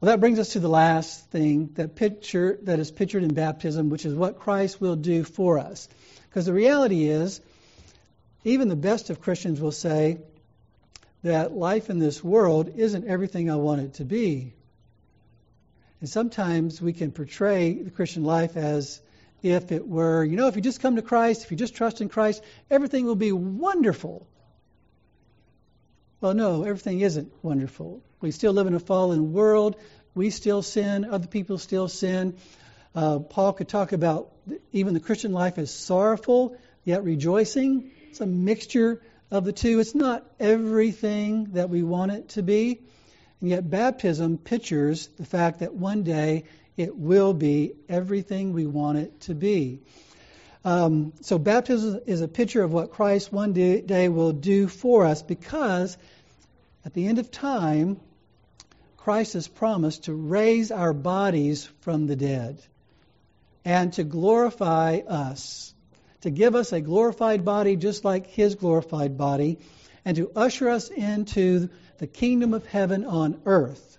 Well, 0.00 0.10
that 0.10 0.20
brings 0.20 0.38
us 0.38 0.50
to 0.50 0.60
the 0.60 0.68
last 0.68 1.30
thing 1.30 1.70
that 1.74 1.94
picture 1.94 2.58
that 2.62 2.78
is 2.78 2.90
pictured 2.90 3.22
in 3.22 3.32
baptism, 3.32 3.88
which 3.88 4.04
is 4.04 4.14
what 4.14 4.38
Christ 4.38 4.78
will 4.78 4.96
do 4.96 5.24
for 5.24 5.58
us. 5.58 5.88
Because 6.28 6.44
the 6.44 6.52
reality 6.52 7.08
is, 7.08 7.40
even 8.44 8.68
the 8.68 8.76
best 8.76 9.08
of 9.08 9.22
Christians 9.22 9.58
will 9.58 9.72
say 9.72 10.18
that 11.22 11.52
life 11.52 11.88
in 11.88 11.98
this 11.98 12.22
world 12.22 12.74
isn't 12.76 13.06
everything 13.06 13.50
I 13.50 13.56
want 13.56 13.80
it 13.80 13.94
to 13.94 14.04
be. 14.04 14.52
And 16.00 16.10
sometimes 16.10 16.80
we 16.82 16.92
can 16.92 17.10
portray 17.10 17.72
the 17.72 17.90
Christian 17.90 18.22
life 18.22 18.58
as 18.58 19.00
if 19.42 19.72
it 19.72 19.88
were, 19.88 20.22
you 20.22 20.36
know, 20.36 20.48
if 20.48 20.56
you 20.56 20.62
just 20.62 20.80
come 20.80 20.96
to 20.96 21.02
Christ, 21.02 21.44
if 21.44 21.50
you 21.50 21.56
just 21.56 21.74
trust 21.74 22.02
in 22.02 22.10
Christ, 22.10 22.42
everything 22.70 23.06
will 23.06 23.16
be 23.16 23.32
wonderful. 23.32 24.26
Well, 26.26 26.34
no, 26.34 26.64
everything 26.64 27.02
isn't 27.02 27.32
wonderful. 27.40 28.02
We 28.20 28.32
still 28.32 28.52
live 28.52 28.66
in 28.66 28.74
a 28.74 28.80
fallen 28.80 29.32
world. 29.32 29.76
We 30.12 30.30
still 30.30 30.60
sin. 30.60 31.04
Other 31.04 31.28
people 31.28 31.56
still 31.56 31.86
sin. 31.86 32.36
Uh, 32.96 33.20
Paul 33.20 33.52
could 33.52 33.68
talk 33.68 33.92
about 33.92 34.32
even 34.72 34.92
the 34.92 34.98
Christian 34.98 35.30
life 35.30 35.56
as 35.56 35.72
sorrowful, 35.72 36.56
yet 36.82 37.04
rejoicing. 37.04 37.92
It's 38.10 38.20
a 38.20 38.26
mixture 38.26 39.00
of 39.30 39.44
the 39.44 39.52
two. 39.52 39.78
It's 39.78 39.94
not 39.94 40.28
everything 40.40 41.52
that 41.52 41.70
we 41.70 41.84
want 41.84 42.10
it 42.10 42.30
to 42.30 42.42
be. 42.42 42.80
And 43.40 43.48
yet, 43.48 43.70
baptism 43.70 44.36
pictures 44.36 45.06
the 45.18 45.24
fact 45.24 45.60
that 45.60 45.74
one 45.74 46.02
day 46.02 46.42
it 46.76 46.96
will 46.96 47.34
be 47.34 47.74
everything 47.88 48.52
we 48.52 48.66
want 48.66 48.98
it 48.98 49.20
to 49.20 49.34
be. 49.36 49.78
Um, 50.64 51.12
so, 51.20 51.38
baptism 51.38 52.00
is 52.06 52.20
a 52.20 52.26
picture 52.26 52.64
of 52.64 52.72
what 52.72 52.90
Christ 52.90 53.32
one 53.32 53.52
day 53.52 54.08
will 54.08 54.32
do 54.32 54.66
for 54.66 55.06
us 55.06 55.22
because 55.22 55.96
at 56.86 56.94
the 56.94 57.08
end 57.08 57.18
of 57.18 57.32
time, 57.32 58.00
Christ 58.96 59.32
has 59.32 59.48
promised 59.48 60.04
to 60.04 60.14
raise 60.14 60.70
our 60.70 60.92
bodies 60.92 61.68
from 61.80 62.06
the 62.06 62.14
dead 62.14 62.62
and 63.64 63.92
to 63.94 64.04
glorify 64.04 64.98
us, 64.98 65.74
to 66.20 66.30
give 66.30 66.54
us 66.54 66.72
a 66.72 66.80
glorified 66.80 67.44
body 67.44 67.74
just 67.74 68.04
like 68.04 68.28
his 68.28 68.54
glorified 68.54 69.18
body, 69.18 69.58
and 70.04 70.16
to 70.16 70.30
usher 70.36 70.68
us 70.70 70.88
into 70.88 71.70
the 71.98 72.06
kingdom 72.06 72.54
of 72.54 72.64
heaven 72.66 73.04
on 73.04 73.40
earth, 73.46 73.98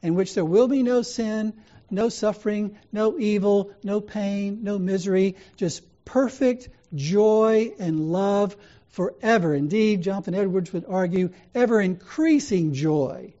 in 0.00 0.14
which 0.14 0.34
there 0.34 0.44
will 0.44 0.68
be 0.68 0.84
no 0.84 1.02
sin, 1.02 1.52
no 1.90 2.08
suffering, 2.08 2.78
no 2.92 3.18
evil, 3.18 3.72
no 3.82 4.00
pain, 4.00 4.62
no 4.62 4.78
misery, 4.78 5.34
just 5.56 5.82
perfect 6.04 6.68
joy 6.94 7.72
and 7.80 8.12
love 8.12 8.54
forever. 8.90 9.54
Indeed, 9.54 10.02
Jonathan 10.02 10.34
Edwards 10.34 10.72
would 10.72 10.84
argue, 10.88 11.30
ever 11.54 11.80
increasing 11.80 12.74
joy 12.74 13.32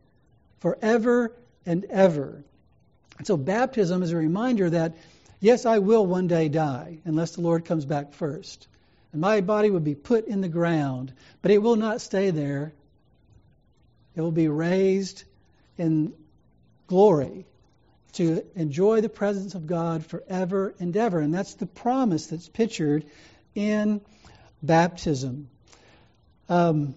forever 0.60 1.32
and 1.66 1.84
ever. 1.86 2.42
And 3.18 3.26
so, 3.26 3.36
baptism 3.36 4.02
is 4.02 4.12
a 4.12 4.16
reminder 4.16 4.70
that, 4.70 4.96
yes, 5.40 5.66
I 5.66 5.78
will 5.78 6.06
one 6.06 6.26
day 6.26 6.48
die 6.48 6.98
unless 7.04 7.32
the 7.32 7.42
Lord 7.42 7.64
comes 7.64 7.84
back 7.84 8.12
first. 8.14 8.66
And 9.12 9.20
my 9.20 9.40
body 9.40 9.70
will 9.70 9.80
be 9.80 9.94
put 9.94 10.26
in 10.26 10.40
the 10.40 10.48
ground, 10.48 11.12
but 11.42 11.50
it 11.50 11.58
will 11.58 11.76
not 11.76 12.00
stay 12.00 12.30
there. 12.30 12.72
It 14.14 14.20
will 14.20 14.32
be 14.32 14.48
raised 14.48 15.24
in 15.76 16.12
glory 16.86 17.46
to 18.12 18.44
enjoy 18.54 19.00
the 19.00 19.08
presence 19.08 19.54
of 19.54 19.66
God 19.66 20.04
forever 20.04 20.74
and 20.78 20.96
ever. 20.96 21.20
And 21.20 21.32
that's 21.32 21.54
the 21.54 21.66
promise 21.66 22.26
that's 22.26 22.48
pictured 22.48 23.04
in 23.54 24.00
baptism. 24.62 25.48
Um, 26.48 26.94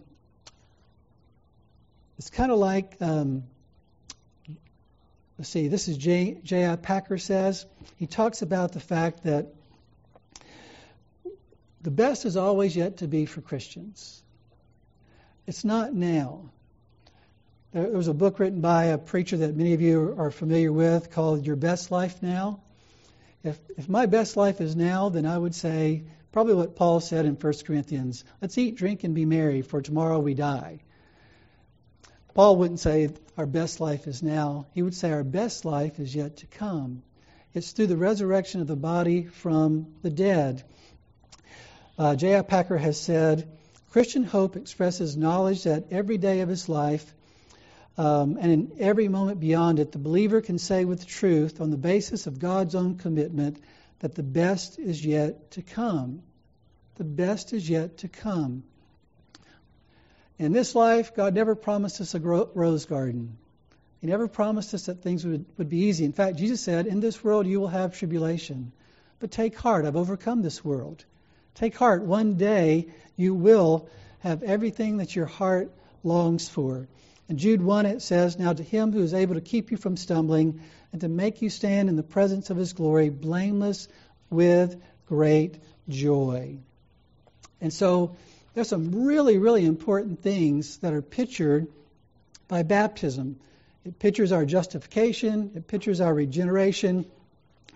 it's 2.17 2.29
kind 2.29 2.51
of 2.51 2.59
like, 2.59 2.95
um, 3.01 3.43
let's 5.37 5.49
see, 5.49 5.67
this 5.67 5.87
is 5.87 5.97
J.I. 5.97 6.75
Packer 6.77 7.17
says. 7.17 7.65
He 7.97 8.07
talks 8.07 8.41
about 8.41 8.71
the 8.71 8.79
fact 8.79 9.23
that 9.23 9.47
the 11.81 11.91
best 11.91 12.25
is 12.25 12.37
always 12.37 12.75
yet 12.75 12.97
to 12.97 13.07
be 13.07 13.25
for 13.25 13.41
Christians. 13.41 14.21
It's 15.45 15.65
not 15.65 15.93
now. 15.93 16.49
There 17.73 17.89
was 17.89 18.07
a 18.07 18.13
book 18.13 18.39
written 18.39 18.61
by 18.61 18.85
a 18.85 18.97
preacher 18.97 19.37
that 19.37 19.55
many 19.55 19.73
of 19.73 19.81
you 19.81 20.15
are 20.17 20.31
familiar 20.31 20.71
with 20.71 21.11
called 21.11 21.45
Your 21.45 21.55
Best 21.55 21.91
Life 21.91 22.21
Now. 22.21 22.61
If, 23.43 23.59
if 23.77 23.89
my 23.89 24.05
best 24.05 24.37
life 24.37 24.61
is 24.61 24.75
now, 24.75 25.09
then 25.09 25.25
I 25.25 25.37
would 25.37 25.55
say 25.55 26.03
probably 26.33 26.55
what 26.55 26.75
Paul 26.75 26.99
said 26.99 27.25
in 27.25 27.35
1 27.35 27.53
Corinthians 27.65 28.25
let's 28.41 28.57
eat, 28.57 28.75
drink, 28.75 29.05
and 29.05 29.15
be 29.15 29.23
merry, 29.23 29.61
for 29.61 29.81
tomorrow 29.81 30.19
we 30.19 30.33
die. 30.33 30.79
Paul 32.33 32.57
wouldn't 32.57 32.79
say 32.79 33.09
our 33.37 33.45
best 33.45 33.79
life 33.79 34.07
is 34.07 34.21
now, 34.21 34.65
he 34.73 34.81
would 34.81 34.95
say 34.95 35.11
our 35.11 35.23
best 35.23 35.63
life 35.63 35.99
is 35.99 36.13
yet 36.13 36.37
to 36.37 36.47
come. 36.47 37.03
It's 37.53 37.71
through 37.71 37.87
the 37.87 37.97
resurrection 37.97 38.59
of 38.59 38.67
the 38.67 38.75
body 38.75 39.23
from 39.23 39.93
the 40.01 40.09
dead. 40.09 40.63
Uh, 41.97 42.15
J.I. 42.15 42.41
Packer 42.41 42.77
has 42.77 42.99
said 42.99 43.47
Christian 43.91 44.23
hope 44.23 44.55
expresses 44.55 45.15
knowledge 45.15 45.63
that 45.63 45.91
every 45.91 46.17
day 46.17 46.41
of 46.41 46.49
his 46.49 46.67
life 46.67 47.13
um, 47.95 48.37
and 48.41 48.51
in 48.51 48.71
every 48.79 49.07
moment 49.07 49.39
beyond 49.39 49.77
it, 49.77 49.91
the 49.91 49.99
believer 49.99 50.41
can 50.41 50.57
say 50.57 50.83
with 50.83 51.05
truth, 51.05 51.61
on 51.61 51.69
the 51.69 51.77
basis 51.77 52.25
of 52.25 52.39
God's 52.39 52.73
own 52.73 52.97
commitment, 52.97 53.61
that 54.03 54.15
the 54.15 54.21
best 54.21 54.79
is 54.79 55.03
yet 55.05 55.51
to 55.51 55.61
come. 55.61 56.21
The 56.95 57.05
best 57.05 57.53
is 57.53 57.69
yet 57.69 57.99
to 57.99 58.09
come. 58.09 58.63
In 60.37 60.51
this 60.51 60.75
life, 60.75 61.15
God 61.15 61.33
never 61.33 61.55
promised 61.55 62.01
us 62.01 62.13
a 62.13 62.19
rose 62.19 62.83
garden. 62.83 63.37
He 64.01 64.07
never 64.07 64.27
promised 64.27 64.73
us 64.73 64.87
that 64.87 65.01
things 65.01 65.25
would, 65.25 65.45
would 65.57 65.69
be 65.69 65.85
easy. 65.85 66.03
In 66.03 66.11
fact, 66.11 66.35
Jesus 66.35 66.59
said, 66.59 66.85
In 66.85 66.99
this 66.99 67.23
world 67.23 67.47
you 67.47 67.61
will 67.61 67.69
have 67.69 67.97
tribulation. 67.97 68.73
But 69.21 69.31
take 69.31 69.55
heart, 69.57 69.85
I've 69.85 69.95
overcome 69.95 70.41
this 70.41 70.65
world. 70.65 71.05
Take 71.55 71.77
heart, 71.77 72.03
one 72.03 72.35
day 72.35 72.89
you 73.15 73.33
will 73.33 73.87
have 74.19 74.43
everything 74.43 74.97
that 74.97 75.15
your 75.15 75.27
heart 75.27 75.71
longs 76.03 76.49
for. 76.49 76.89
In 77.29 77.37
Jude 77.37 77.61
1, 77.61 77.85
it 77.85 78.01
says, 78.01 78.37
Now 78.37 78.53
to 78.53 78.63
him 78.63 78.91
who 78.91 79.01
is 79.01 79.13
able 79.13 79.35
to 79.35 79.41
keep 79.41 79.71
you 79.71 79.77
from 79.77 79.97
stumbling 79.97 80.61
and 80.91 81.01
to 81.01 81.07
make 81.07 81.41
you 81.41 81.49
stand 81.49 81.89
in 81.89 81.95
the 81.95 82.03
presence 82.03 82.49
of 82.49 82.57
his 82.57 82.73
glory, 82.73 83.09
blameless 83.09 83.87
with 84.29 84.81
great 85.07 85.59
joy. 85.87 86.57
And 87.61 87.73
so 87.73 88.15
there's 88.53 88.67
some 88.67 89.05
really, 89.05 89.37
really 89.37 89.65
important 89.65 90.21
things 90.21 90.77
that 90.79 90.93
are 90.93 91.01
pictured 91.01 91.67
by 92.47 92.63
baptism. 92.63 93.39
It 93.85 93.99
pictures 93.99 94.31
our 94.31 94.45
justification, 94.45 95.51
it 95.55 95.67
pictures 95.67 96.01
our 96.01 96.13
regeneration, 96.13 97.05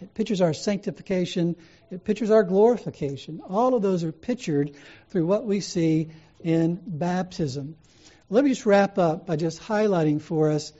it 0.02 0.14
pictures 0.14 0.42
our 0.42 0.54
sanctification, 0.54 1.56
it 1.90 2.04
pictures 2.04 2.30
our 2.30 2.44
glorification. 2.44 3.42
All 3.48 3.74
of 3.74 3.82
those 3.82 4.04
are 4.04 4.12
pictured 4.12 4.72
through 5.10 5.26
what 5.26 5.46
we 5.46 5.62
see 5.62 6.10
in 6.44 6.80
baptism. 6.86 7.76
Let 8.30 8.44
me 8.44 8.50
just 8.50 8.66
wrap 8.66 8.98
up 8.98 9.26
by 9.26 9.38
just 9.38 9.62
highlighting 9.62 10.22
for 10.22 10.52
us 10.52 10.74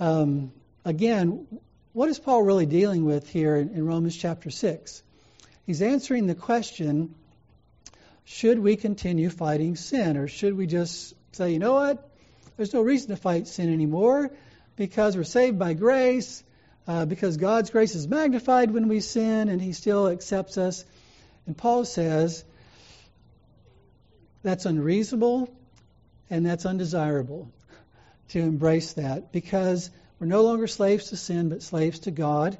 um, 0.00 0.50
again 0.84 1.46
what 1.92 2.08
is 2.08 2.18
Paul 2.18 2.42
really 2.42 2.66
dealing 2.66 3.04
with 3.04 3.26
here 3.30 3.56
in, 3.56 3.70
in 3.70 3.86
Romans 3.86 4.14
chapter 4.14 4.50
6? 4.50 5.02
He's 5.64 5.80
answering 5.80 6.26
the 6.26 6.34
question 6.34 7.14
should 8.24 8.58
we 8.58 8.76
continue 8.76 9.30
fighting 9.30 9.76
sin 9.76 10.16
or 10.16 10.26
should 10.26 10.56
we 10.56 10.66
just 10.66 11.14
say, 11.32 11.52
you 11.52 11.58
know 11.58 11.74
what? 11.74 12.10
There's 12.56 12.74
no 12.74 12.82
reason 12.82 13.10
to 13.10 13.16
fight 13.16 13.46
sin 13.46 13.72
anymore 13.72 14.30
because 14.74 15.16
we're 15.16 15.24
saved 15.24 15.58
by 15.58 15.72
grace, 15.72 16.42
uh, 16.88 17.06
because 17.06 17.36
God's 17.36 17.70
grace 17.70 17.94
is 17.94 18.08
magnified 18.08 18.72
when 18.72 18.88
we 18.88 19.00
sin 19.00 19.48
and 19.48 19.62
He 19.62 19.72
still 19.72 20.08
accepts 20.08 20.58
us. 20.58 20.84
And 21.46 21.56
Paul 21.56 21.84
says 21.84 22.44
that's 24.42 24.66
unreasonable 24.66 25.48
and 26.30 26.44
that's 26.44 26.66
undesirable 26.66 27.50
to 28.28 28.40
embrace 28.40 28.94
that 28.94 29.32
because 29.32 29.90
we're 30.18 30.26
no 30.26 30.42
longer 30.42 30.66
slaves 30.66 31.10
to 31.10 31.16
sin 31.16 31.48
but 31.48 31.62
slaves 31.62 32.00
to 32.00 32.10
God. 32.10 32.58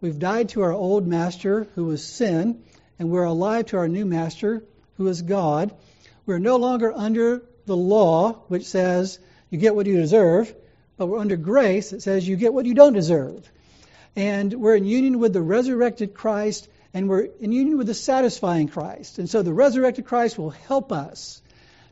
We've 0.00 0.18
died 0.18 0.50
to 0.50 0.62
our 0.62 0.72
old 0.72 1.06
master 1.06 1.66
who 1.74 1.84
was 1.84 2.04
sin, 2.04 2.62
and 2.98 3.10
we're 3.10 3.24
alive 3.24 3.66
to 3.66 3.76
our 3.78 3.88
new 3.88 4.04
master 4.04 4.64
who 4.96 5.06
is 5.08 5.22
God. 5.22 5.74
We're 6.26 6.38
no 6.38 6.56
longer 6.56 6.92
under 6.92 7.42
the 7.66 7.76
law, 7.76 8.32
which 8.48 8.66
says 8.66 9.18
you 9.50 9.58
get 9.58 9.74
what 9.74 9.86
you 9.86 9.96
deserve, 9.96 10.54
but 10.96 11.06
we're 11.06 11.18
under 11.18 11.36
grace 11.36 11.90
that 11.90 12.02
says 12.02 12.26
you 12.26 12.36
get 12.36 12.54
what 12.54 12.66
you 12.66 12.74
don't 12.74 12.92
deserve. 12.92 13.50
And 14.16 14.52
we're 14.52 14.76
in 14.76 14.84
union 14.84 15.18
with 15.18 15.32
the 15.32 15.42
resurrected 15.42 16.14
Christ, 16.14 16.68
and 16.92 17.08
we're 17.08 17.28
in 17.40 17.52
union 17.52 17.78
with 17.78 17.88
the 17.88 17.94
satisfying 17.94 18.68
Christ. 18.68 19.18
And 19.18 19.28
so 19.28 19.42
the 19.42 19.52
resurrected 19.52 20.06
Christ 20.06 20.38
will 20.38 20.50
help 20.50 20.92
us 20.92 21.42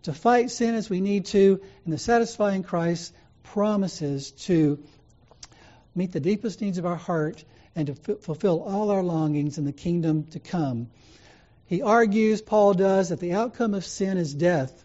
to 0.02 0.12
fight 0.12 0.50
sin 0.50 0.74
as 0.74 0.90
we 0.90 1.00
need 1.00 1.26
to, 1.26 1.60
and 1.84 1.92
the 1.92 1.98
satisfying 1.98 2.62
Christ 2.62 3.14
promises 3.42 4.32
to 4.32 4.82
meet 5.94 6.12
the 6.12 6.20
deepest 6.20 6.60
needs 6.60 6.78
of 6.78 6.86
our 6.86 6.96
heart 6.96 7.44
and 7.74 7.86
to 7.86 7.92
f- 7.92 8.20
fulfill 8.20 8.62
all 8.62 8.90
our 8.90 9.02
longings 9.02 9.58
in 9.58 9.64
the 9.64 9.72
kingdom 9.72 10.24
to 10.24 10.40
come. 10.40 10.88
He 11.66 11.82
argues, 11.82 12.42
Paul 12.42 12.74
does, 12.74 13.10
that 13.10 13.20
the 13.20 13.32
outcome 13.32 13.74
of 13.74 13.84
sin 13.84 14.18
is 14.18 14.34
death, 14.34 14.84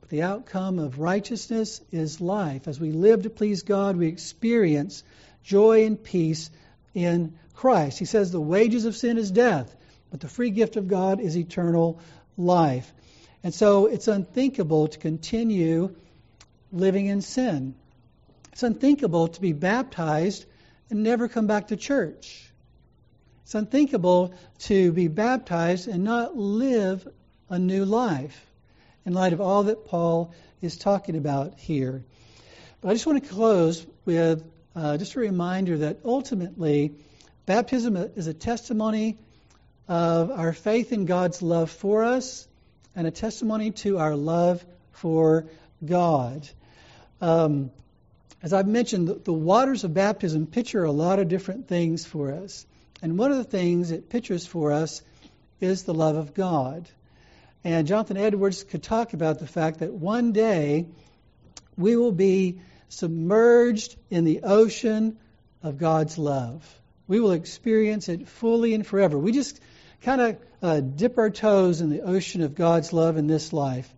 but 0.00 0.08
the 0.08 0.22
outcome 0.22 0.78
of 0.78 0.98
righteousness 0.98 1.80
is 1.90 2.20
life. 2.20 2.68
As 2.68 2.80
we 2.80 2.92
live 2.92 3.22
to 3.22 3.30
please 3.30 3.62
God, 3.62 3.96
we 3.96 4.06
experience 4.06 5.02
joy 5.42 5.84
and 5.84 6.02
peace 6.02 6.50
in 6.94 7.38
Christ. 7.54 7.98
He 7.98 8.04
says 8.04 8.30
the 8.30 8.40
wages 8.40 8.84
of 8.84 8.96
sin 8.96 9.18
is 9.18 9.30
death, 9.30 9.74
but 10.10 10.20
the 10.20 10.28
free 10.28 10.50
gift 10.50 10.76
of 10.76 10.88
God 10.88 11.20
is 11.20 11.36
eternal 11.36 12.00
life. 12.36 12.92
And 13.44 13.52
so 13.52 13.86
it's 13.86 14.08
unthinkable 14.08 14.88
to 14.88 14.98
continue 14.98 15.94
living 16.72 17.06
in 17.06 17.20
sin. 17.20 17.74
It's 18.52 18.62
unthinkable 18.62 19.28
to 19.28 19.40
be 19.40 19.52
baptized 19.52 20.44
and 20.90 21.02
never 21.02 21.28
come 21.28 21.46
back 21.46 21.68
to 21.68 21.76
church. 21.76 22.50
It's 23.44 23.54
unthinkable 23.54 24.34
to 24.60 24.92
be 24.92 25.08
baptized 25.08 25.88
and 25.88 26.04
not 26.04 26.36
live 26.36 27.06
a 27.48 27.58
new 27.58 27.84
life 27.84 28.46
in 29.04 29.12
light 29.12 29.32
of 29.32 29.40
all 29.40 29.64
that 29.64 29.86
Paul 29.86 30.32
is 30.60 30.76
talking 30.76 31.16
about 31.16 31.58
here. 31.58 32.04
But 32.80 32.90
I 32.90 32.92
just 32.92 33.06
want 33.06 33.22
to 33.22 33.28
close 33.28 33.84
with 34.04 34.44
uh, 34.74 34.96
just 34.96 35.16
a 35.16 35.20
reminder 35.20 35.78
that 35.78 35.98
ultimately, 36.04 36.94
baptism 37.46 37.96
is 37.96 38.26
a 38.26 38.34
testimony 38.34 39.18
of 39.88 40.30
our 40.30 40.52
faith 40.52 40.92
in 40.92 41.04
God's 41.04 41.42
love 41.42 41.70
for 41.70 42.04
us 42.04 42.46
and 42.94 43.06
a 43.06 43.10
testimony 43.10 43.70
to 43.70 43.98
our 43.98 44.14
love 44.14 44.64
for 44.92 45.46
God. 45.84 46.48
Um, 47.20 47.70
as 48.42 48.52
I've 48.52 48.66
mentioned, 48.66 49.08
the, 49.08 49.14
the 49.14 49.32
waters 49.32 49.84
of 49.84 49.94
baptism 49.94 50.46
picture 50.46 50.84
a 50.84 50.90
lot 50.90 51.18
of 51.18 51.28
different 51.28 51.68
things 51.68 52.04
for 52.04 52.32
us. 52.32 52.66
And 53.00 53.18
one 53.18 53.30
of 53.30 53.38
the 53.38 53.44
things 53.44 53.90
it 53.90 54.10
pictures 54.10 54.46
for 54.46 54.72
us 54.72 55.02
is 55.60 55.84
the 55.84 55.94
love 55.94 56.16
of 56.16 56.34
God. 56.34 56.88
And 57.64 57.86
Jonathan 57.86 58.16
Edwards 58.16 58.64
could 58.64 58.82
talk 58.82 59.12
about 59.12 59.38
the 59.38 59.46
fact 59.46 59.78
that 59.78 59.92
one 59.92 60.32
day 60.32 60.86
we 61.76 61.96
will 61.96 62.12
be 62.12 62.60
submerged 62.88 63.96
in 64.10 64.24
the 64.24 64.40
ocean 64.42 65.16
of 65.62 65.78
God's 65.78 66.18
love. 66.18 66.68
We 67.06 67.20
will 67.20 67.32
experience 67.32 68.08
it 68.08 68.28
fully 68.28 68.74
and 68.74 68.86
forever. 68.86 69.16
We 69.18 69.32
just 69.32 69.60
kind 70.02 70.20
of 70.20 70.36
uh, 70.62 70.80
dip 70.80 71.18
our 71.18 71.30
toes 71.30 71.80
in 71.80 71.90
the 71.90 72.02
ocean 72.02 72.42
of 72.42 72.54
God's 72.54 72.92
love 72.92 73.16
in 73.16 73.26
this 73.26 73.52
life. 73.52 73.92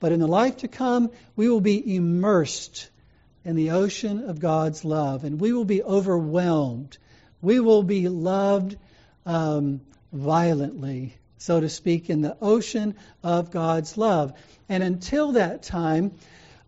But 0.00 0.12
in 0.12 0.20
the 0.20 0.26
life 0.26 0.58
to 0.58 0.68
come, 0.68 1.10
we 1.34 1.48
will 1.48 1.60
be 1.60 1.96
immersed 1.96 2.88
in 3.44 3.56
the 3.56 3.70
ocean 3.70 4.28
of 4.28 4.40
God's 4.40 4.84
love, 4.84 5.24
and 5.24 5.40
we 5.40 5.52
will 5.52 5.64
be 5.64 5.82
overwhelmed. 5.82 6.98
We 7.40 7.60
will 7.60 7.82
be 7.82 8.08
loved 8.08 8.76
um, 9.24 9.80
violently, 10.12 11.14
so 11.38 11.60
to 11.60 11.68
speak, 11.68 12.10
in 12.10 12.20
the 12.20 12.36
ocean 12.42 12.96
of 13.22 13.50
God's 13.50 13.96
love. 13.96 14.32
And 14.68 14.82
until 14.82 15.32
that 15.32 15.62
time, 15.62 16.12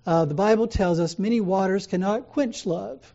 uh, 0.06 0.24
the 0.24 0.34
Bible 0.34 0.68
tells 0.68 1.00
us 1.00 1.18
many 1.18 1.40
waters 1.40 1.86
cannot 1.86 2.28
quench 2.28 2.64
love. 2.64 3.12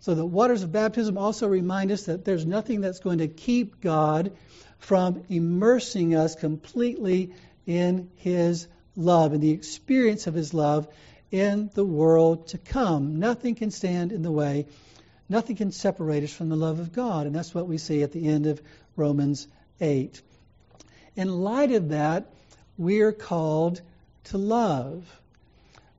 So 0.00 0.14
the 0.14 0.26
waters 0.26 0.62
of 0.62 0.72
baptism 0.72 1.16
also 1.16 1.48
remind 1.48 1.90
us 1.90 2.04
that 2.04 2.26
there's 2.26 2.44
nothing 2.44 2.82
that's 2.82 2.98
going 2.98 3.18
to 3.18 3.28
keep 3.28 3.80
God 3.80 4.32
from 4.84 5.24
immersing 5.30 6.14
us 6.14 6.34
completely 6.34 7.32
in 7.66 8.10
His 8.16 8.68
love 8.94 9.32
and 9.32 9.42
the 9.42 9.52
experience 9.52 10.26
of 10.26 10.34
His 10.34 10.52
love 10.52 10.86
in 11.30 11.70
the 11.72 11.84
world 11.84 12.48
to 12.48 12.58
come. 12.58 13.18
Nothing 13.18 13.54
can 13.54 13.70
stand 13.70 14.12
in 14.12 14.22
the 14.22 14.30
way. 14.30 14.66
Nothing 15.26 15.56
can 15.56 15.72
separate 15.72 16.22
us 16.22 16.34
from 16.34 16.50
the 16.50 16.56
love 16.56 16.80
of 16.80 16.92
God. 16.92 17.26
And 17.26 17.34
that's 17.34 17.54
what 17.54 17.66
we 17.66 17.78
see 17.78 18.02
at 18.02 18.12
the 18.12 18.28
end 18.28 18.46
of 18.46 18.60
Romans 18.94 19.48
8. 19.80 20.20
In 21.16 21.28
light 21.28 21.72
of 21.72 21.88
that, 21.88 22.30
we 22.76 23.00
are 23.00 23.12
called 23.12 23.80
to 24.24 24.36
love. 24.36 25.10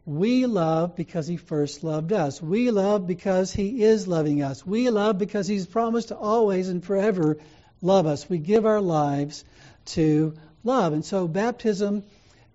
We 0.05 0.45
love 0.45 0.95
because 0.95 1.25
He 1.25 1.37
first 1.37 1.83
loved 1.83 2.13
us. 2.13 2.39
We 2.39 2.69
love 2.69 3.07
because 3.07 3.51
He 3.51 3.81
is 3.81 4.07
loving 4.07 4.43
us. 4.43 4.63
We 4.63 4.91
love 4.91 5.17
because 5.17 5.47
He's 5.47 5.65
promised 5.65 6.09
to 6.09 6.15
always 6.15 6.69
and 6.69 6.83
forever 6.83 7.39
love 7.85 8.07
us. 8.07 8.29
We 8.29 8.37
give 8.39 8.65
our 8.65 8.81
lives 8.81 9.45
to 9.85 10.33
love. 10.63 10.93
And 10.93 11.05
so 11.05 11.27
baptism 11.27 12.03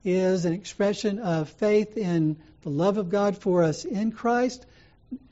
is 0.05 0.45
an 0.45 0.53
expression 0.53 1.19
of 1.19 1.49
faith 1.49 1.97
in 1.97 2.37
the 2.63 2.71
love 2.71 2.99
of 2.99 3.11
God 3.11 3.39
for 3.39 3.63
us 3.63 3.85
in 3.85 4.13
Christ 4.13 4.67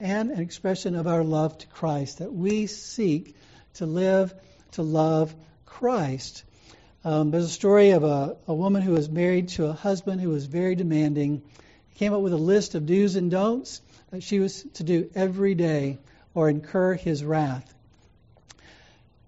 and 0.00 0.30
an 0.30 0.40
expression 0.40 0.94
of 0.94 1.06
our 1.06 1.22
love 1.22 1.56
to 1.58 1.66
Christ, 1.68 2.18
that 2.18 2.32
we 2.32 2.66
seek 2.66 3.36
to 3.74 3.86
live 3.86 4.34
to 4.72 4.82
love 4.82 5.34
Christ. 5.66 6.44
Um, 7.04 7.30
there's 7.30 7.44
a 7.44 7.48
story 7.48 7.90
of 7.90 8.04
a, 8.04 8.36
a 8.46 8.54
woman 8.54 8.82
who 8.82 8.92
was 8.92 9.08
married 9.08 9.48
to 9.50 9.66
a 9.66 9.72
husband 9.72 10.20
who 10.20 10.30
was 10.30 10.46
very 10.46 10.74
demanding 10.74 11.42
He 11.90 11.98
came 11.98 12.12
up 12.12 12.22
with 12.22 12.32
a 12.32 12.36
list 12.36 12.74
of 12.74 12.86
do's 12.86 13.16
and 13.16 13.30
don'ts 13.30 13.80
that 14.10 14.22
she 14.22 14.40
was 14.40 14.62
to 14.74 14.84
do 14.84 15.10
every 15.14 15.54
day 15.54 15.98
or 16.34 16.48
incur 16.48 16.94
his 16.94 17.24
wrath. 17.24 17.72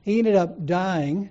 He 0.03 0.18
ended 0.18 0.34
up 0.34 0.64
dying, 0.64 1.30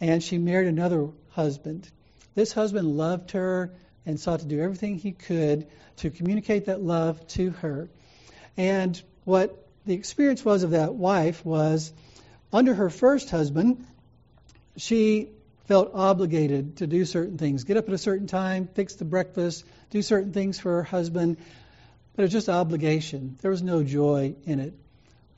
and 0.00 0.22
she 0.22 0.38
married 0.38 0.68
another 0.68 1.08
husband. 1.30 1.88
This 2.34 2.52
husband 2.52 2.96
loved 2.96 3.32
her 3.32 3.72
and 4.06 4.18
sought 4.18 4.40
to 4.40 4.46
do 4.46 4.60
everything 4.60 4.98
he 4.98 5.12
could 5.12 5.66
to 5.96 6.10
communicate 6.10 6.66
that 6.66 6.82
love 6.82 7.26
to 7.28 7.50
her. 7.50 7.88
And 8.56 9.00
what 9.24 9.66
the 9.84 9.94
experience 9.94 10.44
was 10.44 10.62
of 10.62 10.70
that 10.70 10.94
wife 10.94 11.44
was 11.44 11.92
under 12.52 12.74
her 12.74 12.88
first 12.88 13.30
husband, 13.30 13.84
she 14.76 15.30
felt 15.64 15.90
obligated 15.94 16.76
to 16.76 16.86
do 16.86 17.04
certain 17.04 17.38
things 17.38 17.64
get 17.64 17.76
up 17.76 17.88
at 17.88 17.94
a 17.94 17.98
certain 17.98 18.26
time, 18.26 18.68
fix 18.74 18.94
the 18.94 19.04
breakfast, 19.04 19.64
do 19.90 20.00
certain 20.00 20.32
things 20.32 20.58
for 20.58 20.76
her 20.76 20.82
husband, 20.82 21.36
but 22.14 22.22
it 22.22 22.26
was 22.26 22.32
just 22.32 22.48
obligation. 22.48 23.36
There 23.42 23.50
was 23.50 23.62
no 23.62 23.82
joy 23.82 24.36
in 24.44 24.60
it. 24.60 24.74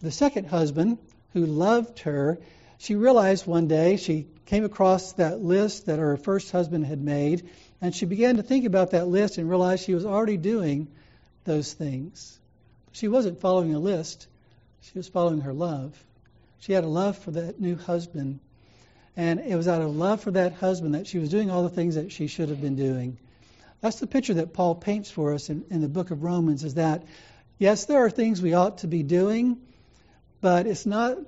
The 0.01 0.11
second 0.11 0.47
husband, 0.47 0.99
who 1.33 1.47
loved 1.47 2.01
her, 2.01 2.39
she 2.79 2.95
realized 2.95 3.47
one 3.47 3.69
day 3.69 3.97
she 3.97 4.27
came 4.47 4.65
across 4.65 5.13
that 5.15 5.41
list 5.41 5.87
that 5.87 5.99
her 5.99 6.17
first 6.17 6.51
husband 6.51 6.87
had 6.87 7.03
made, 7.03 7.49
and 7.81 7.95
she 7.95 8.07
began 8.07 8.37
to 8.37 8.43
think 8.43 8.65
about 8.65 8.93
that 8.93 9.09
list 9.09 9.39
and 9.39 9.49
realized 9.49 9.85
she 9.85 9.95
was 9.95 10.07
already 10.07 10.37
doing 10.37 10.89
those 11.45 11.73
things. 11.73 12.39
She 12.93 13.09
wasn't 13.09 13.41
following 13.41 13.75
a 13.75 13.79
list, 13.79 14.27
she 14.81 14.99
was 14.99 15.09
following 15.09 15.43
her 15.43 15.53
love. 15.53 15.93
She 16.61 16.73
had 16.73 16.85
a 16.85 16.89
love 16.89 17.19
for 17.19 17.33
that 17.33 17.61
new 17.61 17.77
husband. 17.77 18.41
And 19.17 19.41
it 19.41 19.57
was 19.57 19.69
out 19.69 19.83
of 19.83 19.95
love 19.95 20.21
for 20.21 20.31
that 20.31 20.55
husband 20.55 20.95
that 20.95 21.07
she 21.07 21.19
was 21.19 21.29
doing 21.29 21.51
all 21.51 21.65
the 21.65 21.69
things 21.69 21.97
that 21.97 22.13
she 22.13 22.27
should 22.27 22.49
have 22.49 22.61
been 22.61 22.77
doing. 22.77 23.19
That's 23.81 24.01
the 24.01 24.07
picture 24.07 24.35
that 24.35 24.53
Paul 24.53 24.75
paints 24.75 25.11
for 25.11 25.35
us 25.35 25.51
in, 25.51 25.65
in 25.71 25.81
the 25.81 25.89
book 25.89 26.11
of 26.11 26.23
Romans 26.23 26.65
is 26.65 26.75
that, 26.75 27.05
yes, 27.59 27.85
there 27.85 28.05
are 28.05 28.11
things 28.11 28.41
we 28.41 28.55
ought 28.55 28.79
to 28.79 28.87
be 28.87 29.03
doing, 29.03 29.59
but 30.41 30.67
it's 30.67 30.87
not 30.87 31.19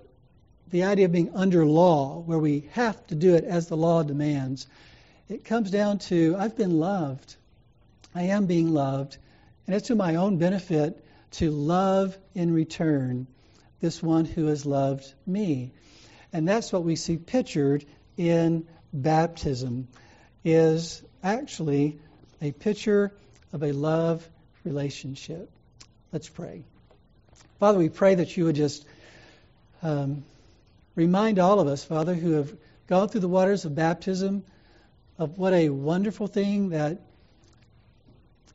the 0.71 0.85
idea 0.85 1.07
of 1.07 1.13
being 1.13 1.31
under 1.35 1.65
law, 1.65 2.21
where 2.21 2.39
we 2.39 2.69
have 2.73 3.07
to 3.09 3.15
do 3.15 3.35
it 3.35 3.45
as 3.45 3.69
the 3.69 3.77
law 3.77 4.03
demands. 4.03 4.67
It 5.29 5.45
comes 5.45 5.71
down 5.71 5.99
to 6.11 6.37
I've 6.39 6.57
been 6.57 6.79
loved. 6.79 7.37
I 8.15 8.25
am 8.25 8.47
being 8.47 8.73
loved. 8.73 9.17
And 9.67 9.75
it's 9.75 9.89
to 9.89 9.95
my 9.95 10.17
own 10.17 10.39
benefit 10.39 11.05
to 11.33 11.51
love 11.51 12.17
in 12.35 12.53
return 12.53 13.27
this 13.81 14.03
one 14.03 14.25
who 14.25 14.47
has 14.47 14.67
loved 14.67 15.13
me. 15.27 15.73
And 16.33 16.47
that's 16.47 16.73
what 16.73 16.85
we 16.85 16.97
see 16.97 17.17
pictured 17.17 17.85
in 18.17 18.67
baptism 18.93 19.89
is 20.45 21.03
actually 21.23 21.99
a 22.43 22.53
picture 22.53 23.13
of 23.53 23.63
a 23.63 23.73
love 23.73 24.29
relationship. 24.65 25.51
Let's 26.13 26.29
pray. 26.29 26.65
Father, 27.59 27.79
we 27.79 27.89
pray 27.89 28.15
that 28.17 28.37
you 28.37 28.45
would 28.45 28.57
just 28.57 28.87
um, 29.83 30.25
remind 30.95 31.39
all 31.39 31.61
of 31.61 31.69
us, 31.69 31.85
Father, 31.85 32.15
who 32.15 32.33
have 32.33 32.55
gone 32.87 33.09
through 33.09 33.21
the 33.21 33.29
waters 33.29 33.65
of 33.65 33.75
baptism, 33.75 34.45
of 35.19 35.39
what 35.39 35.53
a 35.53 35.69
wonderful 35.69 36.27
thing 36.27 36.71
that 36.71 37.01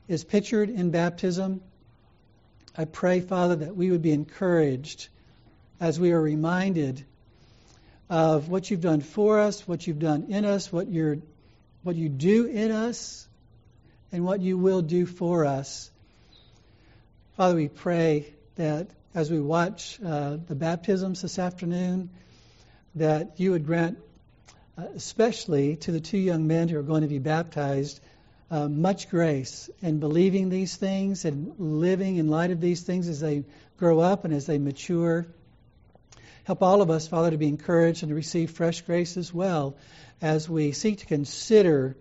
is 0.08 0.24
pictured 0.24 0.70
in 0.70 0.92
baptism. 0.92 1.62
I 2.78 2.86
pray, 2.86 3.22
Father, 3.22 3.56
that 3.58 3.76
we 3.76 3.92
would 3.92 4.02
be 4.02 4.12
encouraged 4.12 5.08
as 5.80 6.00
we 6.00 6.12
are 6.12 6.22
reminded 6.22 7.06
of 8.10 8.50
what 8.50 8.70
you've 8.70 8.82
done 8.82 9.02
for 9.02 9.40
us, 9.40 9.68
what 9.68 9.88
you've 9.88 10.00
done 10.00 10.28
in 10.30 10.46
us, 10.46 10.72
what 10.72 10.88
you're 10.88 11.18
what 11.84 11.96
you 11.96 12.10
do 12.10 12.46
in 12.46 12.72
us, 12.72 13.28
and 14.12 14.26
what 14.26 14.42
you 14.42 14.58
will 14.58 14.82
do 14.82 15.06
for 15.06 15.46
us. 15.46 15.92
Father, 17.38 17.56
we 17.56 17.68
pray 17.68 18.34
that 18.56 18.88
as 19.14 19.30
we 19.30 19.40
watch 19.40 20.00
uh, 20.04 20.38
the 20.48 20.56
baptisms 20.56 21.22
this 21.22 21.38
afternoon, 21.38 22.10
that 22.96 23.40
you 23.40 23.52
would 23.52 23.66
grant, 23.66 23.98
uh, 24.78 24.86
especially 24.96 25.76
to 25.78 25.92
the 25.92 26.00
two 26.00 26.18
young 26.18 26.48
men 26.48 26.68
who 26.68 26.80
are 26.80 26.84
going 26.84 27.02
to 27.02 27.08
be 27.08 27.20
baptized, 27.20 28.00
uh, 28.52 28.68
much 28.68 29.10
grace 29.10 29.70
in 29.82 30.00
believing 30.00 30.50
these 30.50 30.76
things 30.76 31.26
and 31.26 31.56
living 31.58 32.18
in 32.18 32.28
light 32.28 32.52
of 32.52 32.62
these 32.62 32.82
things 32.82 33.08
as 33.08 33.20
they 33.20 33.44
grow 33.78 34.00
up 34.00 34.26
and 34.26 34.34
as 34.34 34.46
they 34.46 34.58
mature. 34.58 35.26
Help 36.44 36.62
all 36.62 36.82
of 36.82 36.92
us, 36.92 37.08
Father, 37.08 37.32
to 37.32 37.38
be 37.38 37.48
encouraged 37.48 38.04
and 38.04 38.10
to 38.10 38.16
receive 38.16 38.52
fresh 38.52 38.82
grace 38.82 39.18
as 39.18 39.34
well 39.34 39.76
as 40.22 40.48
we 40.48 40.72
seek 40.72 41.00
to 41.00 41.06
consider 41.06 41.98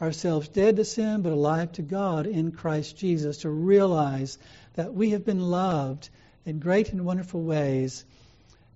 ourselves 0.00 0.48
dead 0.48 0.76
to 0.76 0.84
sin 0.84 1.22
but 1.22 1.32
alive 1.32 1.72
to 1.72 1.82
God 1.82 2.26
in 2.26 2.52
Christ 2.52 2.96
Jesus, 2.96 3.38
to 3.38 3.50
realize 3.50 4.38
that 4.74 4.92
we 4.92 5.10
have 5.10 5.24
been 5.24 5.40
loved 5.40 6.10
in 6.44 6.58
great 6.58 6.92
and 6.92 7.04
wonderful 7.04 7.42
ways, 7.42 8.04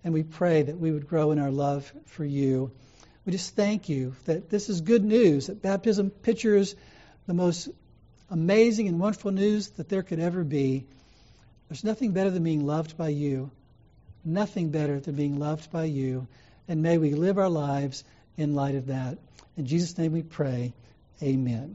and 0.04 0.14
we 0.14 0.22
pray 0.22 0.62
that 0.62 0.78
we 0.78 0.90
would 0.90 1.08
grow 1.08 1.30
in 1.30 1.38
our 1.38 1.50
love 1.50 1.92
for 2.06 2.24
you. 2.24 2.70
We 3.24 3.32
just 3.32 3.54
thank 3.54 3.88
you 3.88 4.14
that 4.24 4.48
this 4.48 4.68
is 4.68 4.80
good 4.80 5.04
news, 5.04 5.48
that 5.48 5.62
baptism 5.62 6.10
pictures 6.10 6.74
the 7.26 7.34
most 7.34 7.68
amazing 8.30 8.88
and 8.88 8.98
wonderful 8.98 9.30
news 9.30 9.68
that 9.70 9.88
there 9.88 10.02
could 10.02 10.20
ever 10.20 10.42
be. 10.42 10.86
There's 11.68 11.84
nothing 11.84 12.12
better 12.12 12.30
than 12.30 12.42
being 12.42 12.66
loved 12.66 12.96
by 12.96 13.08
you. 13.08 13.50
Nothing 14.24 14.70
better 14.70 15.00
than 15.00 15.14
being 15.14 15.38
loved 15.38 15.70
by 15.70 15.84
you. 15.84 16.26
And 16.68 16.82
may 16.82 16.98
we 16.98 17.14
live 17.14 17.38
our 17.38 17.48
lives 17.48 18.04
in 18.36 18.54
light 18.54 18.74
of 18.74 18.86
that. 18.86 19.18
In 19.56 19.66
Jesus' 19.66 19.96
name 19.98 20.12
we 20.12 20.22
pray. 20.22 20.72
Amen. 21.22 21.68